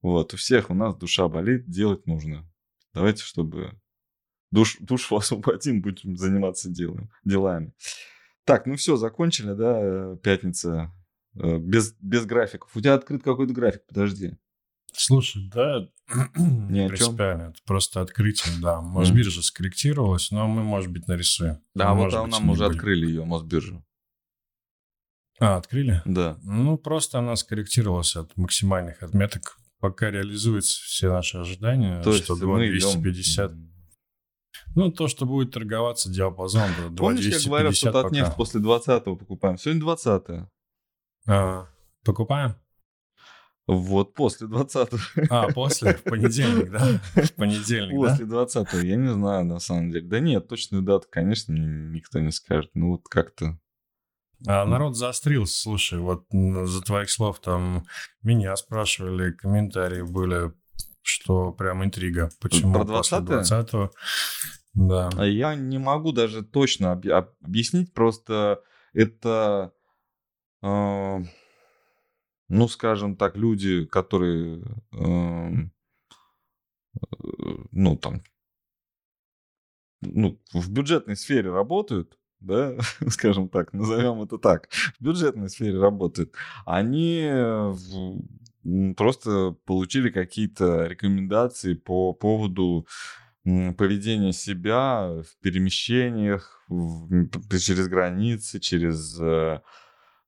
Вот, 0.03 0.35
у 0.35 0.37
всех 0.37 0.71
у 0.71 0.75
нас 0.75 0.97
душа 0.97 1.29
болит, 1.29 1.69
делать 1.69 2.07
нужно. 2.07 2.49
Давайте, 2.93 3.23
чтобы 3.23 3.79
душ, 4.55 4.77
душу 4.81 5.17
освободим, 5.17 5.83
будем 5.83 6.17
заниматься 6.17 6.71
делом, 6.71 7.11
делами. 7.25 7.73
Так, 8.45 8.67
ну 8.67 8.77
все, 8.77 8.97
закончили, 8.97 9.53
да, 9.53 9.79
э, 9.81 10.17
пятница. 10.23 10.93
Э, 11.37 11.59
без, 11.59 11.95
без 12.01 12.25
графиков. 12.27 12.71
У 12.75 12.81
тебя 12.81 12.95
открыт 12.95 13.23
какой-то 13.23 13.53
график, 13.53 13.83
подожди. 13.87 14.37
Слушай, 14.93 15.51
да, 15.53 15.89
не 16.37 16.87
принципиально. 16.89 17.51
Это 17.51 17.59
просто 17.67 18.01
открытие, 18.01 18.55
да. 18.63 18.81
Мосбиржа 18.81 19.43
скорректировалась, 19.43 20.31
но 20.31 20.47
мы, 20.47 20.63
может 20.63 20.91
быть, 20.93 21.09
нарисуем. 21.09 21.59
Да, 21.75 21.95
вот 21.95 22.13
быть, 22.13 22.31
нам 22.31 22.51
уже 22.51 22.67
открыли 22.67 23.07
ее, 23.07 23.25
Мосбиржу. 23.25 23.85
А, 25.41 25.57
открыли? 25.57 26.01
Да. 26.05 26.39
Ну, 26.45 26.79
просто 26.79 27.19
она 27.19 27.35
скорректировалась 27.35 28.15
от 28.15 28.37
максимальных 28.37 29.03
отметок. 29.03 29.59
Пока 29.81 30.11
реализуются 30.11 30.81
все 30.85 31.11
наши 31.11 31.39
ожидания, 31.39 32.01
То 32.03 32.13
что 32.13 32.37
250... 32.37 33.51
Идем... 33.51 33.74
Ну, 34.75 34.91
то, 34.91 35.09
что 35.09 35.27
будет 35.27 35.53
торговаться 35.53 36.11
диапазон 36.11 36.69
до 36.77 36.89
250 36.91 36.97
Помнишь, 36.99 37.27
я 37.27 37.49
говорил, 37.49 37.73
что 37.73 37.93
Татнефть 37.93 38.35
после 38.37 38.61
20-го 38.61 39.17
покупаем? 39.17 39.59
Сегодня 39.59 39.83
20 39.83 40.29
-е. 40.29 40.47
А, 41.27 41.67
покупаем? 42.05 42.55
Вот 43.67 44.13
после 44.15 44.47
20-го. 44.47 44.99
А, 45.31 45.51
после? 45.53 45.95
В 45.95 46.03
понедельник, 46.03 46.71
да? 46.71 47.01
В 47.15 47.33
понедельник, 47.33 47.97
После 47.97 48.27
да? 48.27 48.43
20-го, 48.43 48.79
я 48.79 48.97
не 48.97 49.13
знаю, 49.13 49.45
на 49.47 49.59
самом 49.59 49.91
деле. 49.91 50.07
Да 50.07 50.21
нет, 50.21 50.49
точную 50.49 50.83
дату, 50.83 51.07
конечно, 51.11 51.53
никто 51.53 52.21
не 52.21 52.31
скажет. 52.31 52.71
Ну, 52.75 52.91
вот 52.93 53.09
как-то... 53.09 53.59
А 54.47 54.67
народ 54.67 54.97
заострился, 54.97 55.59
слушай, 55.59 55.99
вот 55.99 56.27
за 56.31 56.83
твоих 56.83 57.11
слов 57.11 57.41
там 57.41 57.87
меня 58.23 58.55
спрашивали, 58.57 59.33
комментарии 59.33 60.03
были, 60.03 60.53
что 61.05 61.53
прям 61.53 61.85
интрига. 61.85 62.31
Почему 62.41 62.75
Про 62.75 62.85
20 62.85 63.11
после 63.11 63.27
20 63.37 63.91
да. 64.75 65.11
А 65.17 65.25
я 65.25 65.55
не 65.55 65.79
могу 65.79 66.11
даже 66.13 66.43
точно 66.43 66.93
об- 66.93 67.07
объяснить, 67.43 67.93
просто 67.93 68.63
это, 68.93 69.73
э, 70.63 71.19
ну, 72.49 72.69
скажем 72.69 73.17
так, 73.17 73.37
люди, 73.37 73.85
которые 73.85 74.65
э, 74.93 75.51
ну, 77.71 77.97
там, 77.97 78.23
ну, 80.01 80.41
в 80.53 80.71
бюджетной 80.71 81.17
сфере 81.17 81.51
работают, 81.51 82.19
да, 82.41 82.77
скажем 83.09 83.49
так, 83.49 83.73
назовем 83.73 84.23
это 84.23 84.39
так, 84.39 84.69
в 84.73 85.01
бюджетной 85.01 85.51
сфере 85.51 85.79
работают, 85.79 86.35
они 86.67 87.23
просто 88.97 89.57
получили 89.65 90.11
какие-то 90.11 90.87
рекомендации 90.87 91.75
по 91.75 92.13
поводу 92.13 92.87
поведения 93.45 94.33
себя 94.33 95.23
в 95.23 95.43
перемещениях, 95.43 96.65
в, 96.69 97.29
через 97.59 97.89
границы, 97.89 98.59
через 98.59 99.21
э, 99.21 99.61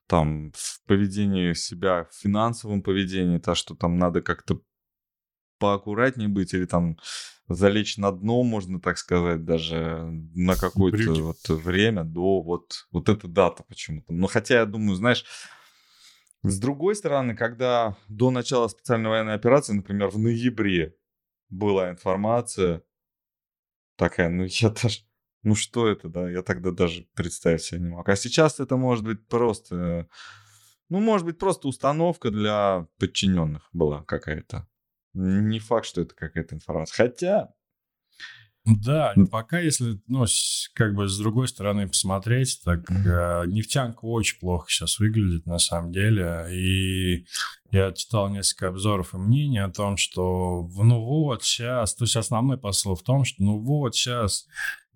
там 0.06 0.52
в 0.54 0.82
поведении 0.86 1.54
себя, 1.54 2.04
в 2.10 2.14
финансовом 2.14 2.82
поведении, 2.82 3.38
то, 3.38 3.54
что 3.54 3.74
там 3.74 3.98
надо 3.98 4.20
как-то 4.20 4.60
поаккуратнее 5.58 6.28
быть 6.28 6.52
или 6.52 6.66
там 6.66 6.98
залечь 7.48 7.96
на 7.96 8.12
дно, 8.12 8.42
можно 8.42 8.80
так 8.80 8.98
сказать, 8.98 9.44
даже 9.44 10.08
на 10.34 10.56
какое-то 10.56 11.14
вот 11.22 11.48
время 11.48 12.04
до 12.04 12.42
вот, 12.42 12.86
вот 12.90 13.08
эта 13.08 13.28
дата 13.28 13.62
почему-то. 13.62 14.12
Но 14.12 14.26
хотя 14.26 14.56
я 14.56 14.66
думаю, 14.66 14.94
знаешь, 14.96 15.24
с 16.48 16.58
другой 16.58 16.94
стороны, 16.94 17.36
когда 17.36 17.96
до 18.08 18.30
начала 18.30 18.68
специальной 18.68 19.10
военной 19.10 19.34
операции, 19.34 19.72
например, 19.72 20.08
в 20.08 20.18
ноябре 20.18 20.96
была 21.48 21.90
информация 21.90 22.82
такая, 23.96 24.28
ну 24.28 24.44
я 24.44 24.70
даже, 24.70 25.00
ну 25.42 25.54
что 25.54 25.88
это, 25.88 26.08
да, 26.08 26.30
я 26.30 26.42
тогда 26.42 26.70
даже 26.70 27.06
представить 27.14 27.62
себе 27.62 27.80
не 27.80 27.88
мог. 27.88 28.08
А 28.08 28.16
сейчас 28.16 28.60
это 28.60 28.76
может 28.76 29.04
быть 29.04 29.26
просто, 29.26 30.08
ну 30.88 31.00
может 31.00 31.26
быть 31.26 31.38
просто 31.38 31.68
установка 31.68 32.30
для 32.30 32.86
подчиненных 32.98 33.68
была 33.72 34.02
какая-то. 34.04 34.68
Не 35.14 35.58
факт, 35.60 35.86
что 35.86 36.02
это 36.02 36.14
какая-то 36.14 36.54
информация. 36.54 36.94
Хотя, 36.94 37.54
да, 38.66 39.14
пока 39.30 39.60
если, 39.60 40.00
ну, 40.08 40.24
как 40.74 40.94
бы 40.94 41.08
с 41.08 41.16
другой 41.18 41.46
стороны 41.46 41.86
посмотреть, 41.86 42.60
так 42.64 42.90
э, 42.90 43.44
нефтянка 43.46 44.04
очень 44.04 44.40
плохо 44.40 44.66
сейчас 44.68 44.98
выглядит 44.98 45.46
на 45.46 45.58
самом 45.58 45.92
деле. 45.92 46.48
И 46.50 47.26
я 47.70 47.92
читал 47.92 48.28
несколько 48.28 48.68
обзоров 48.68 49.14
и 49.14 49.18
мнений 49.18 49.58
о 49.58 49.70
том, 49.70 49.96
что 49.96 50.68
ну 50.74 51.00
вот 51.00 51.44
сейчас, 51.44 51.94
то 51.94 52.04
есть 52.04 52.16
основной 52.16 52.58
посыл 52.58 52.96
в 52.96 53.02
том, 53.02 53.24
что 53.24 53.42
ну 53.42 53.58
вот 53.58 53.94
сейчас 53.94 54.46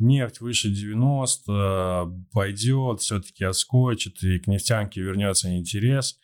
нефть 0.00 0.40
выше 0.40 0.70
90, 0.70 2.26
пойдет, 2.32 3.00
все-таки 3.00 3.44
отскочит, 3.44 4.22
и 4.22 4.38
к 4.38 4.46
нефтянке 4.46 5.00
вернется 5.00 5.54
интерес. 5.56 6.18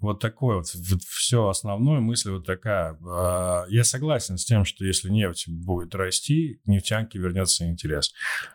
Вот 0.00 0.20
такое 0.20 0.56
вот, 0.58 0.66
вот 0.74 1.02
все 1.02 1.48
основное 1.48 2.00
мысль 2.00 2.30
вот 2.30 2.46
такая. 2.46 2.98
А, 3.06 3.64
я 3.68 3.84
согласен 3.84 4.36
с 4.36 4.44
тем, 4.44 4.64
что 4.64 4.84
если 4.84 5.08
нефть 5.08 5.48
будет 5.48 5.94
расти, 5.94 6.60
к 6.64 6.66
нефтянке 6.66 7.18
вернется 7.18 7.66
интерес. 7.66 8.12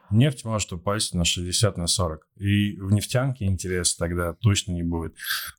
Нефть 0.09 0.45
может 0.45 0.71
упасть 0.73 1.13
на 1.13 1.25
60, 1.25 1.77
на 1.77 1.87
40. 1.87 2.27
И 2.37 2.77
в 2.77 2.91
нефтянке 2.91 3.45
интерес 3.45 3.95
тогда 3.95 4.33
точно 4.33 4.73
не 4.73 4.83
будет. 4.83 5.15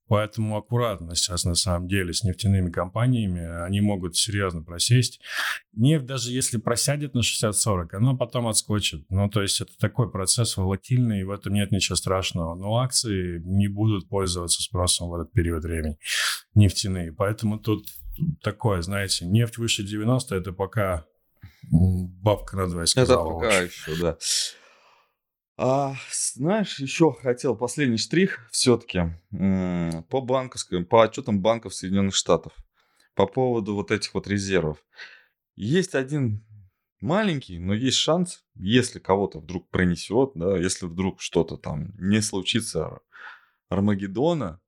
Поэтому 0.07 0.57
аккуратно 0.57 1.15
сейчас 1.15 1.45
на 1.45 1.55
самом 1.55 1.87
деле 1.87 2.15
с 2.15 2.23
нефтяными 2.23 2.71
компаниями. 2.71 3.65
Они 3.65 3.81
могут 3.81 4.17
серьезно 4.17 4.63
просесть. 4.63 5.21
Нефть 5.75 6.07
даже 6.07 6.33
если 6.33 6.57
просядет 6.57 7.15
на 7.15 7.21
60-40, 7.21 7.89
она 7.93 8.15
потом 8.15 8.47
отскочит. 8.47 9.08
Ну, 9.11 9.31
то 9.31 9.41
есть 9.41 9.61
это 9.61 9.73
такой 9.79 10.11
процесс 10.11 10.57
волатильный, 10.57 11.21
и 11.21 11.25
в 11.25 11.31
этом 11.31 11.55
нет 11.55 11.71
ничего 11.73 11.97
страшного. 11.97 12.55
Но 12.55 12.77
акции 12.77 13.41
не 13.45 13.69
будут 13.69 14.09
пользоваться 14.09 14.63
спросом 14.63 15.09
в 15.09 15.15
этот 15.15 15.33
период 15.33 15.65
времени. 15.65 15.99
Нефтяные. 16.55 17.13
Поэтому 17.13 17.59
тут 17.59 17.87
такое, 18.43 18.83
знаете, 18.83 19.25
нефть 19.25 19.57
выше 19.57 19.83
90 19.83 20.35
это 20.35 20.53
пока 20.53 21.07
бабка 21.71 22.57
надвое 22.57 22.87
сказала. 22.87 23.29
Это 23.29 23.35
пока 23.35 23.61
еще, 23.61 23.97
да. 23.97 24.19
А, 25.61 25.95
знаешь, 26.13 26.79
еще 26.79 27.13
хотел 27.13 27.57
последний 27.57 27.99
штрих 27.99 28.47
все-таки 28.53 29.01
по 29.31 30.21
банковским, 30.21 30.85
по 30.85 31.03
отчетам 31.03 31.41
банков 31.41 31.75
Соединенных 31.75 32.15
Штатов 32.15 32.53
по 33.15 33.27
поводу 33.27 33.75
вот 33.75 33.91
этих 33.91 34.15
вот 34.15 34.29
резервов. 34.29 34.79
Есть 35.57 35.97
один 35.97 36.47
маленький, 37.01 37.59
но 37.59 37.75
есть 37.75 37.99
шанс, 37.99 38.45
если 38.55 38.99
кого-то 38.99 39.41
вдруг 39.41 39.69
пронесет, 39.71 40.33
да, 40.35 40.57
если 40.57 40.87
вдруг 40.87 41.21
что-то 41.21 41.57
там 41.57 41.95
не 41.99 42.21
случится 42.23 43.01
Армагеддона, 43.69 44.61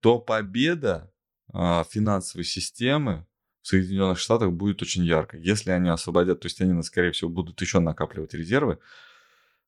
то 0.00 0.18
победа 0.18 1.12
а, 1.52 1.84
финансовой 1.84 2.44
системы 2.44 3.26
в 3.62 3.68
Соединенных 3.68 4.18
Штатах 4.18 4.52
будет 4.52 4.80
очень 4.82 5.04
яркой. 5.04 5.42
Если 5.42 5.70
они 5.70 5.90
освободят, 5.90 6.40
то 6.40 6.46
есть 6.46 6.60
они, 6.60 6.82
скорее 6.82 7.12
всего, 7.12 7.30
будут 7.30 7.60
еще 7.60 7.80
накапливать 7.80 8.34
резервы, 8.34 8.78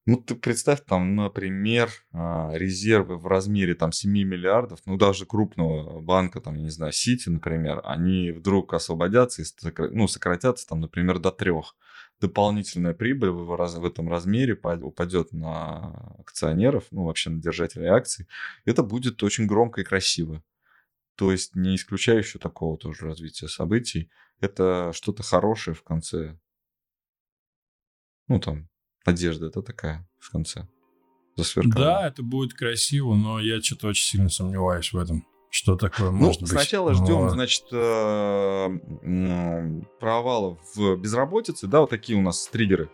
ну, 0.05 0.17
ты 0.17 0.35
представь, 0.35 0.83
там, 0.85 1.15
например, 1.15 1.89
а, 2.11 2.51
резервы 2.53 3.17
в 3.17 3.25
размере 3.25 3.73
там 3.73 3.93
7 3.93 4.11
миллиардов, 4.11 4.81
ну, 4.85 4.97
даже 4.97 5.25
крупного 5.25 6.01
банка, 6.01 6.41
там, 6.41 6.57
не 6.57 6.69
знаю, 6.69 6.91
Сити, 6.91 7.29
например, 7.29 7.79
они 7.85 8.31
вдруг 8.31 8.73
освободятся 8.73 9.43
и 9.43 9.45
ну, 9.91 10.07
сократятся, 10.09 10.67
там, 10.67 10.81
например, 10.81 11.19
до 11.19 11.31
трех. 11.31 11.77
Дополнительная 12.19 12.93
прибыль 12.93 13.29
в 13.29 13.85
этом 13.85 14.09
размере 14.09 14.59
упадет 14.81 15.31
на 15.31 16.15
акционеров, 16.19 16.85
ну, 16.91 17.05
вообще 17.05 17.29
на 17.29 17.41
держателей 17.41 17.87
акций. 17.87 18.27
Это 18.65 18.83
будет 18.83 19.23
очень 19.23 19.47
громко 19.47 19.81
и 19.81 19.85
красиво. 19.85 20.43
То 21.15 21.31
есть 21.31 21.55
не 21.55 21.75
исключаю 21.75 22.19
еще 22.19 22.39
такого 22.39 22.77
тоже 22.77 23.05
развития 23.05 23.47
событий. 23.47 24.09
Это 24.41 24.91
что-то 24.93 25.23
хорошее 25.23 25.75
в 25.75 25.83
конце. 25.83 26.37
Ну, 28.27 28.39
там, 28.39 28.69
Одежда 29.05 29.47
это 29.47 29.61
такая 29.61 30.07
в 30.19 30.31
конце. 30.31 30.67
Засверкала. 31.35 31.85
Да, 31.85 32.07
это 32.07 32.23
будет 32.23 32.53
красиво, 32.53 33.15
но 33.15 33.39
я 33.39 33.61
что-то 33.61 33.87
очень 33.87 34.05
сильно 34.05 34.29
сомневаюсь 34.29 34.93
в 34.93 34.97
этом. 34.97 35.25
Что 35.49 35.75
такое 35.75 36.09
ну, 36.09 36.17
может 36.17 36.41
быть? 36.41 36.49
Сначала 36.49 36.93
ждем, 36.95 37.29
значит, 37.29 37.65
э, 37.71 38.79
провала 39.99 40.57
в 40.73 40.95
безработице, 40.95 41.67
да, 41.67 41.81
вот 41.81 41.91
такие 41.91 42.17
у 42.17 42.23
нас 42.23 42.47
триггеры. 42.47 42.89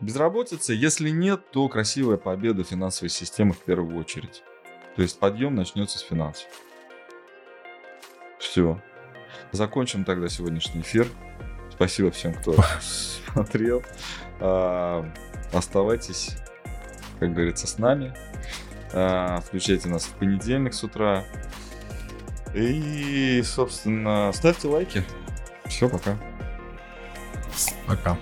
Безработица, 0.00 0.72
если 0.72 1.10
нет, 1.10 1.50
то 1.52 1.68
красивая 1.68 2.16
победа 2.16 2.64
финансовой 2.64 3.10
системы 3.10 3.52
в 3.52 3.58
первую 3.58 3.96
очередь. 3.98 4.42
То 4.96 5.02
есть 5.02 5.18
подъем 5.18 5.54
начнется 5.54 5.98
с 5.98 6.02
финансов. 6.02 6.48
Все. 8.40 8.82
Закончим 9.52 10.04
тогда 10.04 10.28
сегодняшний 10.28 10.80
эфир. 10.80 11.06
Спасибо 11.70 12.10
всем, 12.10 12.34
кто 12.34 12.54
смотрел. 12.80 13.82
Оставайтесь, 15.52 16.36
как 17.18 17.32
говорится, 17.32 17.66
с 17.66 17.78
нами. 17.78 18.14
А, 18.92 19.40
включайте 19.40 19.88
нас 19.88 20.04
в 20.04 20.10
понедельник 20.14 20.74
с 20.74 20.82
утра. 20.84 21.24
И, 22.54 23.42
собственно, 23.44 24.32
ставьте 24.32 24.68
лайки. 24.68 25.04
Все, 25.66 25.88
пока. 25.88 26.16
Пока. 27.86 28.18